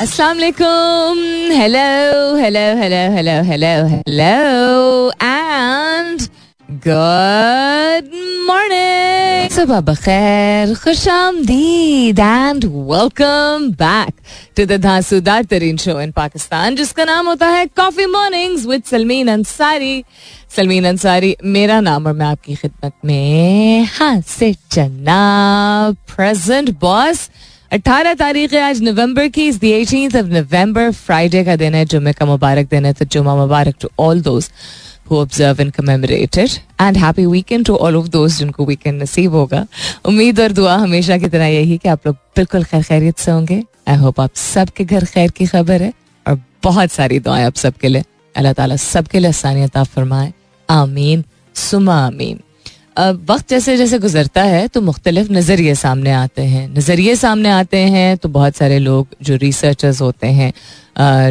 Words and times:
अस्सलाम 0.00 0.36
वालेकुम 0.36 1.18
hello 1.52 1.80
hello 2.36 2.60
hello 2.76 3.00
hello 3.14 3.32
hello 3.48 3.72
hello 3.88 5.10
and 5.22 6.22
good 6.86 8.06
morning 8.46 9.50
सुबह 9.56 9.80
बखैर 9.88 10.74
खुश 10.84 11.06
आमदीद 11.08 12.18
and 12.18 12.64
welcome 12.64 13.68
back 13.82 14.14
to 14.56 14.64
the 14.66 14.80
धांसूदार 14.86 15.44
तरीन 15.52 15.76
शो 15.84 16.00
इन 16.00 16.12
पाकिस्तान 16.16 16.76
जिसका 16.76 17.04
नाम 17.12 17.28
होता 17.28 17.48
है 17.56 17.66
coffee 17.82 18.06
mornings 18.16 18.66
with 18.66 18.84
Salmeen 18.90 19.28
Ansari 19.30 19.94
Salmeen 20.56 20.86
Ansari 20.94 21.36
मेरा 21.58 21.80
नाम 21.90 22.06
और 22.06 22.12
मैं 22.12 22.26
आपकी 22.26 22.54
खिदमत 22.54 22.94
में 23.04 23.86
हाँ 23.98 24.20
से 24.28 24.52
चन्ना 24.70 25.20
प्रेजेंट 26.16 26.78
बॉस 26.80 27.28
अठारह 27.72 28.14
तारीख 28.14 28.52
है, 28.52 28.60
आज 28.60 28.82
नवंबर 28.82 29.28
की 29.28 29.46
is 29.46 29.58
the 29.58 30.16
of 30.16 30.26
November 30.26 30.90
Friday 30.90 31.44
का 31.44 31.56
दिन 31.56 31.74
है, 31.74 31.84
जुम्मे 31.84 32.12
का 32.12 32.26
मुबारक 32.26 32.68
दिन 32.70 32.86
है 32.86 32.92
तो 32.92 33.04
जुम्मा 33.04 33.34
मुबारक 33.36 33.74
to 33.80 33.90
all 33.98 34.20
those 34.20 34.50
who 35.10 35.18
observe 35.24 35.60
and 35.60 35.72
commemorate 35.76 36.36
it. 36.38 36.52
And 36.80 36.96
happy 36.96 37.26
weekend 37.26 37.68
to 37.68 37.76
all 37.76 38.28
जिनको 38.28 38.64
weekend 38.64 39.02
नसीब 39.02 39.32
होगा। 39.32 39.66
उम्मीद 40.04 40.40
और 40.40 40.52
दुआ 40.52 40.74
हमेशा 40.76 41.18
की 41.18 41.28
तरह 41.28 41.46
यही 41.46 41.78
कि 41.78 41.88
आप 41.88 42.06
लोग 42.06 42.16
बिल्कुल 42.36 42.64
खैर 42.64 42.82
खैरियत 42.82 43.18
से 43.18 43.30
होंगे। 43.30 43.62
आई 43.88 43.96
होप 43.96 44.20
आप 44.20 44.34
सबके 44.34 44.84
घर 44.84 45.04
खैर 45.04 45.30
की 45.30 45.46
खबर 45.46 45.82
है 45.82 45.92
और 46.26 46.40
बहुत 46.62 46.92
सारी 46.92 47.18
दुआएँ 47.18 47.44
आप 47.44 47.54
सबके 47.54 47.88
लिए। 47.88 48.04
अल्लाह 48.36 48.52
ताला 48.52 48.76
सबके 48.76 49.18
लिए 49.18 49.28
आसानियत 49.28 49.78
फरमाए। 49.78 50.32
आमीन। 50.70 51.24
सुमा 51.54 52.06
आमीन। 52.06 52.40
वक्त 53.00 53.48
जैसे 53.50 53.76
जैसे 53.76 53.98
गुजरता 53.98 54.42
है 54.42 54.66
तो 54.68 54.80
मुख्तलिफ़ 54.80 55.30
नज़रिए 55.32 55.74
सामने 55.74 56.10
आते 56.12 56.42
हैं। 56.42 56.66
नज़रिए 56.68 57.14
सामने 57.16 57.48
आते 57.50 57.78
हैं 57.86 58.16
तो 58.16 58.28
बहुत 58.28 58.56
सारे 58.56 58.78
लोग 58.78 59.16
जो 59.22 59.36
रिसर्चर्स 59.36 60.00
होते 60.00 60.26
हैं 60.26 60.52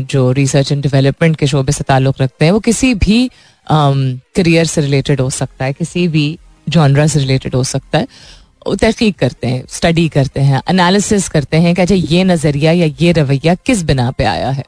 जो 0.06 0.32
रिसर्च 0.32 0.72
एंड 0.72 0.82
डेवलपमेंट 0.84 1.36
के 1.36 1.48
शोबे 1.48 1.72
से 1.72 1.84
ताल्लुक़ 1.84 2.22
रखते 2.22 2.46
हैं 2.46 2.52
वो 2.52 2.60
किसी 2.60 2.94
भी 2.96 3.30
करियर 3.68 4.66
से 4.66 4.82
रिलेटेड 4.82 5.22
हो 5.22 5.30
सकता 5.30 5.66
है 5.66 5.74
किसी 5.74 6.08
भी 6.08 6.28
जॉनरा 6.68 7.08
से 7.08 7.20
रिलेटेड 7.20 7.56
हो 7.56 7.64
सकता 7.66 7.98
है। 7.98 8.08
तहकीक 8.72 9.18
करते 9.20 9.48
हैं 9.48 9.64
स्टडी 9.70 10.08
करते 10.10 10.40
हैं 10.42 10.62
एनालिसिस 10.70 11.28
करते 11.30 11.58
हैं 11.58 11.76
कि 11.76 11.82
अच्छा 11.82 11.96
ये 11.96 12.24
नज़रिया 12.24 12.72
या 12.72 12.86
ये 13.02 13.12
रवैया 13.12 13.56
किस 13.56 13.84
बिना 13.84 14.10
पे 14.12 14.24
आया 14.26 14.50
है? 14.50 14.64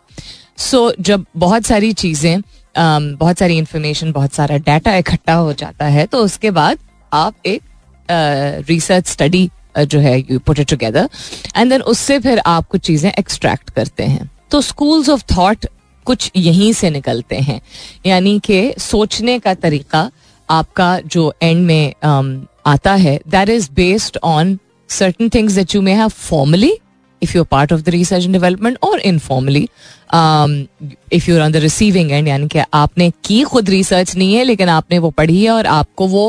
सो 0.58 0.90
so, 0.90 1.02
जब 1.02 1.26
बहुत 1.38 1.66
सारी 1.66 1.92
चीज़ें 1.94 2.42
बहुत 2.78 3.38
सारी 3.38 3.58
इंफॉर्मेशन 3.58 4.12
बहुत 4.12 4.34
सारा 4.34 4.58
डाटा 4.60 4.96
इकट्ठा 4.96 5.34
हो 5.34 5.54
जाता 5.54 5.86
है 5.88 6.06
तो 6.06 6.24
उसके 6.26 6.52
बाद 6.52 6.78
आप 7.14 7.36
एक 7.46 7.62
रिसर्च 8.70 9.08
स्टडी 9.08 9.50
जो 9.78 10.00
है 10.00 10.20
you 10.20 10.40
put 10.40 10.60
it 10.60 10.70
together 10.70 11.10
and 11.58 11.70
then 11.72 11.82
उससे 11.82 12.20
फिर 12.20 12.42
आप 12.46 12.68
कुछ 12.68 12.82
चीज़ें 12.82 13.12
एक्सट्रैक्ट 13.12 13.70
करते 13.70 14.04
हैं। 14.04 14.30
तो 14.52 14.62
स्कूल्स 14.62 15.10
ऑफ़ 15.10 15.24
थॉट 15.38 15.66
कुछ 16.06 16.32
यहीं 16.36 16.72
से 16.74 16.90
निकलते 16.90 17.36
हैं। 17.36 17.60
यानी 18.06 18.40
कि 18.40 18.74
सोचने 18.80 19.40
का 19.40 19.54
तरीका 19.54 20.10
आपका 20.50 21.00
जो 21.06 21.34
एंड 21.42 21.66
में 21.66 21.94
um, 22.06 22.48
आता 22.66 22.94
है 22.94 23.20
that 23.28 23.50
is 23.50 23.70
based 23.74 24.18
on 24.24 24.58
certain 24.90 25.30
things 25.30 25.54
that 25.54 25.76
you 25.76 25.82
may 25.82 25.94
have 25.94 26.08
formally 26.08 26.78
if 27.22 27.34
you're 27.36 27.46
part 27.46 27.72
of 27.72 27.82
the 27.84 27.92
research 27.94 28.24
and 28.28 28.34
development 28.34 28.78
or 28.82 28.98
informally 29.10 29.70
um, 30.20 30.54
if 31.12 31.28
you're 31.28 31.42
on 31.42 31.52
the 31.56 31.60
receiving 31.66 32.12
end 32.12 32.28
यानी 32.28 32.48
कि 32.48 32.60
आपने 32.74 33.10
की 33.26 33.42
खुद 33.44 33.70
रिसर्च 33.70 34.16
नहीं 34.16 34.34
है 34.36 34.44
लेकिन 34.44 34.70
आपने 34.70 35.00
वो 35.00 35.10
पढ़ी 35.12 35.44
है 35.44 35.52
और 35.52 35.68
आपको 35.68 36.08
वो 36.08 36.24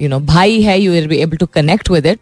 यू 0.00 0.08
नो 0.08 0.18
भाई 0.26 0.60
है 0.62 0.80
you 0.80 1.06
be 1.08 1.16
able 1.16 1.36
to 1.36 1.46
connect 1.46 1.90
with 1.90 2.06
it 2.06 2.20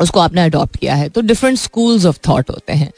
उसको 0.00 0.20
आपने 0.20 0.40
अडॉप्ट 0.40 0.76
किया 0.76 0.94
है। 0.94 1.08
तो 1.08 1.20
डिफरेंट 1.20 1.58
स्कूल्स 1.58 2.06
ऑफ़ 2.06 2.18
थॉट 2.28 2.50
होते 2.50 2.72
हैं। 2.72 2.90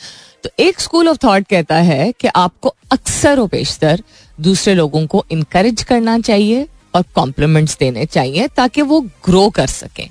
तो 0.45 0.51
एक 0.61 0.81
स्कूल 0.81 1.09
ऑफ़ 1.09 1.19
थॉट 1.25 1.47
कहता 1.47 1.77
है 1.77 2.12
कि 2.12 2.29
आपको 2.29 2.75
अक्सर 2.92 3.41
व 3.41 3.47
पेशतर 3.47 4.03
दूसरे 4.39 4.75
लोगों 4.75 5.07
को 5.07 5.25
इनकरेज 5.33 5.83
करना 5.83 6.19
चाहिए 6.20 6.67
और 6.95 7.05
कॉम्प्लीमेंट्स 7.15 7.77
देने 7.79 8.05
चाहिए 8.07 8.48
ताकि 8.48 8.83
वो 8.83 9.01
ग्रो 9.24 9.48
कर 9.51 9.67
सकें। 9.67 10.08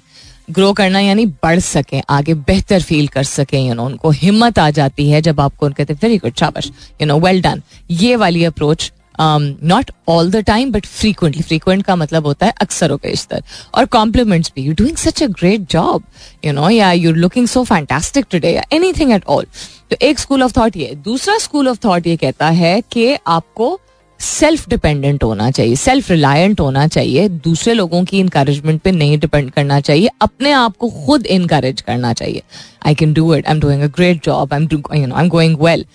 ग्रो 0.52 0.72
करना 0.74 1.00
यानी 1.00 1.26
बढ़ 1.44 1.60
सकें, 1.60 2.02
आगे 2.10 2.34
बेहतर 2.34 2.82
फील 2.82 3.08
कर 3.08 3.24
सकें। 3.24 3.60
यू 3.60 3.74
नो 3.74 3.86
उनको 3.86 4.10
हिम्मत 4.12 4.60
आ 4.60 4.70
जाती 4.70 5.10
है 5.10 5.22
जब 5.22 5.40
आपको 5.40 5.66
उनके 5.66 5.84
वेरी 5.84 6.18
गुड 6.18 6.34
शाबाश। 6.36 6.72
यू 7.02 7.08
नो 7.08 7.20
वेल 7.20 7.42
डन 7.42 7.62
ये 7.92 8.16
वाली 8.16 8.44
approach 8.46 8.92
not 9.20 9.92
all 10.08 10.32
the 10.32 10.44
time 10.46 10.72
but 10.72 10.86
frequently 10.86 11.42
frequent 11.42 11.84
का 11.84 11.96
मतलब 11.96 12.26
होता 12.26 12.46
है 12.46 12.54
अक्सर 12.62 12.92
व 12.92 12.98
पेशतर 12.98 13.44
और 13.76 13.86
कॉम्प्लीमेंट्स 13.86 14.52
भी। 14.56 14.64
You 14.64 14.74
doing 14.74 14.98
such 14.98 15.24
a 15.24 15.28
great 15.30 15.70
job 15.72 16.04
you 16.46 16.54
know 16.54 16.70
या 16.70 16.92
you 16.92 17.12
looking 17.12 17.48
so 17.48 17.64
fantastic 17.64 18.26
today 18.32 18.54
या 18.54 18.64
एनीथिंग 18.74 19.12
एट 19.12 19.26
ऑल 19.28 19.46
तो 19.92 19.96
एक 20.02 20.20
स्कूल 20.20 20.44
ऑफ़ 20.44 20.58
थॉट 20.58 20.78
ये 20.78 20.94
दूसरा 21.06 21.38
स्कूल 21.38 21.68
ऑफ़ 21.68 21.80
थॉट 21.86 22.08
ये 22.08 22.16
कहता 22.18 22.50
है 22.52 22.80
कि 22.92 23.16
आपको 23.28 23.80
सेल्फ 24.20 24.68
डिपेंडेंट 24.70 25.24
होना 25.24 25.50
चाहिए। 25.52 25.76
सेल्फ 25.76 26.10
रिलायंट 26.12 26.60
होना 26.60 26.86
चाहिए। 26.88 27.28
दूसरे 27.30 27.74
लोगों 27.74 28.04
की 28.06 28.20
इंकरेजमेंट 28.20 28.82
पे 28.82 28.92
नहीं 28.92 29.18
डिपेंड 29.20 29.50
करना 29.52 29.80
चाहिए। 29.80 30.10
अपने 30.22 30.52
आप 30.52 30.78
को 30.78 30.90
खुद 31.06 31.26
इनकरेज 31.26 31.82
करना 31.82 32.14
चाहिए। 32.14 32.42
I 32.86 32.96
can 32.96 33.14
do 33.14 33.34
it 33.36 33.48
I 33.48 33.54
am 33.54 33.60
doing 33.62 33.82
a 33.82 33.88
great 33.88 34.24
job 34.26 34.54
I 34.54 34.60
am 34.62 34.68
you 34.74 35.06
know 35.06 35.16
I 35.16 35.24
am 35.24 35.30
going 35.30 35.58
well 35.62 35.86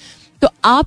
तो 0.43 0.49
आप 0.65 0.87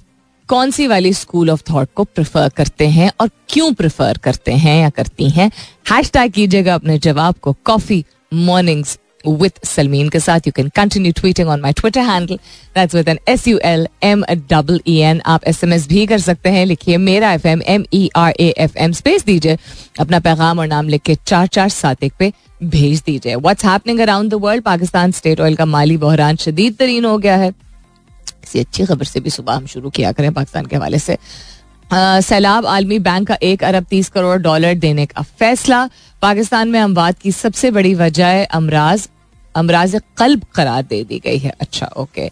कौन 0.52 0.72
सी 0.72 0.88
वाली 0.88 1.14
स्कूल 1.14 1.50
ऑफ़ 1.50 1.62
थॉट 1.72 1.90
को 1.96 2.04
प्रेफर 2.04 2.50
करते 2.50 2.88
हैं 2.88 3.12
और 3.22 3.30
क्यों 3.50 3.74
प्रेफर 3.74 4.18
करते 4.18 4.52
हैं 4.52 4.82
या 4.82 4.90
करती 4.90 5.30
हैं? 5.30 5.52
हैश 5.92 6.12
टैग 6.12 6.32
कीजिएगा 6.32 6.76
अपने 6.76 6.98
जवाब 6.98 7.36
को 7.42 7.56
कॉफ़ी 7.64 8.06
मॉर्निंग्स 8.34 9.00
with 9.28 9.60
Salmeen 9.66 10.12
के 10.12 10.20
साथ। 10.20 10.40
You 10.40 10.54
can 10.60 10.70
continue 10.80 11.14
tweeting 11.14 11.50
on 11.54 11.62
my 11.66 11.72
Twitter 11.80 12.04
handle. 12.04 12.40
That's 12.76 12.96
with 12.98 13.10
an 13.14 13.20
S 13.30 13.48
U 13.48 13.60
L 13.60 13.86
M 14.04 14.24
double 14.54 14.80
E 14.90 14.96
N. 15.14 15.22
आप 15.26 15.42
SMS 15.44 15.88
भी 15.88 16.06
कर 16.06 16.20
सकते 16.20 16.50
हैं। 16.50 16.66
लिखिए 16.66 16.98
मेरा 16.98 17.34
F 17.34 17.48
M 17.48 17.62
M 17.68 17.86
E 17.94 18.10
R 18.16 18.34
A 18.40 18.54
F 18.58 18.78
M 18.78 18.92
space 18.92 19.26
दीजिए। 19.26 19.58
अपना 20.00 20.20
पैगाम 20.20 20.60
और 20.60 20.68
नाम 20.68 20.90
लिख 20.90 21.02
के 21.02 21.18
चार 21.28 21.48
चार 21.48 21.70
सात 21.70 22.04
एक 22.04 22.14
पे 22.20 22.34
भेज 22.64 23.04
दीजिए। 23.06 23.36
What's 23.36 23.66
happening 23.66 24.00
around 24.00 24.32
the 24.32 24.34
world 24.34 24.64
Pakistan 24.64 25.12
state 25.12 25.42
oil 25.42 25.56
का 25.56 25.66
माली 25.66 25.98
बहरान 25.98 26.36
शदीद 26.36 26.76
तरीन 26.76 27.06
हो 27.06 27.18
गया 27.18 27.36
है। 27.36 27.71
किसी 28.32 28.60
अच्छी 28.60 28.86
खबर 28.86 29.06
से 29.06 29.20
भी 29.20 29.30
सुबह 29.30 29.54
हम 29.54 29.66
शुरू 29.68 29.90
किया 29.90 30.12
करें 30.12 30.32
पाकिस्तान 30.34 30.66
के 30.66 30.76
हवाले 30.76 31.00
से। 31.00 31.18
सैलाब 31.92 32.66
आलमी 32.66 33.00
बैंक 33.02 33.28
का 33.28 33.38
एक 33.44 33.64
अरब 33.64 33.86
तीस 33.90 34.10
करोड़ 34.10 34.38
डॉलर 34.42 34.76
देने 34.78 35.06
का 35.06 35.22
फैसला। 35.40 35.90
पाकिस्तान 36.22 36.70
में 36.70 36.80
अमवात 36.80 37.20
की 37.20 37.32
सबसे 37.34 37.72
बड़ी 37.72 37.94
वजह 37.96 38.44
अमराज 38.46 39.08
अमराज 39.56 40.00
कल्ब 40.18 40.44
करार 40.56 40.84
दे 40.84 41.04
दी 41.04 41.20
गई 41.20 41.38
है। 41.38 41.54
अच्छा 41.62 41.88
ओके। 41.98 42.26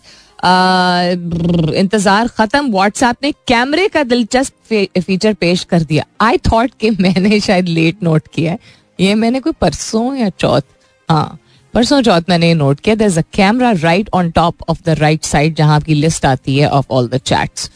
इंतज़ार 1.80 2.28
खत्म। 2.30 2.72
व्हाट्सएप 2.72 3.16
ने 3.24 3.32
कैमरे 3.48 3.88
का 3.88 4.04
दिलचस्प 4.06 4.74
फीचर 5.00 5.34
पेश 5.34 5.64
कर 5.64 5.82
दिया। 5.82 6.06
आई 6.22 6.38
थॉट 6.46 6.72
कि 6.80 6.90
मैंने 6.92 7.40
शायद 7.40 7.68
लेट 7.68 8.04
नोट 8.04 8.28
किया 8.34 8.52
है। 8.52 8.60
ये 9.00 9.16
मैंने 9.16 9.40
कोई 9.40 9.54
परसों 9.62 10.16
या 10.16 10.30
चौथ 10.32 10.62
हाँ। 11.10 11.40
परसों 11.74 12.02
चौथ 12.02 12.22
मैंने 12.30 12.54
नोट 12.54 12.80
किया. 12.80 12.96
There 12.96 13.18
a 13.18 13.22
camera 13.34 13.72
right 13.72 14.10
on 14.14 14.30
top 14.32 14.64
of 14.70 14.78
the 14.86 14.96
right 15.00 15.24
side 15.24 15.56
जहाँ 15.56 15.76
आपकी 15.76 15.94
लिस्ट 15.94 16.26
आती 16.26 16.58
है 16.58 16.70
of 16.70 16.86
all 16.92 17.08
the 17.08 17.18
chats 17.18 17.70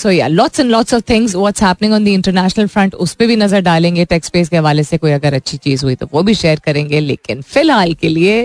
so 0.00 0.10
या 0.10 0.26
lots 0.28 0.60
and 0.60 0.70
lots 0.70 0.94
of 0.94 1.02
things 1.10 1.34
what's 1.34 1.62
happening 1.62 1.94
on 1.94 2.04
the 2.04 2.08
international 2.08 2.66
front 2.66 2.94
उस 2.94 3.14
पर 3.14 3.26
भी 3.26 3.36
नज़र 3.36 3.60
डालेंगे. 3.60 4.04
टेक्स 4.04 4.26
स्पेस 4.26 4.48
के 4.48 4.56
हवाले 4.56 4.84
से 4.84 4.98
कोई 4.98 5.12
अगर 5.12 5.34
अच्छी 5.34 5.56
चीज़ 5.56 5.84
हुई 5.84 5.94
तो 5.94 6.08
वो 6.12 6.22
भी 6.22 6.34
शेयर 6.34 6.60
करेंगे. 6.64 7.00
लेकिन 7.00 7.42
फ़िलहाल 7.42 7.94
के 7.94 8.08
लिए 8.08 8.44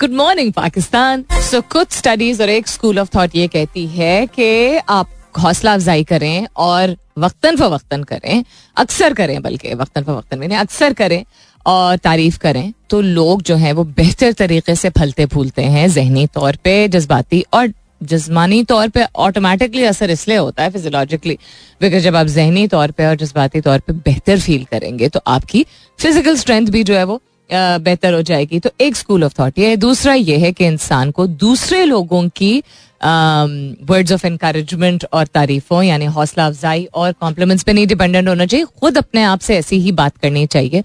गुड 0.00 0.14
मॉर्निंग 0.14 0.52
पाकिस्तान. 0.52 1.24
सो 1.50 1.60
कुछ 1.72 1.92
स्टडीज़ 1.92 2.42
और 2.42 2.48
एक 2.50 2.68
स्कूल 2.68 2.98
ऑफ़ 2.98 3.16
थॉट 3.16 3.36
ये 3.36 3.46
कहती 3.48 3.86
है 3.88 4.26
कि 4.26 4.76
आप 4.78 5.10
हौसला 5.38 5.74
अफजाई 5.74 6.04
करें 6.04 6.46
और 6.56 6.96
वक्तन 7.18 7.56
फवक्तन 7.56 8.02
करें. 8.04 8.44
अक्सर 8.76 9.14
करें, 9.14 9.40
बल्कि 9.42 9.74
वक्तन 9.74 10.02
फवक्तन 10.02 10.38
में 10.38 10.56
अक्सर 10.56 10.92
करें. 10.92 11.24
और 11.66 11.96
तारीफ़ 11.98 12.38
करें 12.38 12.72
तो 12.90 13.00
लोग 13.00 13.42
जो 13.42 13.56
है 13.56 13.72
वो 13.72 13.84
बेहतर 13.96 14.32
तरीके 14.34 14.74
से 14.74 14.90
फलते 14.90 15.26
फूलते 15.26 15.62
हैं 15.64 15.88
जहनी 15.90 16.26
तौर 16.34 16.56
पे, 16.64 16.88
जज्बाती 16.88 17.44
और 17.52 17.72
जिसमानी 18.02 18.62
तौर 18.64 18.88
पे 18.88 19.04
ऑटोमेटिकली 19.16 19.84
असर 19.84 20.10
इसलिए 20.10 20.36
होता 20.36 20.62
है 20.62 20.70
फिजियोलॉजिकली 20.70 21.38
बिकॉज़ 21.80 22.02
जब 22.04 22.16
आप 22.16 22.26
जहनी 22.28 22.66
तौर 22.68 22.90
पे 22.90 23.06
और 23.06 23.16
जज्बाती 23.16 23.60
तौर 23.60 23.78
पे 23.78 23.92
बेहतर 23.92 24.40
फील 24.40 24.64
करेंगे 24.70 25.08
तो 25.08 25.20
आपकी 25.28 25.64
फ़िज़िकल 25.98 26.36
स्ट्रेंथ 26.36 26.66
भी 26.66 26.82
जो 26.84 26.94
है 26.94 27.04
वो 27.04 27.20
बेहतर 27.50 28.14
हो 28.14 28.22
जाएगी। 28.22 28.58
तो 28.60 28.70
एक 28.80 28.96
स्कूल 28.96 29.24
ऑफ़ 29.24 29.34
थॉट 29.38 29.58
ये 29.58 29.76
दूसरा 29.78 30.14
ये 30.14 30.36
है 30.38 30.52
कि 30.52 30.66
इंसान 30.66 31.10
को 31.10 31.26
दूसरे 31.26 31.84
लोगों 31.84 32.28
की 32.36 32.62
वर्ड्स 33.00 34.12
ऑफ़ 34.12 34.26
इंकरेजमेंट 34.26 35.04
और 35.12 35.26
तारीफों, 35.26 35.82
यानी 35.82 36.04
हौसला 36.06 36.46
अफजाई 36.46 36.84
और 36.94 37.12
कॉम्प्लीमेंट्स 37.12 37.64
पे 37.64 37.72
नहीं 37.72 37.86
डिपेंडेंट 37.86 38.28
होना 38.28 38.46
चाहिए। 38.46 38.66
खुद 38.80 38.98
अपने 38.98 39.22
आप 39.24 39.40
से 39.40 39.56
ऐसी 39.56 39.78
ही 39.78 39.92
बात 39.94 40.16
करनी 40.16 40.46
चाहिए। 40.48 40.82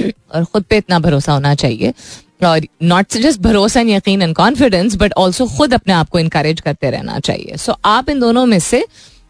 और 0.00 0.44
खुद 0.44 0.62
पे 0.62 0.76
इतना 0.76 0.98
भरोसा 0.98 1.32
होना 1.32 1.54
चाहिए। 1.54 1.94
और 2.44 2.66
नॉट 2.82 3.16
जस्ट 3.16 3.40
भरोसा 3.40 3.80
एंड 3.80 3.90
यकीन 3.90 4.22
एंड 4.22 4.34
कॉन्फिडेंस 4.36 4.96
बट 4.96 5.12
ऑल्सो 5.16 5.46
खुद 5.48 5.74
अपने 5.74 5.92
आप 5.94 6.08
को 6.08 6.18
इनकरेज 6.18 6.60
करते 6.60 6.90
रहना 6.90 7.18
चाहिए। 7.18 7.56
सो 7.56 7.72
so, 7.72 7.78
आप 7.84 8.08
इन 8.08 8.20
दोनों 8.20 8.46
में 8.46 8.58
से 8.60 8.84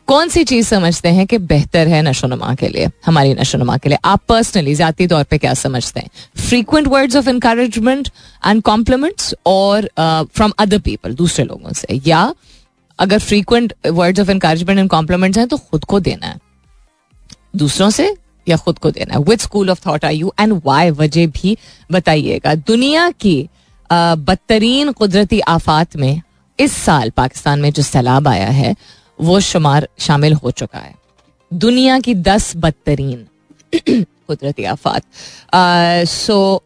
कौन 0.08 0.28
सी 0.28 0.42
चीज़ 0.44 0.66
समझते 0.66 1.08
हैं 1.08 1.26
कि 1.26 1.38
बेहतर 1.40 1.88
है 1.88 2.02
नशोनुमा 2.02 2.54
के 2.54 2.68
लिए 2.68 2.88
हमारी 3.06 3.32
नशोनुमा 3.34 3.76
के 3.76 3.88
लिए? 3.88 3.98
आप 4.04 4.20
पर्सनली 4.28 4.74
जाती 4.74 5.06
तौर 5.06 5.22
पे 5.24 5.38
क्या 5.38 5.54
समझते 5.54 6.00
हैं? 6.00 6.10
Frequent 6.38 6.86
words 6.88 7.16
of 7.16 7.28
encouragement 7.28 8.08
and 8.46 8.62
compliments 8.62 9.34
और 9.46 9.88
फ्रॉम 9.98 10.52
अदर 10.58 10.78
पीपल 10.78 11.14
दूसरे 11.14 11.44
लोगों 11.44 11.72
से? 11.72 12.00
या 12.06 12.34
अगर 12.98 13.19
frequent 13.19 13.72
words 13.86 14.20
of 14.20 14.30
encouragement 14.30 14.78
and 14.78 14.90
compliments 14.90 15.38
हैं 15.38 15.48
तो 15.48 15.56
खुद 15.58 15.84
को 15.84 16.00
देना 16.00 16.26
है। 16.26 16.38
दूसरों 17.56 17.90
से 17.90 18.14
या 18.48 18.56
खुद 18.56 18.78
को 18.78 18.90
देना 18.90 19.14
है। 19.14 19.20
With 19.20 19.38
school 19.38 19.70
of 19.70 19.81
thought 19.87 20.04
are 20.04 20.12
you 20.12 20.32
and 20.40 20.60
why 20.64 20.90
वजह 20.90 21.26
भी 21.26 21.56
बताइएगा। 21.93 22.54
दुनिया 22.54 23.10
की 23.10 23.48
बदतरीन 23.93 24.93
कुदरती 24.93 25.40
आफात 25.40 25.96
में 25.96 26.22
इस 26.60 26.72
साल 26.72 27.10
पाकिस्तान 27.10 27.60
में 27.60 27.72
जो 27.72 27.82
सैलाब 27.82 28.28
आया 28.28 28.48
है, 28.48 28.76
वो 29.20 29.40
शुमार 29.40 29.88
शामिल 29.98 30.32
हो 30.32 30.50
चुका 30.50 30.78
है। 30.78 30.94
दुनिया 31.52 31.98
की 32.00 32.14
दस 32.14 32.52
बदतरीन 32.56 33.26
कुदरती 34.28 34.64
आफात। 34.64 35.02
सो 36.08 36.62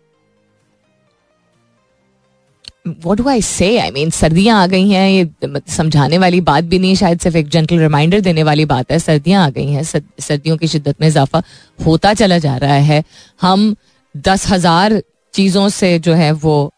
what 2.84 3.18
do 3.18 3.28
I 3.28 3.42
say 3.42 3.76
I 3.78 3.90
mean 3.90 4.10
सर्दियाँ 4.10 4.62
आ 4.62 4.66
गई 4.66 4.88
हैं, 4.88 5.08
ये 5.10 5.60
समझाने 5.68 6.18
वाली 6.18 6.40
बात 6.40 6.64
भी 6.64 6.78
नहीं, 6.78 6.94
शायद 6.94 7.20
सिर्फ़ 7.20 7.36
एक 7.36 7.48
जेंटल 7.48 7.78
रिमाइंडर 7.78 8.20
देने 8.20 8.42
वाली 8.42 8.64
बात 8.64 8.92
है, 8.92 8.98
सर्दियाँ 8.98 9.44
आ 9.46 9.50
गई 9.50 9.66
हैं 9.66 9.82
सर्दियों 9.82 10.56
की 10.56 10.66
शिद्दत 10.68 11.00
में 11.00 11.08
इजाफा 11.08 11.42
होता 11.86 12.14
चला 12.14 12.38
जा 12.38 12.56
रहा 12.56 12.74
है। 12.74 13.02
हम 13.40 13.74
दस 14.14 14.48
हज़ार 14.50 15.00
चीज़ों 15.34 15.68
से 15.70 15.98
जो 15.98 16.14
है 16.14 16.32
वो 16.34 16.72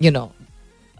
यू 0.00 0.10
नो 0.10 0.30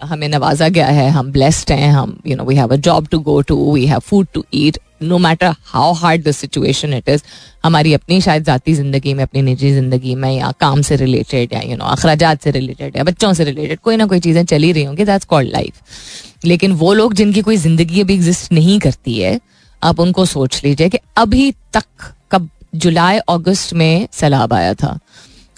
हमें 0.01 0.29
नवाजा 0.29 0.69
गया 0.69 0.87
है, 0.87 1.09
हम 1.11 1.31
ब्लेस्ड 1.33 1.71
हैं, 1.73 1.91
हम 1.91 2.19
you 2.27 2.37
know 2.37 2.45
we 2.45 2.55
have 2.57 2.73
a 2.73 2.77
job 2.79 3.07
to 3.11 3.19
go 3.21 3.41
to 3.43 3.73
we 3.73 3.87
have 3.87 4.01
food 4.01 4.27
to 4.35 4.45
eat 4.55 4.79
no 5.03 5.19
matter 5.19 5.55
how 5.65 5.93
hard 5.95 6.23
the 6.25 6.31
situation 6.33 6.95
it 6.95 7.09
is 7.09 7.23
हमारी 7.65 7.93
अपनी 7.95 8.21
शायद 8.21 8.45
ज़ाती 8.45 8.75
ज़िंदगी 8.75 9.15
में, 9.15 9.23
अपनी 9.25 9.43
निजी 9.43 9.73
ज़िंदगी 9.73 10.15
में, 10.15 10.31
या 10.31 10.53
काम 10.61 10.83
से 10.83 10.97
रिलेटेड 10.97 11.53
या 11.53 11.61
यू 11.63 11.77
नो 11.77 11.85
अखराज 11.87 12.25
से 12.39 12.51
रिलेटेड 12.51 12.97
या 12.97 13.05
बच्चों 13.05 13.33
से 13.33 13.45
रिलेटेड 13.45 13.81
कोई 13.81 13.97
ना 13.97 14.07
कोई 14.07 14.21
चीज़ें 14.21 14.45
चली 14.45 14.73
रही 14.73 14.85
होंगी 14.85 15.05
दैट्स 15.05 15.27
कॉल्ड 15.27 15.53
लाइफ 15.53 16.45
लेकिन 16.45 16.73
वो 16.75 16.93
लोग 16.95 17.15
जिनकी 17.15 17.43
कोई 17.43 17.57
ज़िंदगी 17.57 18.01
अभी 18.01 18.15
एग्जिस्ट 18.15 18.53
नहीं 18.53 18.79
करती 18.81 19.19
है, 19.19 19.41
आप 19.83 20.01
उनको 20.01 20.25
सोच 20.27 20.61
लीजिए 20.65 20.89
कि 20.89 20.99
अभी 21.17 21.51
तक 21.75 22.13
कब 22.33 22.49
जुलाई, 22.75 23.19
अगस्त 23.19 23.73
में 23.75 24.09
सैलाब 24.13 24.53
आया 24.53 24.75
था। 24.75 24.99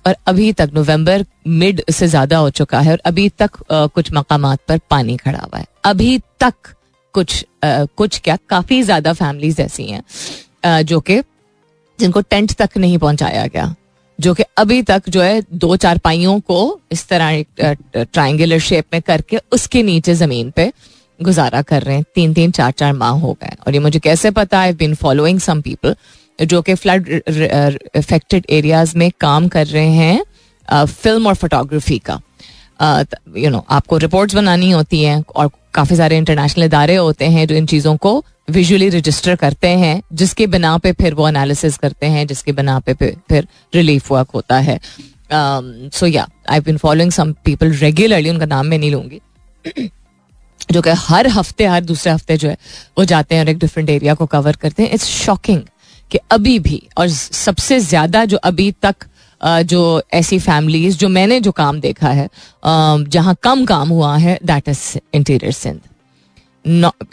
और 0.09 0.17
अभी 0.27 0.53
तक 0.53 0.71
नवंबर 0.75 1.25
मिड 1.61 1.83
से 1.91 2.07
ज़्यादा 2.07 2.37
हो 2.39 2.51
चुका 2.51 2.81
है 2.81 2.93
और 2.93 3.01
अभी 3.07 3.29
तक 3.39 3.51
आ, 3.73 3.87
कुछ 3.87 4.13
मकाम 4.15 4.55
पर 4.69 4.79
पानी 4.91 5.17
खड़ा 5.17 5.39
हुआ 5.39 5.59
है। 5.59 5.67
अभी 5.85 6.19
तक 6.41 6.75
कुछ 7.15 7.45
आ, 7.65 7.85
कुछ 7.97 8.19
क्या 8.19 8.37
काफ़ी 8.49 8.83
ज़्यादा 8.83 9.13
फैमिलीज़ 9.13 9.61
ऐसी 9.63 9.87
हैं 9.87 10.83
जो 10.85 11.01
कि 11.01 11.21
जिनको 11.99 12.21
टेंट 12.21 12.53
तक 12.53 12.77
नहीं 12.77 12.99
पहुँचाया 12.99 13.47
गया 13.47 13.75
जो 14.19 14.33
कि 14.35 14.43
अभी 14.59 14.81
तक 14.83 15.09
जो 15.09 15.21
है 15.23 15.43
दो 15.55 15.77
चार 15.77 15.99
पाइयों 15.99 16.39
को 16.41 16.59
इस 16.93 17.07
तरह 17.09 17.43
ट्राइंगुलर 17.95 18.59
शेप 18.61 18.85
में 18.93 19.01
करके 19.03 19.41
उसके 19.53 19.83
नीचे 19.83 20.15
ज़मीन 20.15 20.51
पे 20.51 20.73
गुजारा 21.21 21.63
कर 21.63 21.83
रहे 21.83 21.97
हैं। 21.97 22.05
तीन 22.15 22.33
तीन 22.35 22.51
चार 22.51 22.71
चार 22.71 22.93
माह 22.93 23.11
हो 23.21 23.33
गए 23.43 23.57
और 23.67 23.75
ये 23.75 23.79
मुझे 23.81 23.99
कैसे 23.99 24.31
पता 24.31 24.61
है? 24.61 24.73
बीन 24.73 24.95
फॉलोइंग 24.95 25.41
सम 25.41 25.61
पीपल 25.61 25.95
जो 26.39 26.63
कि 26.63 26.75
फ्लड 26.75 27.09
इफेक्टेड 27.09 28.47
एरियाज़ 28.51 28.97
में 28.99 29.11
काम 29.21 29.49
कर 29.49 29.67
रहे 29.67 29.89
हैं 29.89 30.85
फ़िल्म 30.87 31.27
और 31.27 31.35
फोटोग्राफी 31.35 31.99
का। 32.01 32.21
यू 33.37 33.51
नो 33.51 33.65
आपको 33.71 33.97
रिपोर्ट्स 33.99 34.35
बनानी 34.35 34.71
होती 34.71 35.03
हैं 35.03 35.23
और 35.37 35.51
काफ़ी 35.75 35.97
सारे 35.97 36.17
इंटरनेशनल 36.19 36.65
इदारे 36.65 36.97
होते 36.97 37.25
हैं 37.27 37.47
जो 37.47 37.55
इन 37.55 37.67
चीज़ों 37.67 37.97
को 37.97 38.23
विजुअली 38.51 38.89
रजिस्टर 38.89 39.37
करते 39.37 39.69
हैं, 39.69 40.01
जिसके 40.13 40.47
बिना 40.47 40.77
पे 40.79 40.93
फिर 40.93 41.15
वो 41.15 41.29
एनालिसिस 41.29 41.77
करते 41.79 42.07
हैं, 42.07 42.27
जिसके 42.27 42.53
बिना 42.53 42.79
पे 42.81 42.95
फिर 42.95 43.47
रिलीफ 43.75 44.11
वर्क 44.13 44.31
होता 44.35 44.59
है। 44.59 44.79
सो 45.33 46.07
या 46.07 46.27
I 46.51 46.61
been 46.61 46.77
following 46.77 47.13
some 47.13 47.33
people 47.45 47.73
regularly 47.75 48.31
उनका 48.31 48.47
नाम 48.47 48.67
मैं 48.67 48.79
नहीं 48.79 48.91
लूँगी। 48.91 49.21
जो 50.71 50.83
कि 50.83 50.91
हर 50.99 51.27
हफ़्ते, 51.29 51.67
हर 51.67 51.85
दूसरे 51.85 52.13
हफ़्ते 52.13 52.37
जो 52.37 52.49
है, 52.49 52.57
वो 52.99 53.05
जाते 53.05 53.35
हैं 53.35 53.43
और 53.43 53.49
एक 53.49 53.59
डिफरेंट 53.59 53.91
एरिया 53.91 54.15
को 54.15 54.27
कवर 54.27 54.57
करते 54.57 54.83
हैं। 54.83 54.91
इट्स 54.91 55.07
शॉकिंग 55.07 55.63
कि 56.11 56.19
अभी 56.33 56.59
भी, 56.59 56.83
और 56.99 57.09
सबसे 57.09 57.79
ज़्यादा 57.81 58.25
जो 58.25 58.37
अभी 58.39 58.71
तक 58.83 59.07
जो 59.41 59.81
ऐसी 60.15 60.39
फैमिलीज़ 60.39 60.97
जो 60.99 61.09
मैंने 61.11 61.41
जो 61.41 61.53
काम 61.55 61.79
देखा 61.81 62.09
है 62.11 62.29
जहाँ 62.65 63.37
कम 63.43 63.65
काम 63.67 63.89
हुआ 63.89 64.17
है 64.17 64.39
that 64.45 64.69
is 64.69 64.81
interior 65.15 65.53
Sindh 65.53 65.81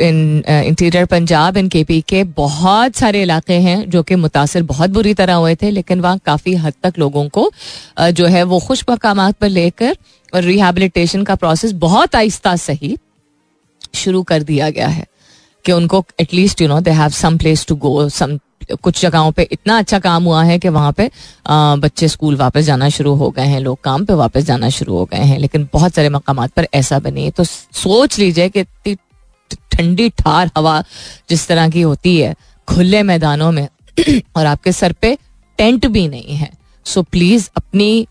in 0.01 0.43
interior 0.47 1.05
Punjab 1.05 1.57
in 1.57 1.67
K 1.69 1.83
P 1.83 1.99
K 2.01 2.23
बहुत 2.23 2.95
सारे 2.95 3.21
इलाके 3.21 3.53
हैं, 3.53 3.89
जो 3.89 4.01
कि 4.03 4.15
मुतासर 4.15 4.63
बहुत 4.63 4.89
बुरी 4.89 5.13
तरह 5.13 5.33
हुए 5.33 5.55
थे, 5.55 5.69
लेकिन 5.71 5.99
वहाँ 6.01 6.19
काफ़ी 6.25 6.55
हद 6.55 6.73
तक 6.83 6.97
लोगों 6.99 7.27
को 7.29 7.51
जो 7.99 8.25
है 8.25 8.43
वो 8.43 8.59
खुश 8.59 8.83
मकाम 8.89 9.31
पर 9.31 9.49
लेकर, 9.49 9.95
और 10.33 10.41
रिहेबलीटेशन 10.43 11.23
का 11.23 11.35
प्रोसेस 11.35 11.71
बहुत 11.79 12.15
आहिस्ता 12.15 12.55
सही 12.57 12.97
शुरू 13.95 14.23
कर 14.23 14.43
दिया 14.43 14.69
गया 14.69 14.87
है, 14.87 15.05
कि 15.65 15.71
उनको 15.71 16.03
at least 16.19 16.61
you 16.61 16.67
know 16.67 16.79
they 16.81 16.91
have 16.93 17.09
some 17.11 17.37
place 17.37 17.65
to 17.67 17.75
go 17.77 18.07
some 18.11 18.37
कुछ 18.73 19.01
जगहों 19.01 19.31
पे 19.31 19.47
इतना 19.51 19.77
अच्छा 19.77 19.99
काम 19.99 20.23
हुआ 20.23 20.43
है 20.43 20.57
कि 20.59 20.69
वहाँ 20.69 20.91
पे 20.91 21.09
बच्चे 21.49 22.07
स्कूल 22.07 22.35
वापस 22.35 22.63
जाना 22.63 22.89
शुरू 22.89 23.13
हो 23.15 23.29
गए 23.29 23.45
हैं, 23.45 23.59
लोग 23.59 23.79
काम 23.83 24.05
पे 24.05 24.13
वापस 24.13 24.43
जाना 24.43 24.69
शुरू 24.69 24.97
हो 24.97 25.05
गए 25.05 25.17
हैं, 25.19 25.37
लेकिन 25.39 25.67
बहुत 25.73 25.95
सारे 25.95 26.09
मकाम 26.09 26.45
पर 26.47 26.67
ऐसा 26.73 26.99
बने 26.99 27.29
तो 27.31 27.43
सोच 27.43 28.17
लीजिए 28.19 28.49
कि 28.49 28.59
इतनी 28.59 28.95
ठंडी, 29.71 30.09
ठार 30.09 30.49
हवा 30.57 30.83
जिस 31.29 31.47
तरह 31.47 31.69
की 31.69 31.81
होती 31.81 32.17
है, 32.17 32.33
खुले 32.67 33.03
मैदानों 33.03 33.51
में, 33.51 33.67
और 34.37 34.45
आपके 34.45 34.71
सर 34.71 34.91
पे 34.91 35.17
टेंट 35.59 35.85
भी 35.87 36.07
नहीं 36.07 36.35
है। 36.35 36.49
सो 36.85 37.01
प्लीज़ 37.01 37.49
अपनी 37.57 38.07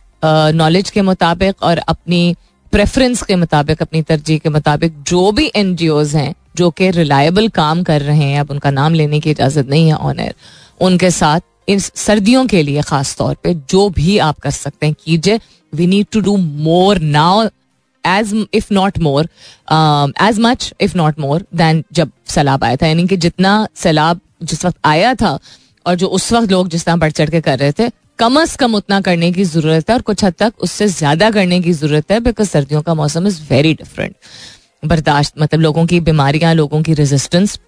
नॉलेज 0.54 0.90
के 0.90 1.02
मुताबिक 1.02 1.62
और 1.62 1.78
अपनी 1.78 2.34
प्रेफरेंस 2.72 3.22
के 3.22 3.36
मुताबिक, 3.36 3.82
अपनी 3.82 4.02
तरजीह 4.02 4.38
के 4.38 4.48
मुताबिक, 4.48 5.02
जो 5.02 5.30
भी 5.32 5.50
एन 5.56 5.76
हैं 6.14 6.34
जो 6.56 6.70
कि 6.70 6.90
रिलायबल 6.92 7.48
काम 7.50 7.82
कर 7.82 8.02
रहे 8.02 8.22
हैं, 8.22 8.40
अब 8.40 8.50
उनका 8.50 8.70
नाम 8.72 8.94
लेने 8.94 9.20
की 9.20 9.30
इजाज़त 9.30 9.68
नहीं 9.68 9.88
है 9.88 9.94
ऑनर 9.96 10.34
उनके 10.80 11.10
साथ, 11.12 11.40
इन 11.68 11.78
सर्दियों 11.78 12.46
के 12.46 12.62
लिए 12.62 12.82
खास 12.82 13.16
तौर 13.16 13.34
पे 13.42 13.54
जो 13.70 13.88
भी 13.90 14.16
आप 14.20 14.38
कर 14.40 14.50
सकते 14.52 14.86
हैं, 14.86 14.94
कीजिए. 15.04 15.40
We 15.72 15.86
need 15.86 16.06
to 16.12 16.20
do 16.20 16.36
more 16.36 16.98
now 17.00 17.44
as 18.04 18.32
if 18.54 18.72
not 18.74 18.98
more 18.98 19.28
as 20.22 20.38
much 20.40 20.72
if 20.80 20.96
not 20.98 21.18
more 21.20 21.44
than 21.54 21.82
जब 21.92 22.10
सैलाब 22.28 22.64
आया 22.64 22.76
था. 22.76 22.86
यानी 22.86 23.06
कि 23.06 23.16
जितना 23.18 23.66
सैलाब 23.76 24.20
जिस 24.42 24.64
वक्त 24.64 24.78
आया 24.84 25.14
था, 25.14 25.38
और 25.86 25.94
जो 25.94 26.06
उस 26.08 26.32
वक्त 26.32 26.50
लोग 26.52 26.68
जिस 26.68 26.84
तरह 26.84 26.96
बढ़ 26.96 27.10
चढ़ 27.12 27.30
के 27.30 27.40
कर 27.40 27.58
रहे 27.58 27.72
थे, 27.72 27.90
कम 28.18 28.40
अज 28.40 28.54
कम 28.56 28.74
उतना 28.74 29.00
करने 29.00 29.30
की 29.32 29.44
ज़रूरत 29.44 29.90
है, 29.90 29.94
और 29.96 30.02
कुछ 30.02 30.24
हद 30.24 30.34
तक 30.38 30.52
उससे 30.62 30.86
ज़्यादा 30.88 31.30
करने 31.30 31.60
की 31.60 31.72
ज़रूरत 31.72 32.12
है 32.12 32.18
बिकॉज़ 32.20 32.48
सर्दियों 32.48 32.82
का 32.82 32.94
मौसम 32.94 33.26
इज़ 33.26 33.40
वेरी 33.50 33.74
डिफरेंट 33.74 34.14
बर्दाश्त 34.84 35.38
मतलब 35.38 35.60
लोगों 35.60 35.84
की 35.86 36.00
बीमारियाँ, 36.02 36.54
लोगों 36.54 36.82
की 36.82 36.94
रेजिस्टेंस 36.94 37.58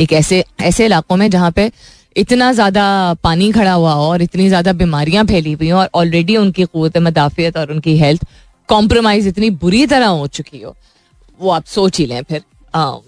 एक 0.00 0.12
ऐसे 0.12 0.44
ऐसे 0.62 0.84
इलाकों 0.86 1.16
में 1.16 1.28
जहाँ 1.30 1.50
पे 1.50 1.70
इतना 2.16 2.52
ज़्यादा 2.52 2.82
पानी 3.24 3.50
खड़ा 3.52 3.72
हुआ 3.72 3.92
हो 3.92 4.02
और 4.04 4.22
इतनी 4.22 4.48
ज़्यादा 4.48 4.72
बीमारियाँ 4.74 5.24
फैली 5.26 5.52
हुई 5.52 5.68
हो 5.68 5.78
और 5.78 5.88
ऑलरेडी 5.94 6.36
उनकी 6.36 6.64
क़वत 6.64 6.98
मदाफियत 6.98 7.56
और 7.56 7.70
उनकी 7.72 7.96
हेल्थ 7.98 8.26
कॉम्प्रोमाइज 8.68 9.26
इतनी 9.26 9.50
बुरी 9.56 9.86
तरह 9.86 10.06
हो 10.08 10.26
चुकी 10.28 10.60
हो, 10.60 10.74
वो 11.40 11.50
आप 11.50 11.64
सोच 11.66 11.98
ही 11.98 12.06
लें 12.06 12.22
फिर। 12.22 12.42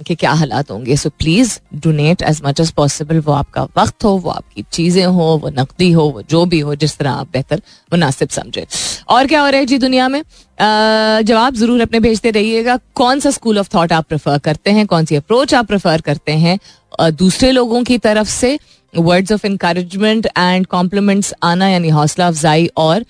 कि 0.06 0.14
क्या 0.14 0.30
हालात 0.32 0.70
होंगे? 0.70 0.96
So 0.96 1.08
please 1.10 1.58
donate 1.76 2.22
as 2.22 2.40
much 2.44 2.60
as 2.60 2.70
possible 2.72 3.18
वो 3.20 3.32
आपका 3.32 3.62
वक्त 3.78 4.04
हो, 4.04 4.10
वो 4.10 4.30
आपकी 4.30 4.64
चीज़ें 4.72 5.04
हो, 5.04 5.24
वो 5.42 5.48
नकदी 5.50 5.90
हो, 5.92 6.04
वो 6.04 6.22
जो 6.22 6.44
भी 6.46 6.60
हो, 6.60 6.74
जिस 6.74 6.96
तरह 6.98 7.10
आप 7.12 7.28
बेहतर 7.32 7.62
मुनासिब 7.92 8.28
समझे। 8.30 8.66
और 9.08 9.26
क्या 9.26 9.40
हो 9.40 9.48
रहा 9.48 9.60
है 9.60 9.66
जी 9.66 9.78
दुनिया 9.78 10.08
में? 10.08 10.22
जवाब 10.58 11.54
ज़रूर 11.54 11.80
अपने 11.80 12.00
भेजते 12.00 12.30
रहिएगा। 12.30 12.78
कौन 12.94 13.20
सा 13.20 13.30
स्कूल 13.30 13.58
ऑफ़ 13.58 13.68
थॉट 13.74 13.92
आप 13.92 14.06
प्रेफर 14.08 14.38
करते 14.38 14.70
हैं? 14.70 14.86
कौन 14.86 15.04
सी 15.04 15.16
अप्रोच 15.16 15.54
आप 15.54 15.66
प्रेफर 15.66 16.00
करते 16.00 16.32
हैं? 16.34 16.58
दूसरे 17.00 17.50
लोगों 17.52 17.82
की 17.84 17.98
तरफ़ 17.98 18.28
से 18.30 18.58
words 18.94 19.32
of 19.32 19.46
encouragement 19.46 20.26
and 20.28 20.66
compliments 20.66 21.34
आना, 21.42 21.68
यानी 21.68 21.88
हौसला 21.90 22.26
अफजाई 22.28 22.68
और 22.76 23.04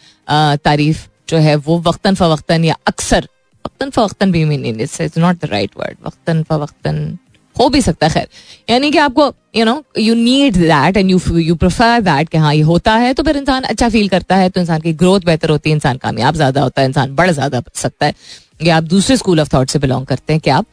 तारीफ़ 0.59 1.07
जो 1.29 1.37
है, 1.39 1.57
वो 1.57 1.79
वक्ता 1.81 2.13
फवक्तन 2.15 2.65
या 2.65 2.77
अक्सर 2.87 3.29
वक्तन 3.65 3.91
फवक्तन 3.91 4.33
भी 4.33 4.45
meaning 4.67 4.81
it's 4.81 5.19
not 5.19 5.41
the 5.41 5.49
right 5.51 5.71
word 5.79 5.97
वक्तन 6.07 6.43
फवक्तन 6.43 7.19
हो 7.57 7.69
भी 7.69 7.81
सकता 7.83 8.07
है. 8.07 8.13
खैर, 8.13 8.29
यानी 8.71 8.91
कि 8.91 8.99
आपको 8.99 9.33
you 9.57 9.65
know 9.65 9.83
you 9.99 10.15
need 10.15 10.57
that 10.57 10.97
and 10.97 11.11
you 11.11 11.21
you 11.39 11.55
prefer 11.57 12.01
that 12.01 12.29
कि 12.29 12.39
हाँ 12.39 12.55
ये 12.55 12.61
होता 12.63 12.95
है 12.97 13.13
तो 13.15 13.23
फिर 13.23 13.37
इंसान 13.37 13.63
अच्छा 13.65 13.89
फील 13.89 14.09
करता 14.09 14.37
है 14.37 14.49
तो 14.51 14.61
इंसान 14.61 14.81
की 14.81 14.93
ग्रोथ 14.95 15.21
बेहतर 15.21 15.51
होती 15.51 15.71
है, 15.71 15.77
इंसान 15.77 15.97
कामयाब 15.99 16.35
ज़्यादा 16.35 16.63
होता 16.63 16.83
है, 16.83 16.89
इंसान 16.89 17.15
बढ़ 17.15 17.31
ज़्यादा 17.31 17.63
सकता 17.75 18.07
है. 18.07 18.15
या 18.63 18.77
आप 18.77 18.83
दूसरे 18.85 19.17
स्कूल 19.17 19.41
ऑफ़ 19.41 19.49
थॉट 19.55 19.71
से 19.71 19.79
बिलोंग 19.79 20.07
करते 20.07 20.33
हैं 20.33 20.41
कि 20.41 20.51
आप 20.51 20.67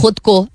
खुद 0.00 0.18
को 0.18 0.46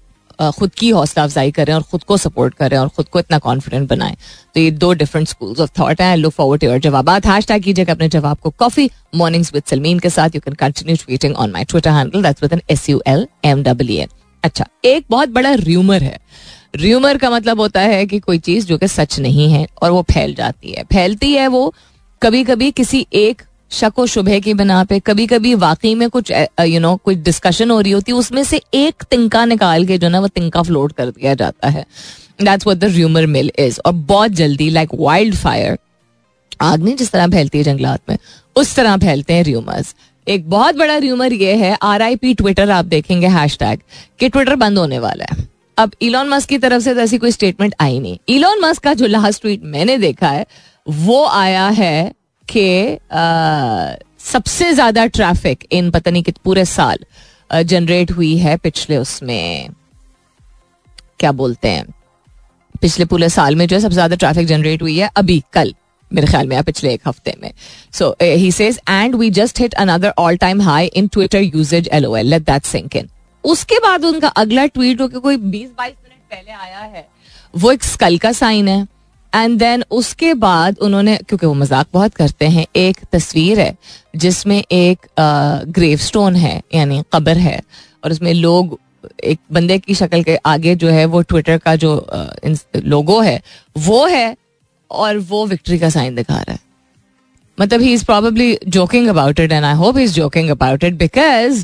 खुद 0.51 0.71
की 0.73 0.89
हौसला 0.89 1.23
अफजाई 1.23 1.51
करें 1.51 1.73
और 1.73 1.81
खुद 1.81 2.03
को 2.03 2.17
सपोर्ट 2.17 2.53
करें 2.53 2.77
और 2.77 2.87
खुद 2.87 3.07
को 3.07 3.19
इतना 3.19 3.37
कॉन्फिडेंट 3.39 3.89
बनाएँ। 3.89 4.15
तो 4.55 4.59
ये 4.59 4.71
दो 4.71 4.91
डिफरेंट 4.93 5.27
स्कूल्स 5.27 5.59
ऑफ़ 5.59 5.71
थॉट 5.79 6.01
हैं। 6.01 6.15
लुक 6.17 6.33
फॉरवर्ड 6.33 6.61
टू 6.61 6.67
योर 6.67 6.79
जवाब 6.79 7.09
हैश 7.09 7.47
टैग 7.47 7.63
कीजिएगा 7.63 7.93
अपने 7.93 8.09
जवाब 8.09 8.37
को 8.37 8.49
कॉफ़ी 8.49 8.89
मॉर्निंग्स 9.15 9.53
विद 9.53 9.63
सलमीन 9.67 9.99
के 9.99 10.09
साथ। 10.09 10.35
You 10.35 10.41
can 10.41 10.53
continue 10.55 10.95
tweeting 10.95 11.35
on 11.35 11.51
my 11.51 11.63
Twitter 11.63 11.89
handle 11.89 12.23
that's 12.23 12.43
with 12.43 12.53
N 12.53 12.61
S 12.69 12.89
U 12.89 13.01
L 13.07 13.27
M 13.45 13.63
W 13.63 14.01
N 14.01 14.07
अच्छा 14.43 14.65
एक 14.85 15.05
बहुत 15.09 15.29
बड़ा 15.29 15.53
र्यूमर 15.53 16.03
है। 16.03 16.17
र्यूमर 16.75 17.17
का 17.17 17.29
मतलब 17.29 17.59
होता 17.59 17.81
है 17.81 18.05
कि 18.05 18.19
कोई 18.19 18.37
चीज़ 18.39 18.65
जो 18.67 18.77
कि 18.77 18.87
सच 18.87 19.19
नहीं 19.19 19.51
है 19.51 19.65
और 19.81 19.91
वो 19.91 20.01
फैल 20.11 20.33
जाती 20.35 20.71
है। 20.71 20.83
फैलती 20.83 21.31
है 21.31 21.47
वो 21.47 21.73
कभी 22.21 22.43
कभी 22.43 22.71
किसी 22.71 23.05
एक 23.13 23.41
शक 23.73 23.99
व 23.99 24.05
शुबह 24.07 24.39
की 24.39 24.53
बिना 24.53 24.83
पे 24.83 24.99
कभी 25.01 25.25
कभी 25.27 25.53
वाकई 25.57 25.93
में 25.95 26.09
कुछ 26.09 26.31
यू 26.31 26.79
नो 26.79 26.95
कुछ 26.97 27.17
डिस्कशन 27.19 27.71
हो 27.71 27.79
रही 27.81 27.91
होती 27.91 28.11
है, 28.11 28.17
उसमें 28.17 28.43
से 28.43 28.61
एक 28.75 29.03
तिनका 29.03 29.45
निकाल 29.45 29.85
के 29.85 29.97
जो 29.97 30.09
ना, 30.09 30.19
वो 30.19 30.27
तिनका 30.29 30.61
फ्लोट 30.61 30.91
कर 30.91 31.09
दिया 31.09 31.33
जाता 31.35 31.69
है। 31.69 31.85
That's 32.41 32.67
what 32.67 32.77
the 32.79 32.83
rumour 32.85 33.25
mill 33.27 33.51
is 33.59 33.79
और 33.85 33.93
बहुत 33.93 34.31
जल्दी 34.33 34.69
लाइक 34.69 34.89
वाइल्ड 34.95 35.35
फायर 35.35 35.77
आग 36.61 36.83
नहीं 36.83 36.95
जिस 36.95 37.11
तरह 37.11 37.27
फैलती 37.29 37.57
है 37.57 37.63
जंगलात 37.63 38.01
में, 38.09 38.17
उस 38.55 38.75
तरह 38.75 38.97
फैलते 38.97 39.33
हैं 39.33 39.43
र्यूमर्स 39.43 39.93
एक 40.27 40.49
बहुत 40.49 40.75
बड़ा 40.75 40.97
र्यूमर 40.97 41.33
ये 41.33 41.55
है 41.55 41.77
आर 41.83 42.01
आई 42.01 42.15
पी 42.15 42.33
ट्विटर 42.33 42.69
आप 42.71 42.85
देखेंगे 42.87 43.27
हैश 43.29 43.57
टैग 43.59 43.79
कि 44.19 44.29
ट्विटर 44.29 44.55
बंद 44.55 44.77
होने 44.77 44.99
वाला 44.99 45.25
है। 45.31 45.47
अब 45.77 45.91
इलॉन 46.01 46.29
मस्क 46.29 46.49
की 46.49 46.57
तरफ़ 46.57 46.83
से 46.83 46.93
तो 46.93 46.99
ऐसी 47.01 47.17
कोई 47.17 47.31
स्टेटमेंट 47.31 47.73
आई 47.81 47.99
नहीं। 47.99 48.17
इलॉन 48.29 48.59
मस्क 48.61 48.83
का 48.83 48.93
जो 48.93 49.07
लास्ट 49.07 49.41
ट्वीट 49.41 49.63
मैंने 49.65 49.97
देखा 49.97 50.29
है, 50.29 50.45
वो 50.87 51.25
आया 51.27 51.67
है 51.69 52.11
कि 52.47 52.97
सबसे 54.23 54.71
ज़्यादा 54.73 55.05
ट्रैफ़िक 55.07 55.65
इन 55.71 55.89
पता 55.91 56.11
नहीं 56.11 56.23
कि 56.23 56.33
पूरे 56.43 56.65
साल 56.67 57.05
जनरेट 57.63 58.11
हुई 58.11 58.35
है 58.37 58.55
पिछले 58.59 58.97
उसमें, 58.97 59.69
क्या 61.19 61.31
बोलते 61.33 61.67
हैं, 61.67 61.85
पिछले 62.81 63.05
पूरे 63.05 63.29
साल 63.29 63.55
में 63.55 63.67
जो 63.67 63.75
है 63.75 63.81
सबसे 63.81 63.93
ज़्यादा 63.93 64.15
ट्रैफ़िक 64.15 64.47
जनरेट 64.47 64.81
हुई 64.81 64.97
है 64.97 65.09
अभी, 65.17 65.43
कल, 65.53 65.73
मेरे 66.11 66.27
ख्याल 66.27 66.47
में 66.47 66.63
पिछले 66.63 66.93
एक 66.93 67.07
हफ़्ते 67.07 67.35
में। 67.41 67.51
So 67.93 68.15
he 68.21 68.51
says 68.51 68.79
and 68.89 69.15
we 69.15 69.29
just 69.31 69.59
hit 69.59 69.73
another 69.75 70.13
all 70.19 70.37
time 70.37 70.61
high 70.61 70.85
in 70.87 71.07
Twitter 71.07 71.41
usage 71.41 71.89
L 71.89 72.05
L 72.07 72.27
let 72.27 72.41
that 72.43 72.63
sink 72.65 72.95
in 72.95 73.09
उसके 73.43 73.79
बाद 73.79 74.05
उनका 74.05 74.27
अगला 74.37 74.65
ट्वीट 74.67 75.01
हो 75.01 75.07
कोई 75.09 75.37
बीस 75.37 75.69
बाईस 75.69 75.93
मिनट 75.93 76.19
पहले 76.31 76.51
आया 76.53 76.79
है, 76.79 77.07
वो 77.53 77.71
एक 77.71 77.83
स्कल 77.83 78.17
का 78.17 78.31
साइन 78.33 78.67
है। 78.67 78.85
एंड 79.33 79.57
देन 79.59 79.83
उसके 79.91 80.33
बाद 80.35 80.77
उन्होंने, 80.79 81.17
क्योंकि 81.19 81.45
वो 81.45 81.53
मज़ाक 81.53 81.87
बहुत 81.93 82.13
करते 82.15 82.47
हैं, 82.47 82.65
एक 82.75 82.97
तस्वीर 83.11 83.59
है, 83.59 83.75
जिसमें 84.15 84.63
एक 84.71 85.07
ग्रेव 85.69 85.97
स्टोन 85.99 86.35
है, 86.35 86.61
यानी 86.73 87.01
कब्र 87.13 87.37
है, 87.37 87.59
और 88.03 88.11
उसमें 88.11 88.33
लोग, 88.33 88.77
एक 89.23 89.39
बंदे 89.51 89.77
की 89.79 89.95
शक्ल 89.95 90.23
के 90.23 90.35
आगे 90.45 90.75
जो 90.75 90.89
है, 90.89 91.05
वो 91.05 91.21
ट्विटर 91.21 91.57
का 91.57 91.75
जो 91.75 91.95
लोगो 92.77 93.19
है, 93.21 93.41
वो 93.77 94.05
है, 94.07 94.35
और 94.91 95.17
वो 95.19 95.45
विक्ट्री 95.45 95.79
का 95.79 95.89
साइन 95.89 96.15
दिखा 96.15 96.35
रहा 96.35 96.51
है। 96.51 96.59
मतलब 97.57 97.81
he 97.81 97.93
is 97.93 98.03
probably 98.05 98.57
joking 98.67 99.07
about 99.07 99.39
it 99.39 99.51
and 99.51 99.65
I 99.65 99.75
hope 99.75 99.97
he 99.97 100.03
is 100.03 100.13
joking 100.13 100.49
about 100.49 100.83
it 100.83 100.93
because 100.97 101.63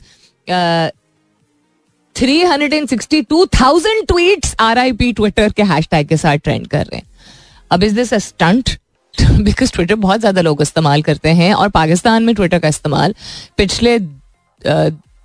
three 2.15 2.41
hundred 2.41 2.73
and 2.73 2.87
sixty 2.89 3.21
two 3.21 3.45
thousand 3.55 4.05
tweet 4.07 4.45
R 4.59 4.79
I 4.79 4.91
P 4.91 5.11
Twitter 5.13 5.51
के 5.51 5.63
हैश 5.63 5.87
टैग 5.91 6.07
के 6.07 6.17
साथ 6.17 6.37
ट्रेंड 6.37 6.67
कर 6.67 6.85
रहे 6.85 6.97
हैं। 6.97 7.07
अब 7.71 7.83
is 7.83 7.95
this 7.95 8.13
stunt 8.25 8.69
because 9.15 9.71
Twitter 9.73 9.95
बहुत 9.97 10.19
ज़्यादा 10.19 10.41
लोग 10.41 10.61
इस्तेमाल 10.61 11.01
करते 11.01 11.29
हैं 11.33 11.53
और 11.53 11.69
पाकिस्तान 11.69 12.23
में 12.23 12.33
ट्विटर 12.35 12.59
का 12.59 12.67
इस्तेमाल 12.67 13.15
पिछले 13.57 13.97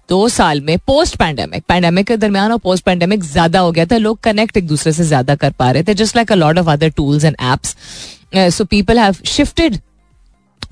दो 0.09 0.29
साल 0.29 0.61
में 0.61 0.79
पोस्ट 0.87 1.17
पैंडेमिक 1.17 1.63
पैंडेमिक 1.69 2.07
के 2.07 2.17
दरमियान 2.17 2.53
और 2.53 2.59
पोस्ट 2.59 2.85
पैंडेमिक 2.85 3.23
ज़्यादा 3.25 3.61
हो 3.61 3.71
गया 3.73 3.85
था। 3.87 3.97
लोग 3.97 4.19
कनेक्ट 4.23 4.57
एक 4.57 4.67
दूसरे 4.67 4.93
से 4.93 5.05
ज़्यादा 5.05 5.35
कर 5.35 5.51
पा 5.59 5.71
रहे 5.71 5.83
थे 5.83 5.95
just 5.95 6.17
like 6.17 6.33
a 6.33 6.35
lot 6.35 6.59
of 6.59 6.69
other 6.71 6.89
tools 6.97 7.25
and 7.25 7.37
apps 7.43 7.77
so 8.57 8.65
people 8.65 8.99
have 8.99 9.17
shifted 9.27 9.79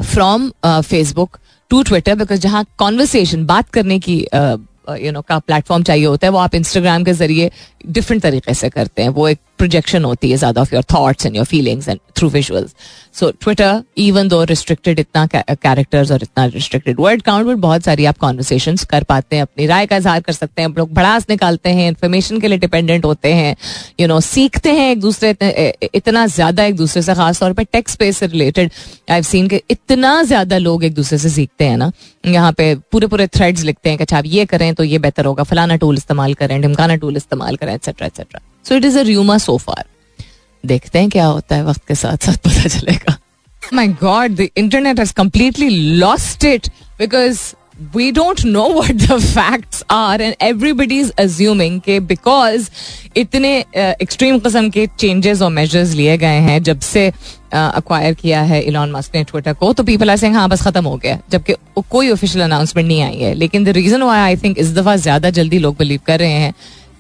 from 0.02 0.50
Facebook 0.66 1.38
to 1.70 1.82
Twitter 1.82 2.14
because 2.14 2.40
जहाँ 2.40 2.64
कॉन्वर्सेशन 2.78 3.46
बात 3.46 3.70
करने 3.70 3.98
की 3.98 4.20
uh, 4.34 4.58
नो 4.88 5.20
का 5.22 5.38
प्लेटफॉर्म 5.38 5.82
चाहिए 5.82 6.04
होता 6.04 6.26
है 6.26 6.30
वो 6.32 6.38
आप 6.38 6.54
इंस्टाग्राम 6.54 7.04
के 7.04 7.12
ज़रिए 7.14 7.50
डिफरेंट 7.88 8.22
तरीके 8.22 8.54
से 8.54 8.70
करते 8.70 9.02
हैं। 9.02 9.08
वो 9.10 9.28
एक 9.28 9.38
प्रोजेक्शन 9.58 10.04
होती 10.04 10.30
है 10.30 10.36
ज़्यादा 10.36 10.60
of 10.60 10.74
your 10.74 10.84
thoughts 10.92 11.26
and 11.26 11.36
your 11.36 11.44
feelings 11.46 11.88
and 11.88 11.98
through 12.16 12.28
visuals 12.28 12.74
so 13.14 13.30
Twitter 13.32 13.82
even 13.98 14.28
though 14.28 14.42
restricted 14.44 14.98
इतना 14.98 15.26
कैरेक्टर्स 15.36 16.10
और 16.12 16.22
इतना 16.22 16.44
रिस्ट्रिक्टेड 16.46 17.00
वर्ड 17.00 17.22
काउंट 17.22 17.46
बट 17.46 17.56
बहुत 17.62 17.84
सारी 17.84 18.04
आप 18.04 18.18
कॉन्वर्सेशन 18.18 18.76
कर 18.90 19.02
पाते 19.04 19.36
हैं, 19.36 19.42
अपनी 19.42 19.66
राय 19.66 19.86
का 19.86 19.96
इजहार 19.96 20.20
कर 20.20 20.32
सकते 20.32 20.62
हैं, 20.62 20.68
लोग 20.78 20.92
भड़ास 20.94 21.26
निकालते 21.30 21.70
हैं 21.70 21.88
इन्फॉर्मेशन 21.88 22.40
के 22.40 22.48
लिए 22.48 22.58
डिपेंडेंट 22.58 23.04
होते 23.04 23.32
हैं 23.34 23.54
यू 24.00 24.08
नो 24.08 24.20
सीखते 24.20 24.72
हैं 24.72 24.90
एक 24.90 25.00
दूसरे, 25.00 25.30
इतना 25.94 26.26
ज़्यादा 26.28 26.64
एक 26.64 26.76
दूसरे 26.76 27.02
से 27.02 27.14
खास 27.14 27.40
तौर 27.40 27.52
पर 27.52 27.64
टेक्स 27.64 27.92
स्पेस 27.92 28.18
से 28.18 28.26
रिलेटेड 28.26 28.70
आई 29.10 29.22
सीन 29.22 29.48
के 29.48 29.62
इतना 29.70 30.22
ज़्यादा 30.22 30.58
लोग 30.58 30.84
एक 30.84 30.94
दूसरे 30.94 31.18
से 31.18 31.30
सीखते 31.30 31.64
हैं 31.64 31.76
ना। 31.76 31.90
यहाँ 32.26 32.52
पे 32.52 32.74
पूरे 32.92 33.06
पूरे 33.06 33.26
थ्रेड्स 33.28 33.62
लिखते 33.64 33.88
हैं 33.88 33.98
कि 33.98 34.04
अच्छा 34.04 34.18
आप 34.18 34.24
ये 34.26 34.44
करें 34.46 34.72
तो 34.74 34.84
ये 34.84 34.98
बेहतर 34.98 35.24
होगा, 35.24 35.42
फलाना 35.42 35.76
टूल 35.76 35.96
इस्तेमाल 35.96 36.34
करें, 36.34 36.60
ढिमकाना 36.62 36.96
टूल 36.96 37.16
इस्तेमाल 37.16 37.56
करें 37.56 37.74
etcetera 37.74 38.06
etcetera 38.06 38.40
so 38.68 38.74
it 38.74 38.84
is 38.84 38.98
a 38.98 39.36
so 39.38 39.56
far 39.58 39.84
देखते 40.64 40.98
हैं 40.98 41.08
क्या 41.10 41.26
होता 41.26 41.56
है 41.56 41.64
वक्त 41.64 41.86
के 41.88 41.94
साथ 41.94 42.26
साथ 42.26 42.36
पता 42.44 42.68
चलेगा। 42.68 43.18
My 43.74 43.88
God 44.02 44.36
the 44.36 44.48
internet 44.56 44.98
has 44.98 45.12
completely 45.14 45.68
lost 45.96 46.44
it 46.44 46.68
because 46.98 47.40
we 47.94 48.04
don't 48.16 48.40
know 48.44 48.64
what 48.78 48.98
the 49.02 49.16
facts 49.20 49.78
are 49.92 50.18
and 50.24 50.34
everybody 50.48 50.98
is 51.04 51.08
assuming 51.22 51.78
कि 51.84 51.98
because 52.00 52.68
इतने 53.16 53.52
एक्सट्रीम 53.76 54.38
किस्म 54.38 54.70
के 54.70 54.86
चेंजेस 54.98 55.42
और 55.42 55.50
मेजर्स 55.50 55.92
लिए 55.92 56.16
गए 56.18 56.40
हैं 56.40 56.62
जब 56.62 56.80
से 56.80 57.06
अक्वायर 57.52 58.14
uh, 58.14 58.20
किया 58.20 58.42
है 58.42 58.60
इलॉन 58.62 58.92
मस्क 58.92 59.14
ने 59.14 59.24
ट्विटर 59.24 59.52
को 59.52 59.72
तो 59.72 59.82
पीपल 59.82 60.10
आर 60.10 60.16
सिंह 60.16 60.36
हाँ 60.36 60.48
बस 60.48 60.62
खत्म 60.62 60.84
हो 60.84 60.96
गया। 60.96 61.18
जबकि 61.30 61.54
कोई 61.90 62.10
ऑफिशियल 62.10 62.44
अनाउंसमेंट 62.44 62.88
नहीं 62.88 63.02
आई 63.02 63.16
है। 63.16 63.34
लेकिन 63.34 63.64
the 63.64 63.68
reason 63.68 64.02
why 64.02 64.20
I 64.20 64.36
think 64.36 64.58
इस 64.58 64.72
दफ़ा 64.74 64.96
ज़्यादा 64.96 65.30
जल्दी 65.30 65.58
लोग 65.58 65.76
बिलीव 65.76 66.00
कर 66.06 66.18
रहे 66.18 66.32
हैं 66.32 66.54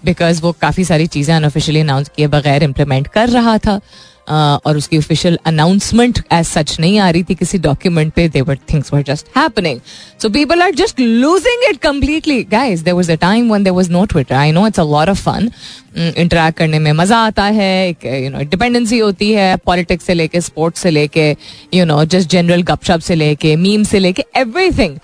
बिकॉज़ 0.04 0.42
वो 0.42 0.52
काफ़ी 0.60 0.84
सारी 0.84 1.06
चीज़ें 1.06 1.34
अनऑफिशियली 1.34 1.80
अनाउंस 1.80 2.10
किए 2.16 2.26
बगैर 2.28 2.62
इम्प्लीमेंट 2.62 3.06
कर 3.08 3.28
रहा 3.28 3.58
था 3.58 3.80
और 4.28 4.76
उसकी 4.76 4.98
ऑफिशियल 4.98 5.38
अनाउंसमेंट 5.46 6.18
एज 6.32 6.44
सच 6.46 6.76
नहीं 6.80 6.98
आ 6.98 7.08
रही 7.10 7.22
थी 7.22 7.34
किसी 7.34 7.58
डॉक्यूमेंट 7.58 8.12
पे 8.14 8.28
the way 8.28 8.58
things 8.72 8.92
were 8.92 9.02
just 9.02 9.26
happening 9.36 9.80
so 10.22 10.28
people 10.28 10.62
are 10.62 10.74
just 10.74 11.00
losing 11.00 11.64
it 11.70 11.80
completely 11.82 12.42
guys 12.50 12.80
there 12.80 12.94
was 12.94 13.10
a 13.12 13.14
time 13.20 13.50
one 13.50 13.64
there 13.64 13.72
was 13.72 13.90
no 13.92 14.04
Twitter 14.04 14.34
I 14.34 14.52
know 14.52 14.66
it's 14.66 14.80
a 14.80 14.84
lot 14.84 15.08
of 15.08 15.22
fun 15.22 15.50
interact 15.96 16.58
करने 16.58 16.78
में 16.78 16.92
मज़ा 16.92 17.18
आता 17.24 17.44
है 17.58 17.72
एक 17.88 18.04
you 18.04 18.30
know 18.30 18.44
dependency 18.50 18.98
होती 18.98 19.32
है 19.32 19.56
politics 19.66 20.04
से 20.04 20.14
लेके 20.14 20.40
स्पोर्ट्स 20.40 20.82
से 20.82 20.90
लेके 20.90 21.30
यू 21.74 21.84
नो 21.84 22.04
जस्ट 22.04 22.30
जनरल 22.30 22.62
गपशप 22.72 23.00
से 23.00 23.14
लेके 23.14 23.56
मीम 23.56 23.84
से 23.84 23.98
लेके 23.98 24.24
everything 24.36 24.98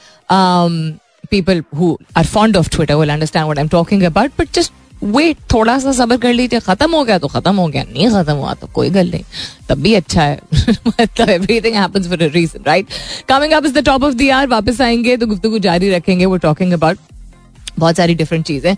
people 1.31 1.61
who 1.75 1.99
are 2.17 2.25
fond 2.25 2.57
of 2.57 2.71
Twitter 2.71 2.97
will 2.97 3.11
understand 3.11 3.49
what 3.49 3.59
I'm 3.59 3.69
talking 3.69 4.05
about, 4.05 4.31
but 4.37 4.50
just 4.52 4.73
wait 5.02 5.37
थोड़ा 5.52 5.78
सा 5.78 5.93
सबर 5.93 6.17
कर 6.17 6.33
लीजिए 6.33 6.61
खत्म 6.61 6.95
हो 6.95 7.05
गया 7.05 7.19
तो 7.19 7.28
खत्म 7.28 7.55
हो 7.57 7.67
गया 7.69 7.83
नहीं 7.83 8.09
खत्म 8.11 8.33
हुआ 8.33 8.55
तो 8.55 8.67
कोई 8.67 8.90
गल 8.90 9.11
नहीं 9.11 9.25
तब 9.69 9.78
भी 9.78 9.95
अच्छा 9.95 10.23
है। 10.23 10.40
मतलब 10.87 11.28
everything 11.28 11.76
happens 11.76 12.09
for 12.09 12.23
a 12.23 12.26
reason 12.26 12.64
right 12.67 12.87
coming 13.28 13.52
up 13.52 13.67
is 13.67 13.75
the 13.75 13.85
top 13.85 14.05
of 14.05 14.14
the 14.14 14.31
hour 14.31 14.47
वापस 14.47 14.81
आएँगे 14.81 15.17
तो 15.17 15.26
गुफ्तु 15.26 15.59
जारी 15.59 15.90
रखेंगे 15.90 16.26
वो 16.26 16.37
टॉकिंग 16.37 16.73
अबाउट 16.73 16.99
बहुत 17.78 17.97
सारी 17.97 18.14
डिफरेंट 18.14 18.45
चीज़ें 18.47 18.73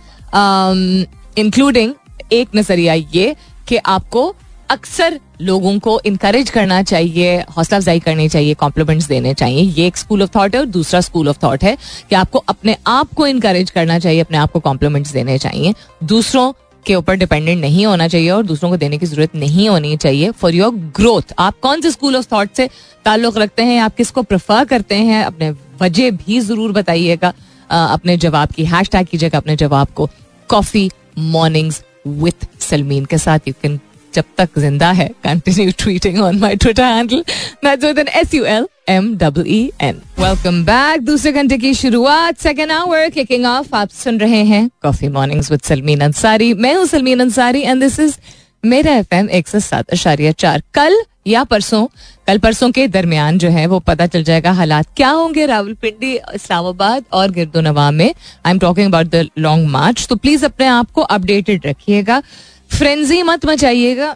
इंक्लूडिंग 1.38 1.92
um, 1.92 2.32
एक 2.32 2.48
नज़रिया 2.56 2.94
ये 2.94 3.34
कि 3.68 3.76
आपको 3.76 4.34
अक्सर 4.70 5.18
लोगों 5.42 5.78
को 5.78 6.00
इनकरेज 6.06 6.50
करना 6.50 6.82
चाहिए, 6.82 7.38
हौसला 7.56 7.78
अफजाई 7.78 8.00
करनी 8.00 8.28
चाहिए 8.28 8.54
कॉम्प्लीमेंट्स 8.54 9.06
देने 9.08 9.34
चाहिए। 9.34 9.62
ये 9.62 9.86
एक 9.86 9.96
स्कूल 9.96 10.22
ऑफ़ 10.22 10.30
थॉट 10.36 10.54
है 10.54 10.60
और 10.60 10.66
दूसरा 10.68 11.00
स्कूल 11.00 11.28
ऑफ़ 11.28 11.38
थॉट 11.42 11.64
है 11.64 11.76
कि 12.10 12.14
आपको 12.16 12.38
अपने 12.48 12.76
आप 12.86 13.14
को 13.14 13.26
इनकरेज 13.26 13.70
करना 13.70 13.98
चाहिए, 13.98 14.20
अपने 14.20 14.38
आप 14.38 14.52
को 14.52 14.60
कॉम्प्लीमेंट्स 14.60 15.12
देने 15.12 15.38
चाहिए। 15.38 15.74
दूसरों 16.04 16.52
के 16.86 16.94
ऊपर 16.94 17.14
डिपेंडेंट 17.14 17.60
नहीं 17.60 17.84
होना 17.86 18.06
चाहिए 18.08 18.30
और 18.30 18.42
दूसरों 18.42 18.70
को 18.70 18.76
देने 18.76 18.98
की 18.98 19.06
ज़रूरत 19.06 19.34
नहीं 19.36 19.68
होनी 19.68 19.96
चाहिए। 19.96 20.30
फॉर 20.32 20.54
योर 20.54 20.74
ग्रोथ 20.96 21.34
आप 21.38 21.58
कौन 21.62 21.80
से 21.80 21.90
स्कूल 21.90 22.16
ऑफ़ 22.16 22.26
थॉट 22.32 22.54
से 22.56 22.68
ताल्लुक 23.04 23.38
रखते 23.38 23.62
हैं? 23.62 23.80
आप 23.80 23.96
किसको 23.96 24.22
प्रेफर 24.22 24.64
करते 24.66 24.94
हैं? 24.94 25.24
अपने 25.24 25.50
वजह 25.82 26.10
भी 26.12 26.40
ज़रूर 26.40 26.72
बताइएगा। 26.72 27.32
अपने 27.70 28.16
जवाब 28.18 28.52
की 28.52 28.64
हैश 28.66 28.88
टैग 28.88 29.06
कीजिएगा, 29.06 29.38
अपने 29.38 29.56
जवाब 29.56 29.88
को 29.96 30.08
कॉफ़ी 30.48 30.90
मॉर्निंग्स 31.18 31.84
विथ 32.06 32.46
सलमीन 32.60 33.04
के 33.04 33.18
साथ। 33.18 33.48
यू 33.48 33.54
कैन 33.62 33.78
जब 34.14 34.24
तक 34.38 34.58
ज़िंदा 34.58 34.90
है। 34.92 35.08
Continue 35.24 35.72
tweeting 35.78 36.20
on 36.20 36.38
my 36.38 36.56
Twitter 36.56 36.82
handle 36.84 38.08
S 38.08 38.34
U 38.34 38.44
L 38.46 38.66
M 38.88 39.14
double 39.18 39.44
E 39.46 39.60
N 39.80 40.00
welcome 40.18 40.62
back 40.64 41.00
दूसरे 41.04 41.32
घंटे 41.32 41.58
की 41.58 41.74
शुरुआत। 41.74 42.38
सेकेंड 42.38 42.72
आवर 42.72 43.08
किकिंग 43.10 43.46
ऑफ़ 43.46 43.74
आप 43.76 43.88
सुन 43.94 44.18
रहे 44.20 44.42
हैं 44.44 44.68
coffee 44.82 45.08
mornings 45.10 45.50
with 45.50 45.60
Salmeen 45.64 46.00
Ansari 46.00 46.52
मैं 46.56 46.74
हूँ 46.74 46.86
Salmeen 46.86 47.20
Ansari 47.20 47.62
and 47.62 47.80
this 47.80 48.00
is 48.00 48.16
मेरा 48.64 48.92
एफ़ 48.94 49.14
एम 49.14 49.28
एक 49.30 49.48
सौ 49.48 49.58
सात 49.60 49.90
अशारिया 49.90 50.32
चार। 50.34 50.62
कल 50.74 51.00
या 51.26 51.42
परसों, 51.44 51.86
कल 52.26 52.38
परसों 52.38 52.70
के 52.70 52.86
दरमियान 52.88 53.38
जो 53.38 53.48
है 53.48 53.66
वो 53.66 53.78
पता 53.80 54.06
चल 54.06 54.22
जाएगा 54.24 54.52
हालात 54.52 54.86
क्या 54.96 55.08
होंगे 55.10 55.46
रावलपिंडी, 55.46 56.12
इस्लामाबाद 56.34 57.04
और 57.12 57.30
गिरदो 57.30 57.60
नवा 57.60 57.90
में। 57.90 58.06
I 58.06 58.50
am 58.50 58.58
talking 58.58 58.86
about 58.86 59.06
the 59.06 59.28
long 59.38 59.68
march 59.68 60.06
तो 60.08 60.16
प्लीज़ 60.16 60.44
अपने 60.44 60.66
आप 60.68 60.90
को 60.90 61.02
अपडेटेड 61.02 61.66
रखिएगा। 61.66 62.22
फ्रेंजी 62.70 63.22
मत 63.22 63.46
मचाइएगा। 63.46 64.14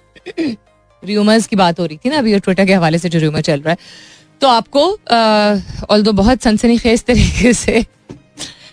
र्यूमर्स 1.02 1.46
की 1.46 1.56
बात 1.56 1.80
हो 1.80 1.86
रही 1.86 1.96
थी 1.96 2.10
ना, 2.10 2.18
अभी 2.18 2.38
ट्विटर 2.38 2.66
के 2.66 2.74
हवाले 2.74 2.98
से 2.98 3.08
जो 3.08 3.18
र्यूमर 3.18 3.40
चल 3.42 3.60
रहा 3.60 3.70
है। 3.70 3.78
तो 4.40 4.48
आपको 4.48 4.86
ऑल 5.90 6.02
दो 6.02 6.12
बहुत 6.14 6.42
सनसनी 6.42 6.78
खेज 6.78 7.04
तरीके 7.04 7.52
से 7.54 7.84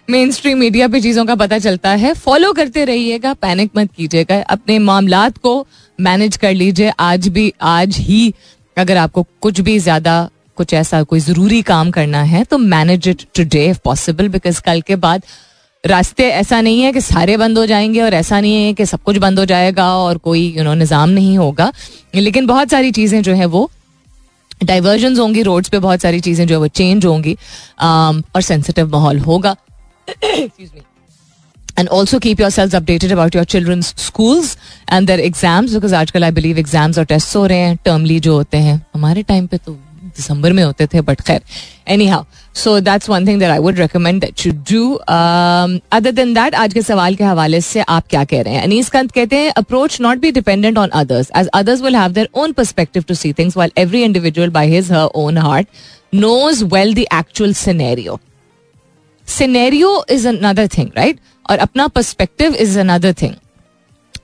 मेन 0.09 0.31
स्ट्रीम 0.31 0.57
मीडिया 0.57 0.87
पे 0.87 1.01
चीज़ों 1.01 1.25
का 1.25 1.35
पता 1.35 1.57
चलता 1.59 1.89
है 1.95 2.13
फॉलो 2.15 2.51
करते 2.53 2.85
रहिएगा 2.85 3.33
पैनिक 3.35 3.71
मत 3.77 3.89
कीजिएगा। 3.97 4.41
अपने 4.43 4.77
मामला 4.81 5.27
को 5.31 5.67
मैनेज 5.99 6.37
कर 6.37 6.53
लीजिए। 6.53 6.91
आज 6.99 7.27
भी, 7.27 7.53
आज 7.61 7.97
ही 7.99 8.33
अगर 8.77 8.97
आपको 8.97 9.25
कुछ 9.41 9.59
भी 9.61 9.77
ज़्यादा, 9.79 10.29
कुछ 10.57 10.73
ऐसा 10.73 11.01
कोई 11.03 11.19
ज़रूरी 11.19 11.61
काम 11.63 11.91
करना 11.91 12.21
है 12.23 12.43
तो 12.43 12.57
manage 12.57 13.07
it 13.07 13.25
today 13.35 13.65
if 13.67 13.79
possible 13.85 14.27
because 14.29 14.61
कल 14.61 14.81
के 14.81 14.95
बाद 14.97 15.23
रास्ते 15.83 16.27
ऐसा 16.29 16.59
नहीं 16.61 16.81
है 16.81 16.91
कि 16.93 17.01
सारे 17.01 17.35
बंद 17.37 17.57
हो 17.57 17.65
जाएँगे 17.65 18.01
और 18.01 18.13
ऐसा 18.13 18.39
नहीं 18.39 18.65
है 18.65 18.73
कि 18.73 18.85
सब 18.85 19.01
कुछ 19.03 19.17
बंद 19.17 19.39
हो 19.39 19.45
जाएगा 19.45 19.87
और 19.95 20.17
कोई 20.17 20.41
यू 20.57 20.63
नो 20.63 20.73
निज़ाम 20.73 21.09
नहीं 21.09 21.37
होगा। 21.37 21.71
लेकिन 22.15 22.45
बहुत 22.47 22.69
सारी 22.71 22.91
चीज़ें 22.91 23.21
जो 23.23 23.33
है 23.33 23.45
वो 23.45 23.69
डाइवर्जन 24.63 25.17
होंगी 25.17 25.41
रोड्स 25.43 25.69
पे 25.69 25.79
बहुत 25.79 26.01
सारी 26.01 26.19
चीज़ें 26.19 26.45
जो 26.47 26.55
है 26.55 26.59
वो 26.59 26.67
चेंज 26.69 27.05
होंगी 27.05 27.33
um, 27.33 28.23
और 28.35 28.41
सेंसिटिव 28.41 28.89
माहौल 28.91 29.19
होगा। 29.19 29.55
And 31.79 31.89
also 31.89 32.19
keep 32.19 32.41
your 32.41 32.49
cells 32.49 32.75
updated 32.75 33.11
about 33.11 33.35
your 33.35 33.45
children's 33.45 33.93
schools 33.97 34.57
and 34.91 35.07
their 35.07 35.19
exams 35.19 35.73
because 35.73 35.95
आजकल 35.95 36.23
आई 36.23 36.31
बिलीव 36.31 36.59
एग्ज़ाम्स 36.59 36.97
और 36.97 37.05
टेस्ट 37.05 37.35
हो 37.35 37.45
रहे 37.45 37.59
हैं 37.59 37.77
टर्मली 37.85 38.19
जो 38.19 38.33
होते 38.33 38.57
हैं 38.57 38.81
हमारे 38.95 39.23
टाइम 39.23 39.47
पे 39.47 39.57
तो 39.57 39.77
दिसंबर 40.17 40.53
में 40.53 40.63
होते 40.63 40.87
थे 40.93 41.01
बट 41.01 41.21
खैर 41.21 41.41
anyhow 42.07 42.23
so 42.55 42.79
that's 42.79 43.09
one 43.09 43.27
thing 43.27 43.39
that 43.39 43.51
I 43.51 43.59
would 43.59 43.79
recommend 43.79 44.21
that 44.21 44.39
should 44.39 44.63
do 44.71 44.93
other 44.93 46.11
than 46.11 46.33
that 46.33 46.55
आज 46.55 46.73
के 46.73 46.81
सवाल 46.81 47.15
के 47.15 47.23
हवाले 47.23 47.61
से 47.61 47.81
आप 47.87 48.07
क्या 48.09 48.23
कह 48.23 48.41
रहे 48.41 48.53
हैं 48.53 48.63
अनीस 48.63 48.89
कंत 48.89 49.11
कहते 49.11 49.37
हैं 49.37 49.51
approach 49.57 49.99
not 50.01 50.19
be 50.19 50.31
dependent 50.31 50.77
on 50.77 50.89
others 51.01 51.31
as 51.37 51.47
others 51.53 51.81
will 51.81 51.95
have 51.95 52.11
their 52.11 52.29
own 52.33 52.51
perspective 52.53 53.03
to 53.07 53.13
see 53.13 53.33
things 53.33 53.57
while 53.57 53.71
every 53.77 54.03
individual 54.03 54.49
by 54.49 54.75
his 54.75 54.91
her 54.91 55.07
own 55.15 55.37
heart 55.37 55.67
knows 56.15 56.63
well 56.65 56.93
the 56.93 57.07
actual 57.11 57.53
scenario. 57.53 58.19
Scenario 59.27 59.91
is 60.09 60.25
another 60.25 60.67
thing, 60.67 60.91
right? 60.97 61.19
और 61.45 61.57
अपना 61.57 61.87
perspective 61.87 62.55
is 62.55 62.79
another 62.79 63.13
thing 63.13 63.33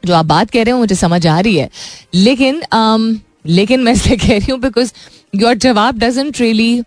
जो 0.05 0.13
आप 0.13 0.25
बात 0.25 0.49
कह 0.49 0.63
रहे 0.63 0.71
हो 0.71 0.79
मुझे 0.79 0.95
समझ 0.95 1.25
आ 1.27 1.39
रही 1.39 1.57
है 1.57 1.69
लेकिन 2.13 2.61
um, 2.73 3.15
लेकिन 3.47 3.79
मैं 3.79 3.93
इसे 3.93 4.15
कह 4.17 4.37
रही 4.37 4.51
हूँ 4.51 4.59
बिकॉज़ 4.59 4.93
योर 5.35 5.53
जवाब 5.55 5.99
डजेंट 5.99 6.39
रियली 6.41 6.79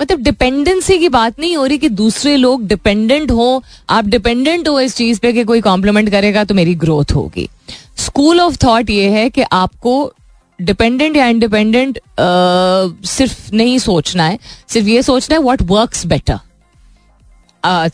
मतलब 0.00 0.20
डिपेंडेंसी 0.20 0.98
की 0.98 1.08
बात 1.08 1.38
नहीं 1.40 1.56
हो 1.56 1.64
रही 1.66 1.78
कि 1.78 1.88
दूसरे 1.90 2.36
लोग 2.36 2.66
डिपेंडेंट 2.66 3.30
हो। 3.30 3.62
आप 3.90 4.04
डिपेंडेंट 4.04 4.68
हो 4.68 4.80
इस 4.80 4.96
चीज़ 4.96 5.20
पे 5.20 5.32
कि 5.32 5.44
कोई 5.44 5.60
कॉम्प्लीमेंट 5.60 6.10
करेगा 6.10 6.44
तो 6.44 6.54
मेरी 6.54 6.74
ग्रोथ 6.74 7.12
होगी। 7.14 7.48
स्कूल 7.96 8.40
ऑफ़ 8.40 8.56
थॉट 8.64 8.90
ये 8.90 9.08
है 9.10 9.28
कि 9.30 9.42
आपको 9.42 10.12
डिपेंडेंट 10.60 11.16
या 11.16 11.26
इंडिपेंडेंट 11.26 11.98
सिर्फ़ 13.06 13.54
नहीं 13.54 13.78
सोचना 13.78 14.24
है। 14.24 14.38
सिर्फ़ 14.68 14.88
ये 14.88 15.02
सोचना 15.02 15.36
है 15.36 15.42
what 15.42 15.62
works 15.62 16.06
better 16.06 16.38
uh, 17.62 17.88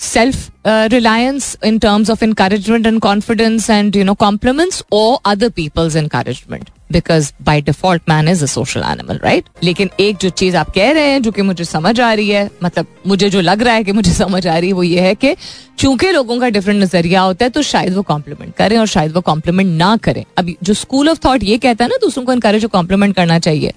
reliance 0.65 1.55
in 1.57 1.81
terms 1.81 2.11
of 2.11 2.23
encouragement 2.23 2.87
and 2.87 3.01
confidence 3.01 3.71
and, 3.71 3.97
you 3.97 4.05
know, 4.05 4.15
compliments 4.17 4.83
or 4.91 5.19
other 5.25 5.51
people's 5.51 5.97
encouragement? 5.97 6.71
Because 6.93 7.31
by 7.43 7.61
default 7.63 8.03
man 8.09 8.29
is 8.29 8.43
a 8.45 8.47
social 8.47 8.83
animal 8.83 9.21
right 9.25 9.49
लेकिन 9.65 9.91
एक 10.01 10.17
जो 10.21 10.29
चीज़ 10.31 10.57
आप 10.57 10.71
कह 10.75 10.91
रहे 10.93 11.11
हैं 11.11 11.21
जो 11.23 11.31
कि 11.33 11.43
मुझे 11.43 11.65
समझ 11.65 11.99
आ 12.01 12.13
रही 12.13 12.29
है 12.29 12.49
मतलब 12.63 12.87
मुझे 13.07 13.31
जो 13.31 13.41
लग 13.41 13.63
रहा 13.63 13.75
है 13.75 13.85
कि 13.85 13.93
मुझे 13.93 14.13
समझ 14.13 14.47
आ 14.47 14.57
रही 14.59 14.69
है 14.69 14.75
वो 14.75 14.83
ये 14.83 15.01
है 15.01 15.15
कि 15.15 15.35
चूँकि 15.79 16.11
लोगों 16.13 16.39
का 16.41 16.49
डिफरेंट 16.49 16.83
नज़रिया 16.83 17.21
होता 17.21 17.45
है 17.45 17.51
तो 17.51 17.63
शायद 17.63 17.95
वो 17.95 18.03
कॉम्प्लीमेंट 18.03 18.55
करें 18.55 18.77
और 18.79 18.87
शायद 18.87 19.13
वो 19.13 19.21
कॉम्प्लीमेंट 19.21 19.69
ना 19.79 19.97
करें 19.97 20.25
अभी 20.39 20.57
जो 20.63 20.75
स्कूल 20.75 21.09
ऑफ़ 21.09 21.19
थॉट 21.25 21.43
ये 21.43 21.59
कहता 21.59 21.85
है 21.85 21.91
ना 21.91 21.97
दूसरों 22.01 22.25
को 22.25 22.33
इनकरेज 22.33 22.65
कॉम्प्लीमेंट 22.73 23.15
करना 23.17 23.39
चाहिए 23.39 23.73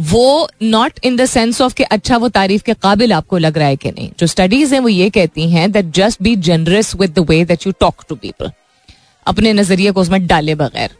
वो 0.00 0.48
not 0.62 1.00
in 1.04 1.16
the 1.16 1.24
sense 1.24 1.60
of 1.60 1.74
कि 1.74 1.82
अच्छा 1.84 2.16
वो 2.16 2.28
तारीफ़ 2.28 2.62
के 2.62 2.74
काबिल 2.74 3.12
आपको 3.12 3.38
लग 3.38 3.58
रहा 3.58 3.68
है 3.68 3.76
कि 3.76 3.90
नहीं 3.90 4.10
जो 4.20 4.26
स्टडीज़ 4.26 4.74
हैं 4.74 4.80
वो 4.80 4.88
ये 4.88 5.10
कहती 5.10 5.50
हैं 5.50 5.70
that 5.72 5.90
just 5.94 6.21
be 6.22 6.34
generous 6.48 6.94
with 6.96 7.12
the 7.18 7.26
way 7.28 7.44
that 7.44 7.66
you 7.66 7.72
talk 7.80 8.04
to 8.08 8.14
people 8.16 8.50
अपने 9.26 9.52
नज़रिए 9.52 9.90
को 9.92 10.00
उसमें 10.00 10.26
डाले 10.26 10.54
बगैर। 10.54 10.90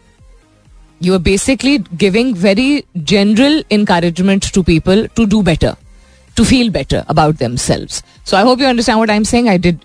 You 1.03 1.15
are 1.15 1.21
basically 1.21 1.79
giving 2.01 2.35
very 2.39 2.83
general 3.13 3.65
encouragement 3.73 4.53
to 4.55 4.63
people 4.63 5.09
to 5.17 5.25
do 5.25 5.43
better 5.43 5.75
to 6.37 6.45
feel 6.45 6.71
better 6.71 7.05
about 7.09 7.39
themselves 7.65 7.87
so 8.27 8.37
I 8.37 8.43
hope 8.43 8.61
you 8.61 8.69
understand 8.69 9.01
what 9.01 9.11
I 9.11 9.17
am 9.17 9.25
saying 9.33 9.49
I 9.49 9.59
did 9.59 9.79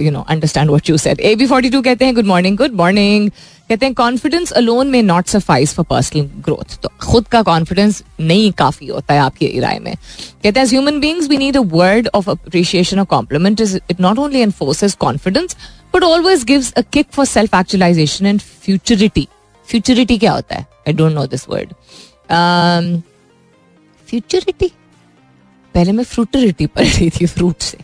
you 0.00 0.10
know 0.10 0.20
understand 0.30 0.70
what 0.70 0.90
you 0.90 0.96
said 0.98 1.20
A 1.20 1.34
B 1.34 1.46
forty 1.46 1.70
two 1.70 1.82
कहते 1.82 2.04
हैं 2.04 2.14
good 2.14 2.26
morning 2.26 2.56
good 2.56 2.74
morning 2.76 3.30
कहते 3.68 3.86
हैं 3.86 3.94
confidence 3.94 4.50
alone 4.52 4.86
may 4.90 5.02
not 5.02 5.26
suffice 5.26 5.74
for 5.74 5.84
personal 5.90 6.28
growth 6.44 6.76
तो 6.82 6.88
खुद 7.00 7.26
का 7.28 7.42
confidence 7.42 8.02
नहीं 8.20 8.50
काफ़ी 8.52 8.86
होता 8.86 9.14
है 9.14 9.20
आपकी 9.20 9.58
राय 9.60 9.78
में। 9.78 9.94
कहते 9.94 10.60
हैं 10.60 10.66
human 10.66 11.00
beings 11.00 11.28
we 11.28 11.36
need 11.36 11.56
a 11.56 11.60
word 11.72 12.08
of 12.14 12.30
appreciation 12.30 12.98
और 12.98 13.04
compliment 13.06 13.60
is 13.60 13.76
it 13.90 14.00
not 14.00 14.18
only 14.18 14.40
enforces 14.40 14.94
confidence 15.00 15.56
but 15.94 16.04
always 16.04 16.44
gives 16.44 16.72
a 16.72 16.82
kick 16.92 17.06
for 17.12 17.26
self 17.26 17.54
actualization 17.54 18.26
and 18.26 18.40
futurity 18.40 19.26
futurity 19.68 20.18
क्या 20.18 20.32
होता 20.32 20.54
है? 20.54 20.66
I 20.88 20.92
don't 20.92 21.12
know 21.12 21.26
this 21.26 21.48
word 21.48 21.72
futurity 24.08 24.70
पहले 25.74 25.92
मैं 25.92 26.04
फ्रूटरिटी 26.04 26.66
पढ़ 26.66 26.86
रही 26.86 27.10
थी 27.10 27.26
फ्रूट 27.26 27.62
से। 27.62 27.78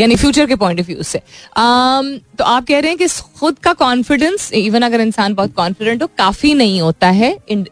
यानी 0.00 0.16
फ्यूचर 0.16 0.46
के 0.46 0.56
पॉइंट 0.56 0.80
ऑफ़ 0.80 0.86
व्यू 0.86 1.02
से। 1.02 1.18
Um, 1.18 2.36
तो 2.38 2.44
आप 2.44 2.66
कह 2.66 2.78
रहे 2.78 2.90
हैं 2.90 2.98
कि 2.98 3.06
खुद 3.40 3.58
का 3.58 3.72
कॉन्फिडेंस 3.72 4.52
इवन 4.52 4.82
अगर 4.82 5.00
इंसान 5.00 5.34
बहुत 5.34 5.54
कॉन्फिडेंट 5.54 6.02
हो 6.02 6.08
काफ़ी 6.18 6.54
नहीं 6.54 6.80
होता 6.80 7.08
है 7.08 7.36
in 7.48 7.66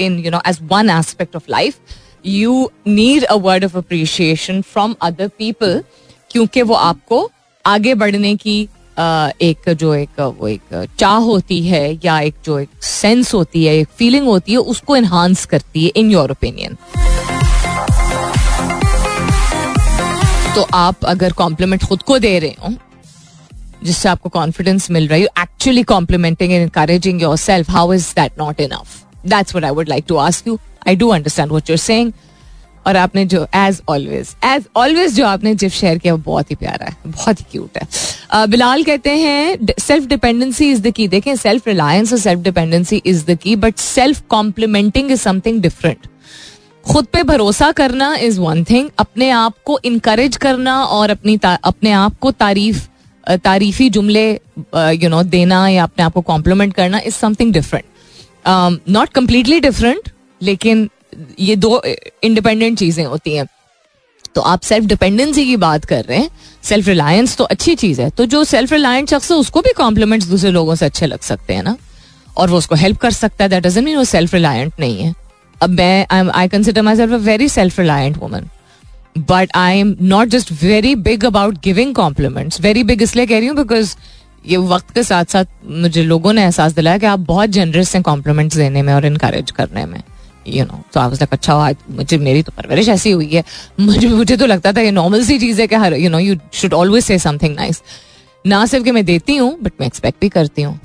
in 0.00 0.18
you 0.18 0.30
know 0.30 0.40
as 0.46 0.58
one 0.62 0.90
aspect 0.90 1.36
of 1.36 1.44
life 1.50 1.78
you 2.26 2.70
need 2.86 3.24
a 3.24 3.34
word 3.34 3.64
of 3.64 3.78
appreciation 3.78 4.62
from 4.62 4.94
other 5.02 5.28
people 5.28 5.82
क्योंकि 6.30 6.62
वो 6.62 6.74
आपको 6.74 7.30
आगे 7.66 7.94
बढ़ने 7.94 8.34
की 8.36 8.68
uh, 8.98 9.30
एक 9.42 9.68
जो 9.68 9.94
एक 9.94 10.20
वो 10.20 10.48
एक 10.48 10.88
चाह 10.98 11.16
होती 11.16 11.62
है 11.66 12.00
या 12.04 12.20
एक 12.20 12.34
जो 12.44 12.58
एक 12.58 12.82
सेंस 12.82 13.34
होती 13.34 13.64
है 13.64 13.76
एक 13.76 13.88
फीलिंग 13.98 14.26
होती 14.26 14.52
है 14.52 14.58
उसको 14.58 14.96
इन्हांस 14.96 15.44
करती 15.46 15.84
है 15.84 15.92
इन 15.96 16.10
योर 16.10 16.30
ओपिनियन 16.30 16.76
तो 20.54 20.62
आप 20.74 21.04
अगर 21.04 21.32
कॉम्प्लीमेंट 21.32 21.84
खुद 21.84 22.02
को 22.02 22.18
दे 22.18 22.38
रहे 22.38 22.54
हो 22.60 22.72
जिससे 23.84 24.08
आपको 24.08 24.28
कॉन्फिडेंस 24.28 24.90
मिल 24.90 25.06
रहा 25.08 25.16
है 25.16 25.22
you 25.22 25.28
actually 25.38 25.82
complimenting 25.82 26.52
and 26.52 26.62
encouraging 26.62 27.22
yourself 27.36 27.70
how 27.70 27.92
is 27.92 28.08
that 28.16 28.38
not 28.38 28.60
enough 28.60 29.02
that's 29.26 29.54
what 29.56 29.64
I 29.64 29.70
would 29.70 29.88
like 29.88 30.04
to 30.08 30.16
ask 30.16 30.48
you 30.48 30.58
I 30.88 30.96
do 30.96 31.08
understand 31.08 31.52
what 31.52 31.70
you're 31.70 31.78
saying 31.78 32.12
और 32.86 32.96
आपने 32.96 33.24
जो 33.26 33.46
एज 33.54 33.80
ऑलवेज 33.88 34.34
एज 34.44 34.64
ऑलवेज 34.76 35.14
जो 35.14 35.26
आपने 35.26 35.54
जिप 35.54 35.72
शेयर 35.72 35.98
किया 35.98 36.14
वो 36.14 36.22
बहुत 36.24 36.50
ही 36.50 36.56
प्यारा 36.56 36.86
है 36.86 36.96
बहुत 37.06 37.40
ही 37.40 37.44
क्यूट 37.52 37.78
है। 37.78 37.86
uh, 38.34 38.48
बिलाल 38.50 38.82
कहते 38.84 39.10
हैं 39.10 39.58
self 39.80 40.06
dependency 40.06 40.70
is 40.70 40.82
the 40.82 40.90
key 40.90 41.08
देखें 41.08 41.34
सेल्फ 41.36 41.68
रिलायंस 41.68 42.12
और 42.12 42.18
self 42.18 42.40
dependency 42.40 43.02
is 43.06 43.24
the 43.26 43.38
key 43.42 43.56
but 43.56 43.78
self 43.78 44.22
complimenting 44.28 45.10
is 45.10 45.20
something 45.20 45.60
different 45.62 46.06
खुद 46.86 47.06
पे 47.06 47.22
भरोसा 47.22 47.70
करना 47.72 48.14
इज़ 48.16 48.40
वन 48.40 48.62
थिंग 48.64 48.88
अपने 48.98 49.28
आप 49.30 49.54
को 49.64 49.78
इनकरेज 49.84 50.36
करना 50.36 50.82
और 50.86 51.10
अपनी 51.10 51.38
अपने 51.44 51.92
आप 51.92 52.18
को 52.20 52.30
तारीफ़ 52.32 52.86
तारीफी 53.44 53.88
जुमले 53.90 54.30
यू 54.30 55.08
नो 55.08 55.22
देना 55.24 55.66
या 55.68 55.82
अपने 55.82 56.04
आप 56.04 56.12
को 56.12 56.20
कॉम्प्लीमेंट 56.22 56.74
करना 56.74 56.98
is 57.00 57.14
something 57.14 57.52
different 57.52 57.84
not 58.88 59.08
completely 59.10 59.60
different 59.60 60.10
लेकिन 60.40 60.88
ये 61.40 61.56
दो 61.56 61.80
इंडिपेंडेंट 61.84 62.78
चीज़ें 62.78 63.04
होती 63.04 63.34
हैं। 63.36 63.46
तो 64.34 64.40
आप 64.42 64.60
सेल्फ 64.62 64.84
डिपेंडेंसी 64.84 65.44
की 65.46 65.56
बात 65.56 65.84
कर 65.84 66.04
रहे 66.04 66.18
हैं 66.18 66.30
सेल्फ 66.64 66.88
रिलायंस 66.88 67.36
तो 67.36 67.44
अच्छी 67.46 67.74
चीज़ 67.74 68.00
है। 68.02 68.08
तो 68.10 68.24
जो 68.26 68.42
सेल्फ 68.44 68.72
रिलायंट 68.72 69.10
शख्स 69.10 69.30
है, 69.30 69.36
उसको 69.36 69.60
भी 69.60 69.72
कॉम्प्लीमेंट्स 69.76 70.26
दूसरे 70.26 70.50
लोगों 70.50 70.74
से 70.74 70.86
अच्छे 70.86 71.06
लग 71.06 71.20
सकते 71.22 71.54
हैं 71.54 71.62
ना? 71.62 71.76
और 72.36 72.50
वो 72.50 72.58
उसको 72.58 72.74
हेल्प 72.74 72.98
कर 73.00 73.10
सकता 73.12 73.44
है 73.44 73.48
दैट 73.50 73.78
मीन 73.78 73.96
वो 73.96 74.04
सेल्फ 74.04 74.34
रिलायंट 74.34 74.72
नहीं 74.80 74.98
है। 74.98 75.14
मैं 75.70 76.06
I 76.30 76.48
consider 76.48 76.82
myself 76.96 77.12
a 77.12 77.16
very 77.16 77.48
self 77.48 77.78
reliant 77.80 78.16
woman 78.16 78.48
but 79.18 79.56
I 79.56 79.78
am 79.78 79.96
not 80.02 80.28
just 80.28 80.52
very 80.62 80.94
big 80.94 81.24
about 81.24 81.58
giving 81.64 81.94
compliments 81.94 82.60
very 82.60 82.82
big 82.84 83.02
इसलिए 83.02 83.26
कह 83.26 83.38
रही 83.38 83.46
हूँ 83.48 83.56
बिकॉज़ 83.56 83.94
ये 84.46 84.56
वक्त 84.56 84.90
के 84.94 85.02
साथ 85.02 85.24
साथ 85.24 85.44
मुझे 85.82 86.02
लोगों 86.02 86.32
ने 86.32 86.42
एहसास 86.42 86.72
दिलाया 86.72 86.98
कि 86.98 87.06
आप 87.06 87.18
बहुत 87.18 87.50
जनरस 87.50 87.94
हैं 87.94 88.02
कॉम्प्लीमेंट्स 88.02 88.56
देने 88.56 88.82
में 88.82 88.92
और 88.94 89.06
इनकरेज 89.06 89.50
करने 89.50 89.84
में 89.86 90.02
यू 90.48 90.64
नो 90.64 90.82
तो 90.94 91.00
आप 91.00 91.12
अच्छा 91.32 91.52
हुआ 91.52 91.70
मुझे, 91.90 92.18
मेरी 92.18 92.42
तो 92.42 92.52
परवरिश 92.56 92.88
ऐसी 92.88 93.10
हुई 93.10 93.28
है। 93.28 93.44
मुझे 93.80 94.08
मुझे 94.08 94.36
तो 94.36 94.46
लगता 94.46 94.72
था 94.72 94.80
ये 94.80 94.90
नॉर्मल 94.90 95.24
सी 95.24 95.38
चीज़ 95.38 95.60
है 95.60 95.66
कि 95.66 95.76
हर 95.76 95.94
you 95.94 96.10
know 96.10 96.18
you 96.18 96.36
should 96.52 96.74
always 96.74 97.04
say 97.04 97.18
something 97.18 97.54
nice 97.56 97.82
ना 98.46 98.64
सिर्फ़ 98.66 98.84
कि 98.84 98.92
मैं 98.92 99.04
देती 99.04 99.36
हूँ 99.36 99.56
बट 99.62 99.72
मैं 99.80 99.86
एक्सपेक्ट 99.86 100.20
भी 100.20 100.28
करती 100.28 100.62
हूँ। 100.62 100.78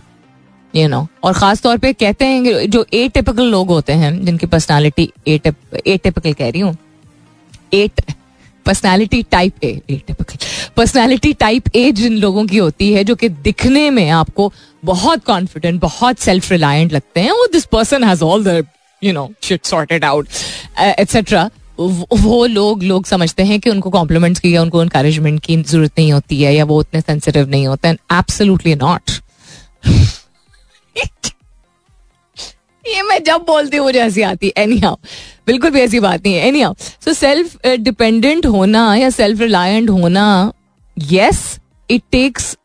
यू 0.73 0.82
you 0.82 0.89
नो 0.91 0.97
know, 0.97 1.08
और 1.23 1.34
खास 1.34 1.62
तौर 1.62 1.77
पे 1.77 1.93
कहते 1.93 2.25
हैं 2.25 2.69
जो 2.69 2.86
ए 2.93 3.08
टिपिकल 3.08 3.51
लोग 3.51 3.67
होते 3.69 3.93
हैं 3.93 4.13
जिनकी 4.25 4.47
पर्सनालिटी 4.47 5.12
ए 5.27 5.38
टिपिकल 5.97 6.34
कह 6.34 6.49
रही 6.49 6.62
हूँ 6.62 6.77
at 7.73 8.01
personality 8.65 9.21
type 9.32 9.63
A 9.63 9.73
typical 9.89 10.47
personality 10.77 11.34
type 11.36 11.75
A 11.75 11.91
जिन 11.91 12.17
लोगों 12.17 12.45
की 12.45 12.58
होती 12.58 12.91
है 12.93 13.03
जो 13.03 13.15
कि 13.15 13.29
दिखने 13.45 13.89
में 13.89 14.10
आपको 14.10 14.51
बहुत 14.84 15.23
कॉन्फिडेंट 15.25 15.79
बहुत 15.82 16.19
सेल्फ 16.19 16.51
रिलायंट 16.51 16.93
लगते 16.93 17.21
हैं 17.21 17.32
वो 17.32 17.47
this 17.53 17.65
person 17.65 18.03
has 18.03 18.23
all 18.23 18.43
the 18.43 18.63
you 19.01 19.13
know 19.13 19.29
shit 19.43 19.65
sorted 19.65 20.05
out 20.05 20.27
etcetera 20.79 21.49
वो 21.79 22.45
लोग 22.45 22.84
लोग 22.84 23.05
समझते 23.05 23.43
हैं 23.43 23.60
कि 23.60 23.69
उनको 23.69 23.89
कॉम्प्लीमेंट्स 23.89 24.39
की 24.39 24.55
या 24.55 24.62
उनको 24.62 24.82
इनकरेजमेंट 24.84 25.39
की 25.43 25.62
ज़रूरत 25.63 25.91
नहीं 25.97 26.12
होती 26.12 26.41
है 26.41 26.53
या 26.55 26.65
वो 26.65 26.79
उतने 26.79 27.01
सेंसिटिव 27.01 27.49
नहीं 27.49 27.67
होते 27.67 27.89
एब्सोल्युटली 27.89 28.75
नॉट 28.75 29.12
ये 32.89 33.02
मैं 33.02 33.23
जब 33.23 33.41
बोलती 33.47 33.78
हूँ, 33.78 33.86
मुझे 33.86 34.02
हँसी 34.02 34.21
आती 34.23 34.47
है। 34.47 34.63
एनी 34.63 34.78
हाउ 34.80 34.95
बिल्कुल 35.47 35.71
भी 35.71 35.80
ऐसी 35.82 35.99
बात 35.99 36.25
नहीं 36.25 36.36
है। 36.36 36.47
Any 36.47 36.62
how 36.62 36.73
so 37.06 37.13
self 37.13 37.67
dependent 37.80 38.45
होना 38.47 38.93
या 38.95 39.10
सेल्फ 39.12 39.41
रिलायंट 39.41 39.89
होना 39.89 40.52
यस 40.97 41.60
इट 41.89 42.02
टेक्स 42.12 42.56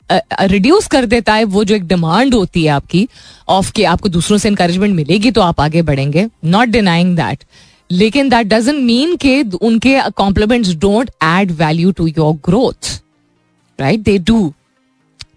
रिड्यूस 0.42 0.86
कर 0.86 1.06
देता 1.06 1.34
है 1.34 1.44
वो 1.46 1.62
जो 1.64 1.74
एक 1.74 1.86
डिमांड 1.88 2.34
होती 2.34 2.62
है 2.64 2.68
आपकी 2.70 3.06
ऑफ़ 3.48 3.70
के 3.72 3.84
आपको 3.84 4.08
दूसरों 4.08 4.38
से 4.38 4.48
इंकरेजमेंट 4.48 4.94
मिलेगी 4.94 5.30
तो 5.30 5.40
आप 5.40 5.60
आगे 5.60 5.82
बढ़ेंगे। 5.82 6.26
नॉट 6.44 6.68
डिनाइंग 6.68 7.16
दैट 7.16 7.44
लेकिन 7.90 8.28
दैट 8.28 8.46
डजेंट 8.46 8.78
मीन 8.80 9.16
के 9.16 9.42
उनके 9.62 9.98
compliments 10.16 10.74
don't 10.76 11.10
add 11.24 11.52
value 11.58 11.92
to 11.92 12.06
your 12.08 12.34
growth 12.46 12.90
right 13.78 14.00
they 14.00 14.18
do 14.20 14.52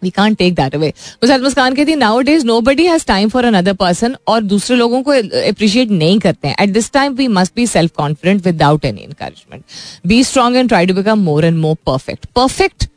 we 0.03 0.09
can't 0.09 0.35
take 0.35 0.55
that 0.55 0.75
away 0.75 0.89
मुझे 1.23 1.37
मुस्कान 1.39 1.75
कहती 1.75 1.91
है 1.91 1.97
nowadays 2.21 2.45
nobody 2.61 2.85
has 2.85 3.05
time 3.07 3.29
for 3.29 3.45
another 3.45 3.73
person 3.75 4.15
और 4.27 4.41
दूसरे 4.43 4.77
लोगों 4.77 5.01
को 5.03 5.11
अप्रिशिएट 5.43 5.91
नहीं 5.91 6.19
करते 6.19 6.47
हैं। 6.47 6.55
At 6.59 6.69
this 6.69 6.91
time 6.91 7.13
we 7.13 7.27
must 7.29 7.55
be 7.55 7.67
self 7.67 7.91
confident 7.97 8.45
without 8.45 8.85
any 8.85 9.01
encouragement 9.01 9.63
be 10.07 10.23
strong 10.23 10.57
and 10.57 10.69
try 10.69 10.85
to 10.85 10.93
become 10.93 11.23
more 11.23 11.45
and 11.45 11.57
more 11.57 11.75
perfect 11.85 12.25
perfect 12.35 12.87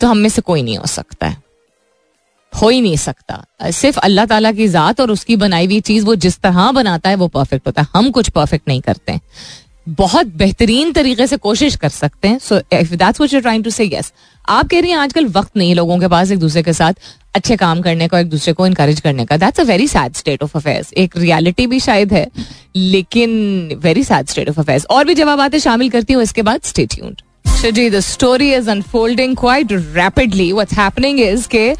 तो 0.00 0.06
हम 0.06 0.18
में 0.18 0.28
से 0.28 0.42
कोई 0.42 0.62
नहीं 0.62 0.78
हो 0.78 0.86
सकता 0.86 1.26
है। 1.26 1.36
हो 2.52 2.68
ही 2.68 2.80
नहीं 2.80 2.96
सकता। 2.96 3.70
सिर्फ़ 3.70 3.98
अल्लाह 3.98 4.26
ताला 4.26 4.52
की 4.52 4.66
जात 4.68 5.00
और 5.00 5.10
उसकी 5.10 5.36
बनाई 5.36 5.66
हुई 5.66 5.80
चीज़ 5.82 6.04
वो 6.04 6.14
जिस 6.16 6.38
तरह 6.38 6.70
बनाता 6.72 7.10
है 7.10 7.16
वो 7.16 7.28
परफेक्ट 7.28 7.66
होता 7.66 7.82
है। 7.82 7.88
हम 7.94 8.10
कुछ 8.10 8.28
परफेक्ट 8.30 8.68
नहीं 8.68 8.80
करते 8.80 9.18
बहुत 9.88 10.26
बेहतरीन 10.36 10.92
तरीके 10.92 11.26
से 11.26 11.36
कोशिश 11.38 11.76
कर 11.76 11.88
सकते 11.90 12.28
हैं। 12.28 12.38
So 12.38 12.58
if 12.72 12.94
that's 12.94 13.20
what 13.20 13.32
you 13.34 13.40
trying 13.40 13.64
to 13.64 13.70
say 13.70 13.84
yes 13.94 14.12
आप 14.44 14.68
कह 14.68 14.80
रही 14.80 14.90
हैं, 14.90 14.98
आजकल 14.98 15.26
वक्त 15.26 15.56
नहीं 15.56 15.74
लोगों 15.74 15.98
के 15.98 16.08
पास 16.08 16.30
एक 16.30 16.38
दूसरे 16.38 16.62
के 16.62 16.72
साथ 16.72 16.92
अच्छे 17.34 17.56
काम 17.56 17.80
करने 17.82 18.08
का 18.08 18.18
एक 18.20 18.28
दूसरे 18.28 18.52
को 18.52 18.66
इनकरेज 18.66 19.00
करने 19.00 19.24
का। 19.24 19.36
That's 19.36 19.60
a 19.60 19.64
very 19.64 19.86
sad 19.88 20.14
state 20.16 20.42
of 20.42 20.56
affairs 20.58 20.92
एक 20.94 21.16
रियलिटी 21.16 21.66
भी 21.66 21.80
शायद 21.80 22.12
है, 22.12 22.26
लेकिन 22.76 23.78
very 23.82 24.04
sad 24.04 24.28
state 24.28 24.48
of 24.48 24.60
affairs 24.60 24.86
और 24.90 25.04
भी 25.04 25.14
जवाब 25.14 25.40
आते 25.40 25.60
शामिल 25.60 25.90
करती 25.90 26.12
हूँ 26.12 26.22
इसके 26.22 26.42
बाद 26.42 26.60
stay 26.64 26.86
tuned 26.86 27.22
ji 27.64 27.88
the 27.90 28.00
story 28.00 28.52
is 28.54 28.70
unfolding 28.70 29.36
quite 29.36 29.72
rapidly 29.72 30.50
what's 30.52 30.78
happening 30.78 31.20
is 31.20 31.48
के 31.48 31.72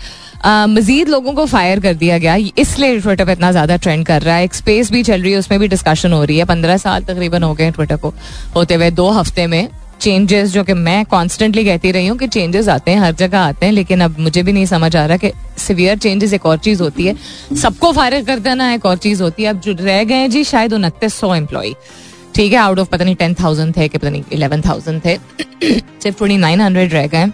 मजीद 0.47 1.09
लोगों 1.09 1.33
को 1.33 1.47
फायर 1.47 1.81
कर 1.81 1.95
दिया 1.95 2.19
गया। 2.19 2.35
इसलिए 2.59 2.99
ट्विटर 3.01 3.25
पे 3.25 3.33
इतना 3.33 3.51
ज़्यादा 3.53 3.77
ट्रेंड 3.77 4.07
कर 4.07 4.23
रहा 4.23 4.37
है। 4.37 4.45
एक 4.45 4.55
स्पेस 4.55 4.91
भी 4.93 5.03
चल 5.03 5.23
रही 5.23 5.33
है, 5.33 5.39
उसमें 5.39 5.59
भी 5.61 5.69
डिस्कशन 5.69 6.13
हो 6.13 6.23
रही 6.25 6.39
है। 6.39 6.45
पंद्रह 6.45 6.77
साल 6.77 7.03
तकरीबन 7.05 7.43
हो 7.43 7.53
गए 7.55 7.71
ट्विटर 7.71 7.97
को 7.97 8.15
होते 8.57 8.75
हुए, 8.75 8.91
दो 8.93 9.09
हफ़्ते 9.11 9.47
में। 9.47 9.69
चेंजेस 10.01 10.51
जो 10.51 10.63
कि 10.65 10.73
मैं 10.75 11.05
कॉन्स्टेंटली 11.07 11.65
कहती 11.65 11.91
रही 11.93 12.07
हूँ 12.07 12.17
कि 12.19 12.27
चेंजेस 12.29 12.69
आते 12.69 12.91
हैं, 12.91 12.99
हर 13.01 13.15
जगह 13.15 13.39
आते 13.39 13.67
हैं, 13.67 13.73
लेकिन 13.73 14.01
अब 14.01 14.19
मुझे 14.19 14.43
भी 14.43 14.53
नहीं 14.53 14.67
समझ 14.67 14.95
आ 14.97 15.05
रहा 15.07 15.17
कि 15.17 15.31
सिवियर 15.59 15.99
चेंजेस 15.99 16.33
एक 16.33 16.47
और 16.47 16.59
चीज़ 16.59 16.83
होती 16.83 17.07
है। 17.07 17.15
सबको 17.57 17.93
फायर 17.93 18.25
कर 18.25 18.39
देना 18.39 18.73
एक 18.73 18.87
और 18.87 18.97
चीज़ 18.99 19.23
होती 19.23 19.43
है। 19.43 19.49
अब 19.49 19.61
जो 19.61 19.73
रह 19.81 20.03
गए 20.05 20.29
जी, 20.29 20.45
शायद 20.45 20.73
उनतीस 20.73 21.15
सौ 21.15 21.35
एम्प्लॉय 21.35 21.75
ठीक 22.35 22.53
है 22.53 22.59
आउट 22.59 22.79
ऑफ़ 22.79 22.89
पता 22.89 23.05
नहीं 23.05 23.17
टेन 23.17 23.35
थाउज़ेंड 23.35 23.77
थे 23.77 23.89
कि 23.89 23.99
पता 23.99 24.11
नहीं 24.11 24.23
इलेवन 24.33 24.61
थाउज़ेंड 24.63 25.01
थे। 25.05 25.17
सिर्फ़ 25.65 26.17
ट्वेंटी 26.19 26.37
नाइन 26.37 26.61
हंड्रेड 26.61 26.93
रह 26.93 27.07
गए 27.07 27.27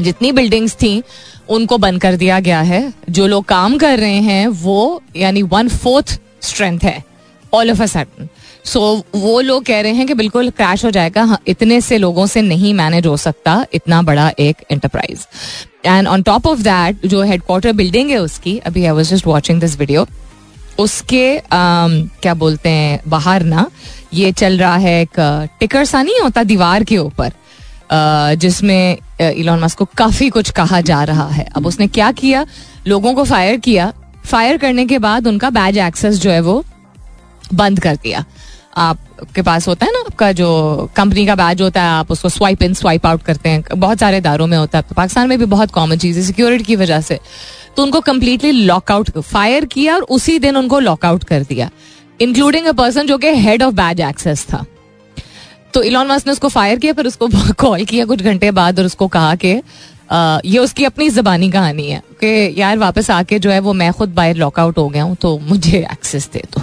जितनी 0.00 0.30
बिल्डिंग्स 0.32 0.74
थी 0.74 1.02
उनको 1.48 1.78
बंद 1.78 2.00
कर 2.00 2.16
दिया 2.16 2.40
गया 2.40 2.60
है। 2.60 2.92
जो 3.10 3.26
लोग 3.26 3.44
काम 3.44 3.76
कर 3.78 3.98
रहे 3.98 4.20
हैं 4.20 4.46
वो 4.48 5.02
यानी 5.16 5.42
वन 5.44 5.68
फोर्थ 5.68 6.18
स्ट्रेंथ 6.42 6.84
है 6.84 7.02
all 7.52 7.70
of 7.70 7.82
a 7.82 7.86
sudden 7.86 8.28
so 8.64 8.80
वो 9.14 9.40
लोग 9.40 9.64
कह 9.64 9.80
रहे 9.80 9.92
हैं 9.92 10.06
कि 10.06 10.14
बिल्कुल 10.14 10.50
क्रैश 10.50 10.84
हो 10.84 10.90
जाएगा। 10.90 11.22
हाँ, 11.22 11.38
इतने 11.48 11.80
से 11.80 11.98
लोगों 11.98 12.26
से 12.26 12.42
नहीं 12.42 12.72
मैनेज 12.74 13.06
हो 13.06 13.16
सकता 13.16 13.64
इतना 13.74 14.00
बड़ा 14.02 14.30
एक 14.38 14.64
enterprise 14.70 15.26
and 15.86 16.08
on 16.08 16.22
top 16.22 16.46
of 16.46 16.60
that 16.62 17.06
जो 17.06 17.22
हेडक्वार्टर 17.22 17.72
बिल्डिंग 17.72 18.10
है 18.10 18.18
उसकी 18.18 18.58
अभी 18.58 18.84
I 18.84 18.90
was 18.90 19.14
just 19.14 19.26
watching 19.26 19.60
this 19.60 19.78
video 19.78 20.06
उसके 20.78 21.38
um, 21.38 22.08
क्या 22.22 22.34
बोलते 22.34 22.68
हैं 22.68 23.00
बाहर 23.06 23.42
ना 23.42 23.70
ये 24.14 24.32
चल 24.32 24.58
रहा 24.58 24.76
है 24.76 25.00
एक 25.02 25.20
टिकर 25.60 25.84
सा 25.84 26.02
नहीं 26.02 26.20
होता 26.20 26.42
दीवार 26.44 26.84
के 26.84 26.98
ऊपर। 26.98 27.28
uh, 27.28 27.34
जिसमें 28.36 28.98
इलॉन 29.20 29.60
मस्क 29.60 29.78
को 29.78 29.84
काफ़ी 29.96 30.28
कुछ 30.30 30.50
कहा 30.50 30.80
जा 30.80 31.02
रहा 31.04 31.28
है। 31.28 31.44
अब 31.56 31.66
उसने 31.66 31.86
क्या 31.88 32.10
किया? 32.12 32.46
लोगों 32.86 33.14
को 33.14 33.24
फायर 33.24 33.56
किया। 33.56 33.92
फायर 34.24 34.56
करने 34.56 34.86
के 34.86 34.98
बाद 34.98 35.26
उनका 35.26 35.50
बैज 35.50 35.78
एक्सेस 35.78 36.20
जो 36.20 36.30
है 36.30 36.40
वो 36.40 36.64
बंद 37.54 37.80
कर 37.80 37.96
दिया। 37.96 38.24
आपके 38.76 39.42
पास 39.42 39.66
होता 39.68 39.86
है 39.86 39.92
ना, 39.92 39.98
आपका 40.00 40.30
जो 40.32 40.90
कंपनी 40.96 41.26
का 41.26 41.34
बैज 41.34 41.62
होता 41.62 41.82
है, 41.82 41.88
आप 41.90 42.10
उसको 42.10 42.28
स्वाइप 42.28 42.62
इन 42.62 42.74
स्वाइप 42.74 43.06
आउट 43.06 43.22
करते 43.22 43.48
हैं। 43.48 43.62
बहुत 43.76 43.98
सारे 43.98 44.18
इदारों 44.18 44.46
में 44.46 44.56
होता 44.58 44.78
है। 44.78 44.84
तो 44.88 44.94
पाकिस्तान 44.94 45.28
में 45.28 45.38
भी 45.38 45.44
बहुत 45.44 45.70
कॉमन 45.70 45.96
चीज़ 45.96 46.18
है 46.18 46.24
सिक्योरिटी 46.24 46.64
की 46.64 46.76
वजह 46.76 47.00
से। 47.00 47.18
तो 47.76 47.82
उनको 47.82 48.00
कम्प्लीटली 48.00 48.50
लॉकआउट 48.52 49.10
फायर 49.18 49.64
किया 49.64 49.94
और 49.94 50.02
उसी 50.02 50.38
दिन 50.38 50.56
उनको 50.56 50.78
लॉकआउट 50.80 51.24
कर 51.24 51.42
दिया। 51.42 51.70
इंक्लूडिंग 52.20 52.66
अ 52.66 52.72
पर्सन 52.72 53.06
जो 53.06 53.18
कि 53.18 53.34
हेड 53.36 53.62
ऑफ़ 53.62 53.74
बैज 53.74 54.00
एक्सेस 54.00 54.46
था। 54.52 54.64
तो 55.74 55.82
इलॉन 55.82 56.06
मस्क 56.06 56.26
ने 56.26 56.32
उसको 56.32 56.48
फायर 56.48 56.78
किया, 56.78 56.92
फिर 56.92 57.06
उसको 57.06 57.28
कॉल 57.58 57.84
किया 57.84 58.04
कुछ 58.06 58.22
घंटे 58.22 58.50
बाद 58.52 58.78
और 58.78 58.86
उसको 58.86 59.08
कहा 59.08 59.34
कि 59.36 59.60
ये 60.46 60.58
उसकी 60.58 60.84
अपनी 60.84 61.08
जबानी 61.10 61.50
कहानी 61.50 61.88
है। 61.88 62.02
कि 62.20 62.60
यार 62.60 62.78
वापस 62.78 63.10
आके 63.10 63.38
जो 63.38 63.50
है 63.50 63.58
वो 63.60 63.72
मैं 63.74 63.92
खुद 63.92 64.08
बाहर 64.14 64.36
लॉकआउट 64.36 64.78
हो 64.78 64.88
गया 64.88 65.02
हूँ 65.02 65.16
तो 65.16 65.38
मुझे 65.40 65.78
एक्सेस 65.82 66.28
दे 66.32 66.42
दो। 66.54 66.62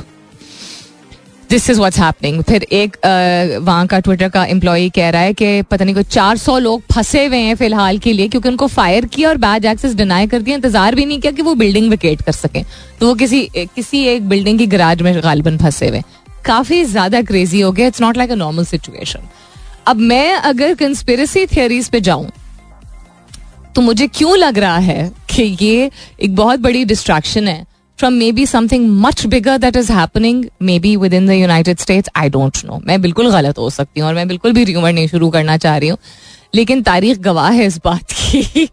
दिस 1.50 1.70
इज़ 1.70 1.78
व्हाट्स 1.80 2.00
हैपनिंग 2.00 2.42
फिर 2.44 2.64
एक 2.64 2.98
वहाँ 3.62 3.86
का 3.88 4.00
ट्विटर 4.00 4.30
का 4.30 4.44
एम्प्लॉय 4.46 4.90
कह 4.90 5.10
रहा 5.10 5.22
है 5.22 5.34
कि 5.34 5.62
पता 5.62 5.86
नहीं 5.86 5.96
कोई 5.96 6.04
चार 6.06 6.38
सौ 6.38 6.58
लोग 6.60 6.82
फंसे 6.94 7.26
हुए 7.26 7.38
हैं 7.38 7.56
फ़िलहाल 7.56 7.98
के 8.00 8.14
लिए 8.14 8.28
क्योंकि 8.28 8.50
उनको 8.50 8.68
फायर 8.68 9.06
किया 9.08 9.30
और 9.30 9.38
बैज 9.40 9.66
एक्सेस 9.66 9.96
डिनाई 9.96 10.28
कर 10.28 10.42
दिया, 10.42 10.56
इंतज़ार 10.58 10.96
भी 10.96 11.06
नहीं 11.06 11.20
किया 11.20 11.32
कि 11.32 11.42
वो 11.42 11.54
बिल्डिंग 11.56 11.90
विकेट 11.90 12.22
कर 12.22 12.32
सके। 12.34 12.64
तो 13.00 13.08
वो 13.08 13.14
किसी 13.16 13.42
किसी 13.56 14.04
एक 14.08 14.30
बिल्डिंग 14.30 14.60
की 14.60 14.68
गराज 14.68 15.02
में 15.02 15.14
गालबन 15.24 15.58
फंसे 15.58 15.90
हुए 15.90 16.02
काफ़ी 16.46 16.84
ज़्यादा 16.86 17.22
क्रेजी 17.22 17.62
हो 17.62 17.72
गया। 17.72 17.88
It's 17.88 18.02
not 18.02 18.18
like 18.18 18.32
a 18.32 18.36
normal 18.36 18.66
situation 18.66 19.28
अब 19.88 19.98
मैं 19.98 20.34
अगर 20.34 20.74
कंस्पिरसी 20.76 21.46
थियोरीज 21.48 21.90
पे 21.90 22.00
जाऊँ 22.02 22.30
तो 23.76 23.82
मुझे 23.82 24.08
क्यों 24.10 24.38
लग 24.38 24.58
रहा 24.60 24.78
है 24.78 25.12
कि 25.30 25.44
ये 25.62 25.90
एक 26.20 26.36
बहुत 26.36 26.60
बड़ी 26.60 26.84
डिस्ट्रैक्शन 26.86 27.48
है 27.48 27.66
from 28.00 28.14
maybe 28.32 28.46
something 28.46 28.90
much 29.02 29.26
bigger 29.26 29.58
that 29.58 29.76
is 29.76 29.92
happening 29.92 30.44
maybe 30.80 30.96
within 31.14 31.28
the 31.28 31.32
United 31.32 31.80
States 31.80 32.10
I 32.16 32.30
don't 32.30 32.58
know 32.66 32.82
मैं 32.88 33.02
बिल्कुल 33.02 33.32
गलत 33.32 33.58
हो 33.58 33.70
सकती 33.70 34.00
हूँ 34.00 34.08
और 34.08 34.16
मैं 34.16 34.28
बिल्कुल 34.28 34.54
भी 34.54 34.64
र्यूमर 34.64 34.94
नहीं 34.94 35.08
शुरू 35.08 35.30
करना 35.30 35.58
चाह 35.58 35.78
रही 35.78 35.90
हूँ। 35.90 35.98
लेकिन 36.56 36.82
तारीख 36.84 37.18
गवाह 37.20 37.50
है 37.50 37.66
इस 37.66 37.80
बात 37.86 38.12
की। 38.12 38.70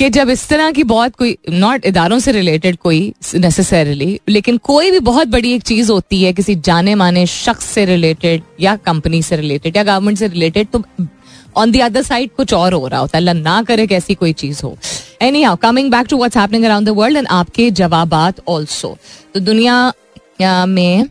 कि 0.00 0.08
जब 0.08 0.30
इस 0.30 0.46
तरह 0.48 0.70
की 0.72 0.82
बहुत 0.84 1.14
कोई 1.16 1.36
नॉट 1.50 1.86
इदारों 1.86 2.18
से 2.18 2.32
रिलेटेड 2.32 2.76
कोई 2.78 3.00
नेसेसरली 3.34 4.20
लेकिन 4.28 4.56
कोई 4.58 4.90
भी 4.90 4.98
बहुत 5.00 5.28
बड़ी 5.28 5.52
एक 5.52 5.62
चीज़ 5.62 5.90
होती 5.92 6.22
है, 6.22 6.32
किसी 6.32 6.54
जाने 6.56 6.94
माने 6.94 7.24
शख्स 7.26 7.64
से 7.64 7.84
रिलेटेड 7.84 8.42
या 8.60 8.74
कंपनी 8.78 9.22
से 9.22 9.36
रिलेटेड 9.36 9.76
या 9.76 9.82
गवर्नमेंट 9.84 10.18
से 10.18 10.28
रिलेटेड 10.28 10.68
तो 10.68 10.82
ऑन 11.56 11.70
दी 11.72 11.80
अदर 11.80 12.02
साइड 12.02 12.30
कुछ 12.36 12.54
और 12.54 12.72
हो 12.72 12.86
रहा 12.86 13.00
होता 13.00 13.18
है। 13.18 13.20
अल्लाह 13.20 13.34
ना 13.34 13.62
करे 13.62 13.86
कैसी 13.86 14.14
कोई 14.14 14.32
चीज़ 14.34 14.62
हो। 14.64 14.76
Anyhow 15.42 15.56
coming 15.62 15.90
back 15.90 16.06
to 16.10 16.16
what's 16.16 16.36
happening 16.36 16.64
around 16.64 16.86
the 16.86 16.96
world 16.96 17.16
and 17.16 17.28
आपके 17.30 17.70
जवाब 17.70 18.14
ऑल्सो 18.48 18.96
तो 19.34 19.40
दुनिया 19.40 19.92
में 20.66 21.08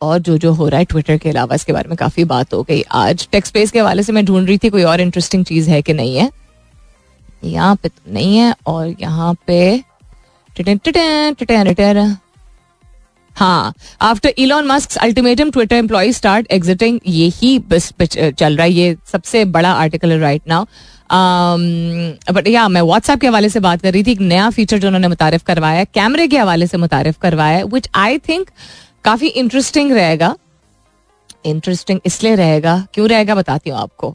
और 0.00 0.18
जो 0.18 0.38
जो 0.38 0.52
हो 0.52 0.68
रहा 0.68 0.78
है 0.78 0.84
ट्विटर 0.84 1.16
के 1.18 1.30
अलावा 1.30 1.54
इसके 1.54 1.72
बारे 1.72 1.88
में 1.88 1.96
काफ़ी 1.98 2.24
बात 2.26 2.54
हो 2.54 2.62
गई। 2.62 2.82
आज 2.90 3.28
टेक्स 3.32 3.48
स्पेस 3.48 3.70
के 3.70 3.78
हवाले 3.78 4.02
से 4.02 4.12
मैं 4.12 4.24
ढूंढ 4.24 4.46
रही 4.48 4.58
थी 4.58 4.68
कोई 4.70 4.82
और 4.82 5.00
इंटरेस्टिंग 5.00 5.44
चीज़ 5.44 5.70
है 5.70 5.82
कि 5.82 5.92
नहीं 5.94 6.16
है। 6.16 6.30
यहाँ 7.42 7.74
पे 7.76 7.88
तो 7.88 8.12
नहीं 8.12 8.36
है 8.36 8.54
और 8.66 8.94
यहाँ 9.00 9.34
पे 9.46 9.82
हाँ 13.36 13.72
after 14.02 14.32
Elon 14.38 14.66
Musk 14.66 14.96
ultimatum 14.98 15.50
Twitter 15.50 15.76
employ 15.76 16.12
start 16.12 16.46
exiting 16.52 16.98
ये 17.06 17.26
ही 17.34 17.58
बस 17.60 17.92
चल 18.02 18.56
रहा 18.56 18.64
है, 18.64 18.72
ये 18.72 18.96
सबसे 19.12 19.44
बड़ा 19.46 19.72
आर्टिकल 19.72 20.12
राइट 20.20 20.42
नाउ 20.48 20.64
बट 22.32 22.48
या 22.48 22.66
मैं 22.68 22.80
व्हाट्सएप 22.82 23.20
के 23.20 23.26
हवाले 23.26 23.48
से 23.48 23.60
बात 23.60 23.82
कर 23.82 23.92
रही 23.92 24.02
थी, 24.02 24.12
एक 24.12 24.20
नया 24.20 24.50
फीचर 24.50 24.78
जो 24.78 24.88
उन्होंने 24.88 25.08
मुतारफ 25.08 25.42
करवाया 25.42 25.84
कैमरे 25.84 26.26
के 26.28 26.38
हवाले 26.38 26.66
से 26.66 26.76
मुतारफ 26.78 27.18
करवाया 27.22 27.64
विच 27.64 27.88
आई 27.94 28.18
थिंक 28.28 28.50
काफ़ी 29.04 29.28
इंटरेस्टिंग 29.28 29.92
रहेगा। 29.92 30.34
इंटरेस्टिंग 31.46 32.00
इसलिए 32.06 32.34
रहेगा, 32.34 32.86
क्यों 32.94 33.08
रहेगा 33.08 33.34
बताती 33.34 33.70
हूँ 33.70 33.78
आपको। 33.78 34.14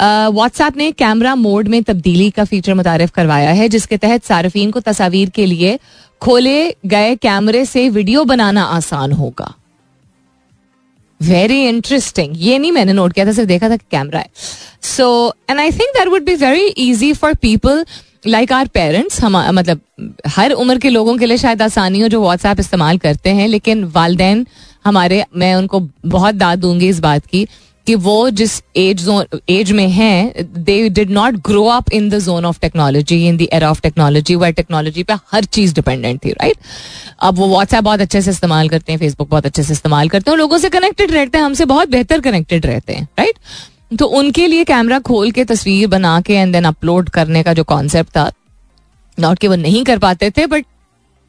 व्हाट्सएप 0.00 0.76
ने 0.76 0.90
कैमरा 0.92 1.34
मोड 1.34 1.68
में 1.68 1.82
तब्दीली 1.82 2.30
का 2.30 2.44
फीचर 2.44 2.74
मुतारफ 2.74 3.10
करवाया 3.10 3.50
है, 3.50 3.68
जिसके 3.68 3.96
तहत 3.96 4.24
सार्फिन 4.24 4.70
को 4.70 4.80
तस्वीर 4.82 5.30
के 5.30 5.46
लिए 5.46 5.78
खोले 6.22 6.74
गए 6.86 7.14
कैमरे 7.16 7.64
से 7.64 7.88
वीडियो 7.90 8.24
बनाना 8.24 8.62
आसान 8.64 9.12
होगा। 9.12 9.52
वेरी 11.20 11.62
इंटरेस्टिंग 11.64 12.34
ये 12.36 12.58
नहीं 12.58 12.72
मैंने 12.72 12.92
नोट 12.92 13.12
किया 13.12 13.26
था, 13.26 13.32
सिर्फ़ 13.32 13.48
देखा 13.48 13.68
था 13.70 13.76
कैमरा 13.76 14.20
है। 14.20 14.28
So 14.86 15.34
and 15.50 15.60
I 15.60 15.70
think 15.70 15.96
that 15.96 16.08
would 16.08 16.24
be 16.24 16.34
very 16.36 16.66
easy 16.66 17.12
for 17.14 17.34
people 17.34 17.84
like 18.26 18.52
our 18.52 18.66
parents 18.66 19.20
हम 19.20 19.36
मतलब 19.50 19.80
हर 20.26 20.52
उम्र 20.52 20.78
के 20.78 20.90
लोगों 20.90 21.16
के 21.16 21.26
लिए 21.26 21.36
शायद 21.36 21.62
आसानी 21.62 22.00
हो 22.00 22.08
जो 22.08 22.20
व्हाट्सएप 22.22 22.60
इस्तेमाल 22.60 22.98
करते 22.98 23.30
हैं, 23.30 23.48
लेकिन 23.48 23.84
वालदेन 23.86 24.46
हमारे, 24.84 25.24
मैं 25.34 25.54
उनको 25.54 25.80
बहुत 26.06 26.34
दाद 26.34 26.58
दूँगी 26.58 26.88
इस 26.88 27.00
बात 27.00 27.26
की 27.26 27.46
कि 27.86 27.94
वो 27.94 28.30
जिस 28.30 28.62
एज 28.76 29.04
जोन 29.04 29.40
एज 29.48 29.70
में 29.72 29.88
हैं 29.88 30.46
they 30.64 30.88
did 30.88 31.10
not 31.10 31.34
grow 31.46 31.64
up 31.66 31.90
in 31.92 32.08
the 32.10 32.18
zone 32.18 32.44
of 32.44 32.60
technology 32.60 33.26
in 33.28 33.36
the 33.36 33.46
era 33.52 33.70
of 33.70 33.80
technology 33.80 34.34
where 34.34 34.50
technology 34.50 35.02
पे 35.02 35.14
हर 35.32 35.44
चीज़ 35.44 35.74
डिपेंडेंट 35.74 36.24
थी 36.24 36.30
राइट 36.30 36.56
अब 37.20 37.38
वो 37.38 37.48
व्हाट्सएप 37.48 37.84
बहुत 37.84 38.00
अच्छे 38.00 38.22
से 38.22 38.30
इस्तेमाल 38.30 38.68
करते 38.68 38.92
हैं 38.92 38.98
फेसबुक 38.98 39.30
बहुत 39.30 39.46
अच्छे 39.46 39.62
से 39.62 39.72
इस्तेमाल 39.72 40.08
करते 40.08 40.30
हैं 40.30 40.38
लोगों 40.38 40.58
से 40.58 40.68
कनेक्टेड 40.68 41.10
रहते 41.10 41.38
हैं, 41.38 41.44
हमसे 41.44 41.64
बहुत 41.64 41.88
बेहतर 41.88 42.20
कनेक्टेड 42.20 42.66
रहते 42.66 42.92
हैं 42.92 43.08
राइट 43.18 43.38
तो 43.98 44.06
उनके 44.18 44.46
लिए 44.46 44.64
कैमरा 44.64 44.98
खोल 44.98 45.30
के 45.30 45.44
तस्वीर 45.44 45.86
बना 45.88 46.20
के 46.20 46.34
एंड 46.34 46.52
देन 46.52 46.64
अपलोड 46.64 47.08
करने 47.08 47.42
का 47.42 47.52
जो 47.52 47.64
कॉन्सेप्ट 47.64 48.10
था 48.10 48.30
नॉट 49.20 49.38
कि 49.38 49.48
वो 49.48 49.56
नहीं 49.56 49.84
कर 49.84 49.98
पाते 49.98 50.30
थे 50.30 50.46
बट 50.46 50.64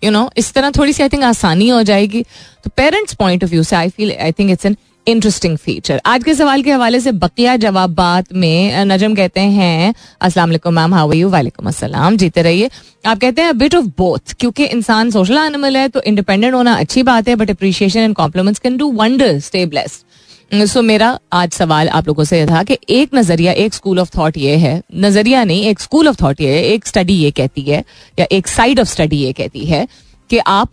यू 0.04 0.12
नो 0.12 0.30
इस 0.38 0.54
तरह 0.54 0.72
थोड़ी 0.72 0.94
सी 0.94 1.04
आई 1.04 1.10
थिंक 1.10 1.24
आसानी 1.24 1.70
हो 1.70 1.82
जाएगी। 1.84 2.22
तो 2.64 2.70
पेरेंट्स 2.78 3.14
पॉइंट 3.14 3.44
ऑफ़ 3.44 3.52
व्यू 3.52 3.64
से 3.64 3.76
I 3.76 3.90
feel 3.90 4.12
I 4.22 4.32
think 4.32 4.52
it's 4.52 4.66
an 4.66 4.78
interesting 5.08 5.58
feature 5.58 6.02
आज 6.06 6.24
के 6.24 6.34
सवाल 6.36 6.62
के 6.62 6.72
हवाले 6.72 7.00
से 7.00 7.12
बकिया 7.14 7.56
जवाब 7.58 8.00
में 8.34 8.86
नजम 8.86 9.16
कहते 9.16 9.40
हैं, 9.40 9.94
अस्सलाम 10.22 10.50
वालेकुम 10.50 10.74
मैम 10.74 10.94
हाउ 10.94 11.12
यू 11.14 11.30
वालेकुम 11.30 11.68
अस्सलाम, 11.68 12.18
जीते 12.18 12.42
रहिए। 12.42 12.70
आप 13.06 13.20
कहते 13.20 13.42
हैं 13.42 13.58
बिट 13.58 13.76
ऑफ़ 13.76 13.86
बोथ 13.98 14.34
क्योंकि 14.40 14.66
इंसान 14.66 15.12
सोशल 15.12 15.38
एनिमल 15.38 15.78
है 15.78 15.88
तो 15.90 16.02
इंडिपेंडेंट 16.04 16.54
होना 16.54 16.74
अच्छी 16.76 17.04
बात 17.04 17.28
है 17.28 17.36
but 17.36 17.52
appreciation 17.52 18.00
and 18.00 18.16
compliments 18.16 18.60
can 18.60 18.78
do 18.78 18.92
wonder 18.94 19.40
stay 19.40 19.66
blessed 19.66 20.66
so 20.68 20.82
मेरा 20.82 21.08
आज 21.34 21.52
सवाल 21.52 21.90
आप 21.90 22.08
लोगों 22.08 22.24
से 22.24 22.46
था 22.48 22.64
कि 22.64 22.78
एक 22.90 23.16
नज़रिया, 23.16 23.52
एक 23.54 23.74
स्कूल 23.74 24.00
ऑफ़ 24.00 24.10
थॉट 24.18 24.38
ये 24.38 24.56
है, 24.58 24.82
नज़रिया 24.96 25.44
नहीं, 25.44 25.64
एक 25.66 25.80
स्कूल 25.80 26.08
ऑफ़ 26.08 26.22
थॉट 26.22 26.42
ये 26.42 26.54
है, 26.54 26.64
एक 26.66 26.88
स्टडी 26.88 27.14
ये 27.14 27.32
कहती 27.32 27.62
है, 27.62 27.84
या 28.20 28.28
एक 28.32 28.48
साइड 28.48 28.80
ऑफ़ 28.80 28.88
स्टडी 28.88 29.18
ये 29.18 29.34
कहती 29.34 29.66
है 29.66 29.88
कि 30.30 30.38
आप 30.40 30.72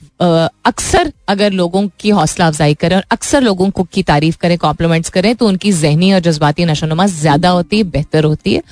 अक्सर 0.67 1.13
अगर 1.29 1.53
लोगों 1.53 1.87
की 2.01 2.11
हौसला 2.11 2.47
अफजाई 2.47 2.75
करें 2.75 2.97
और 2.97 3.05
अक्सर 3.13 3.43
लोगों 3.43 3.71
को 3.71 3.83
की 3.85 4.03
तारीफ़ 4.05 4.37
करें 4.39 4.57
कॉम्प्लीमेंट्स 4.59 5.11
करें 5.11 5.35
तो 5.37 5.47
उनकी 5.49 5.73
जहनी 5.75 6.13
और 6.13 6.21
जज्बाती 6.21 6.65
नशोनुमा 6.65 7.07
ज़्यादा 7.09 7.51
होती 7.51 7.77
है, 7.77 7.85
बेहतर 7.85 8.25
होती 8.25 8.55
है। 8.55 8.63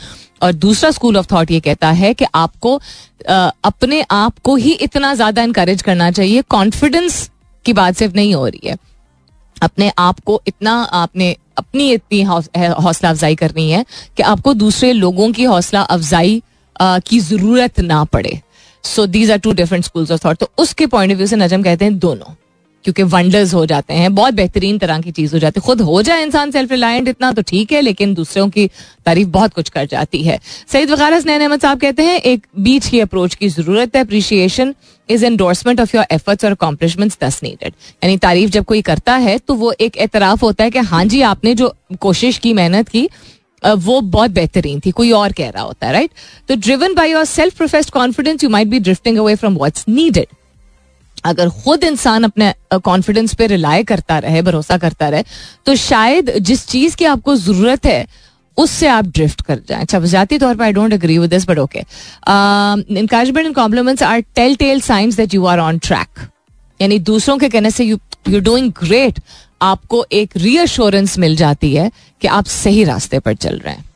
और 0.42 0.52
दूसरा 0.54 0.90
स्कूल 0.90 1.16
ऑफ़ 1.16 1.26
थॉट 1.32 1.50
ये 1.50 1.60
कहता 1.60 1.90
है 1.92 2.12
कि 2.14 2.24
आपको 2.34 2.74
अपने 3.64 4.00
आप 4.10 4.38
को 4.44 4.56
ही 4.56 4.72
इतना 4.82 5.14
ज़्यादा 5.14 5.42
इंकरेज 5.42 5.82
करना 5.82 6.10
चाहिए। 6.10 6.42
कॉन्फिडेंस 6.50 7.28
की 7.64 7.72
बात 7.72 7.96
सिर्फ़ 7.96 8.14
नहीं 8.16 8.34
हो 8.34 8.46
रही 8.46 8.68
है। 8.68 8.76
अपने 9.56 9.90
आप 10.00 10.20
को 10.20 10.40
इतना 10.46 10.72
आपने 10.94 11.36
अपनी 11.58 11.90
इतनी 11.92 12.22
हौसला 12.22 13.08
अफजाई 13.10 13.34
करनी 13.36 13.70
है 13.70 13.84
कि 14.16 14.22
आपको 14.24 14.54
दूसरे 14.54 14.92
लोगों 14.92 15.30
की 15.32 15.44
हौसला 15.44 15.80
अफजाई 15.82 16.42
की 16.76 17.18
ज़रूरत 17.20 17.80
ना 17.82 18.02
पड़े। 18.06 18.40
So 18.84 19.06
these 19.08 19.30
are 19.30 19.38
two 19.38 19.52
different 19.54 19.84
schools 19.84 20.10
of 20.10 20.24
thought 20.24 20.36
तो 20.36 20.50
उसके 20.58 20.86
पॉइंट 20.88 21.12
ऑफ़ 21.12 21.16
व्यू 21.16 21.26
से 21.26 21.36
नजम 21.36 21.62
कहते 21.62 21.84
हैं 21.84 21.98
दोनों, 21.98 22.34
क्योंकि 22.84 23.02
वंडर्स 23.04 23.52
हो 23.54 23.64
जाते 23.66 23.94
हैं, 23.94 24.14
बहुत 24.14 24.34
बेहतरीन 24.34 24.78
तरह 24.78 25.00
की 25.00 25.10
चीज़ 25.12 25.32
हो 25.32 25.38
जाती 25.38 25.60
है। 25.60 25.66
खुद 25.66 25.80
हो 25.80 26.00
जाए 26.02 26.22
इंसान 26.22 26.50
सेल्फ 26.50 26.70
रिलायंट 26.72 27.08
इतना 27.08 27.30
तो 27.32 27.42
ठीक 27.42 27.72
है, 27.72 27.80
लेकिन 27.80 28.14
दूसरों 28.14 28.48
की 28.48 28.66
तारीफ़ 29.06 29.28
बहुत 29.30 29.54
कुछ 29.54 29.68
कर 29.68 29.86
जाती 29.86 30.22
है। 30.22 30.38
सईद 30.72 30.90
वकारा 30.90 31.18
नैन 31.18 31.40
अहमद 31.40 31.60
साहब 31.60 31.80
कहते 31.80 32.02
हैं, 32.02 32.16
एक 32.16 32.46
बीच 32.58 32.86
की 32.86 33.00
अप्रोच 33.00 33.34
की 33.34 33.48
ज़रूरत 33.50 33.96
है। 33.96 34.02
Appreciation 34.04 34.74
is 35.08 35.24
endorsement 35.26 35.80
of 35.80 35.96
your 35.96 36.06
efforts 36.12 36.44
और 36.44 36.50
अकॉम्प्लिशमेंट्स 36.50 37.18
दस 37.22 37.40
नीडेड 37.42 37.72
यानी 38.02 38.16
तारीफ़ 38.18 38.50
जब 38.50 38.64
कोई 38.64 38.82
करता 38.82 39.16
है 39.18 39.38
तो 39.38 39.54
वो 39.54 39.72
एक 39.80 39.96
एतराफ 39.98 40.42
होता 40.42 40.64
है 40.64 40.70
कि 40.70 40.78
हाँ 40.80 41.04
जी, 41.04 41.22
आपने 41.22 41.54
जो 41.54 41.74
कोशिश 42.00 42.38
की, 42.38 42.52
मेहनत 42.54 42.88
की 42.88 43.08
वो 43.64 44.00
बहुत 44.00 44.30
बेहतरीन 44.30 44.80
थी, 44.80 44.90
कोई 44.90 45.10
और 45.12 45.32
कह 45.32 45.50
रहा 45.50 45.62
होता 45.62 45.86
है 45.86 45.92
राइट 45.92 46.10
तो 46.48 46.54
driven 46.56 46.94
by 46.94 47.10
yourself 47.24 47.56
professed 47.56 47.90
confidence 47.92 48.44
you 48.44 48.50
might 48.50 48.68
be 48.68 48.78
drifting 48.80 49.18
away 49.18 49.34
from 49.36 49.56
what's 49.56 49.84
needed 49.88 50.26
अगर 51.24 51.48
खुद 51.56 51.84
इंसान 51.84 52.24
अपने 52.24 52.52
कॉन्फिडेंस 52.74 53.34
पे 53.34 53.46
रिलाय 53.46 53.82
करता 53.84 54.18
रहे, 54.18 54.42
भरोसा 54.42 54.78
करता 54.78 55.08
रहे 55.08 55.24
तो 55.66 55.74
शायद 55.76 56.30
जिस 56.40 56.66
चीज़ 56.68 56.96
की 56.96 57.04
आपको 57.04 57.34
ज़रूरत 57.36 57.86
है, 57.86 58.06
उससे 58.56 58.86
आप 58.88 59.06
ड्रिफ्ट 59.08 59.42
कर 59.42 59.60
जाएँ। 59.68 59.82
अच्छा 59.82 59.98
जाती 60.00 60.38
तौर 60.38 60.54
पर 60.56 60.64
I 60.64 60.72
don't 60.72 60.92
agree 60.92 61.18
with 61.18 61.30
this 61.30 61.48
but 61.48 61.58
okay 61.58 61.78
encouragement 61.78 63.46
and 63.46 63.54
compliments 63.54 64.02
are 64.02 64.20
telltale 64.56 64.80
signs 64.80 65.16
that 65.16 65.34
you 65.34 65.46
are 65.46 65.58
on 65.60 65.78
track 65.78 66.26
यानी 66.80 66.98
दूसरों 67.00 67.36
के 67.38 67.48
कहने 67.48 67.70
से 67.70 67.84
यू 67.84 67.98
यू 68.28 68.40
डूइंग 68.40 68.72
ग्रेट 68.82 69.18
आपको 69.62 70.04
एक 70.12 70.36
रीअश्योरेंस 70.36 71.18
मिल 71.18 71.36
जाती 71.36 71.74
है 71.74 71.90
कि 72.22 72.28
आप 72.28 72.46
सही 72.46 72.84
रास्ते 72.84 73.18
पर 73.18 73.34
चल 73.36 73.58
रहे 73.58 73.74
हैं। 73.74 73.90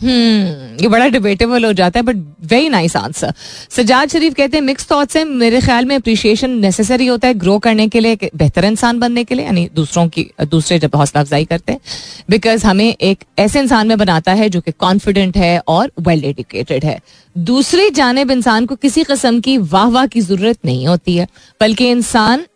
हम्म 0.00 0.82
ये 0.82 0.88
बड़ा 0.88 1.06
डिबेटेबल 1.08 1.64
हो 1.64 1.72
जाता 1.72 1.98
है 1.98 2.02
but 2.02 2.16
very 2.50 2.68
nice 2.68 2.94
answer 2.96 3.32
Sajjad 3.70 4.08
Sharif 4.08 4.34
कहते 4.34 4.56
हैं 4.56 4.62
मिक्स 4.64 4.86
थॉट्स 4.90 5.16
हैं। 5.16 5.24
मेरे 5.24 5.60
ख्याल 5.60 5.84
में 5.84 5.94
अप्रिशिएशन 5.96 6.50
नेसेसरी 6.50 7.06
होता 7.06 7.28
है 7.28 7.34
ग्रो 7.34 7.58
करने 7.58 7.86
के 7.88 8.00
लिए 8.00 8.16
बेहतर 8.34 8.64
इंसान 8.64 9.00
बनने 9.00 9.24
के 9.24 9.34
लिए, 9.34 9.44
यानी 9.44 9.68
दूसरों 9.74 10.08
की, 10.08 10.26
दूसरे 10.42 10.78
जब 10.78 10.96
हौसला 10.96 11.20
अफजाई 11.20 11.44
करते 11.44 11.72
हैं। 11.72 11.80
बिकॉज़ 12.30 12.66
हमें 12.66 12.94
एक 12.94 13.24
ऐसे 13.38 13.60
इंसान 13.60 13.88
में 13.88 13.96
बनाता 13.98 14.32
है 14.32 14.48
जो 14.48 14.60
कि 14.60 14.72
कॉन्फिडेंट 14.72 15.36
है 15.36 15.58
और 15.68 15.92
वेल 16.00 16.24
एडुकेटेड 16.24 16.84
है। 16.84 16.98
दूसरी 17.36 17.90
जानब 17.90 18.30
इंसान 18.30 18.66
को 18.66 18.76
किसी 18.76 19.04
किस्म 19.04 19.40
की 19.40 19.58
वाह 19.58 19.88
वाह 19.88 20.06
की 20.06 20.20
ज़रूरत 20.20 20.58
नहीं 20.64 20.86
होती 20.86 21.16
है, 21.16 21.28
बल्कि 21.60 21.90
इंसान 21.90 22.46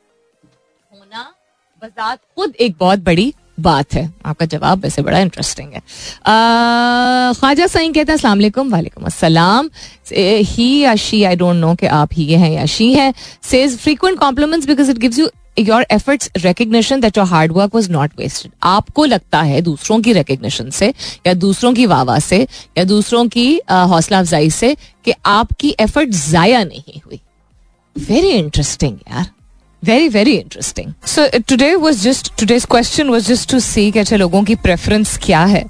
बजात 1.85 2.19
खुद 2.37 2.55
एक 2.57 2.75
बहुत 2.81 2.99
बड़ी 3.05 3.33
बात 3.61 3.95
है। 3.95 4.03
आपका 4.27 4.47
जवाब 4.47 4.83
वैसे 4.83 5.03
बड़ा 5.03 5.19
इंटरेस्टिंग 5.19 5.73
है। 5.73 5.81
ख्वाजा 7.35 7.67
सही 7.67 7.89
कहते 7.89 8.13
हैं, 8.13 8.15
अस्सलाम 8.15 8.71
वालेकुम 8.71 9.05
अस्सलाम। 9.07 9.69
ही 10.49 10.69
या 10.81 10.95
शी 10.97 11.23
आई 11.25 11.37
डोंट 11.37 11.57
नो 11.57 11.75
कि 11.75 11.87
आप 11.87 12.11
ही 12.13 12.33
हैं 12.35 12.51
या 12.53 12.65
शी 12.67 12.93
हैं। 12.95 13.13
Says 13.43 13.77
frequent 13.79 14.19
compliments 14.19 14.67
because 14.67 14.91
it 14.91 14.99
gives 14.99 15.19
you 15.19 15.29
your 15.59 15.87
efforts 15.91 16.31
recognition 16.37 17.01
that 17.01 17.19
your 17.19 17.27
hard 17.27 17.53
work 17.53 17.75
was 17.75 17.91
not 17.93 18.19
wasted 18.19 18.53
आपको 18.63 19.05
लगता 19.05 19.43
है 19.43 19.61
दूसरों 19.61 20.01
की 20.01 20.13
रिकग्निशन 20.13 20.71
से, 20.71 20.93
या 21.27 21.35
दूसरों 21.35 21.75
की 21.75 21.87
वाह 21.87 22.19
से, 22.21 22.47
या 22.79 22.85
दूसरों 22.87 23.29
की 23.29 23.49
हौसला 23.71 24.19
अफजाई 24.19 24.51
से 24.53 24.77
कि 25.05 25.15
आपकी 25.27 25.77
एफर्ट 25.81 26.11
जाया 26.25 26.65
नहीं 26.65 27.01
हुई। 27.07 27.21
वेरी 27.97 28.31
इंटरेस्टिंग 28.31 28.97
यार। 29.11 29.31
Very 29.85 30.09
very 30.09 30.35
interesting 30.35 30.93
so 31.07 31.27
today 31.49 31.75
was 31.77 32.03
just 32.03 32.33
today's 32.41 32.65
question 32.67 33.09
was 33.09 33.27
just 33.27 33.51
to 33.51 33.59
see 33.61 33.91
कि 33.91 33.99
अच्छा 33.99 34.17
लोगों 34.17 34.43
की 34.45 34.55
प्रेफरेंस 34.57 35.17
क्या 35.23 35.45
है। 35.45 35.61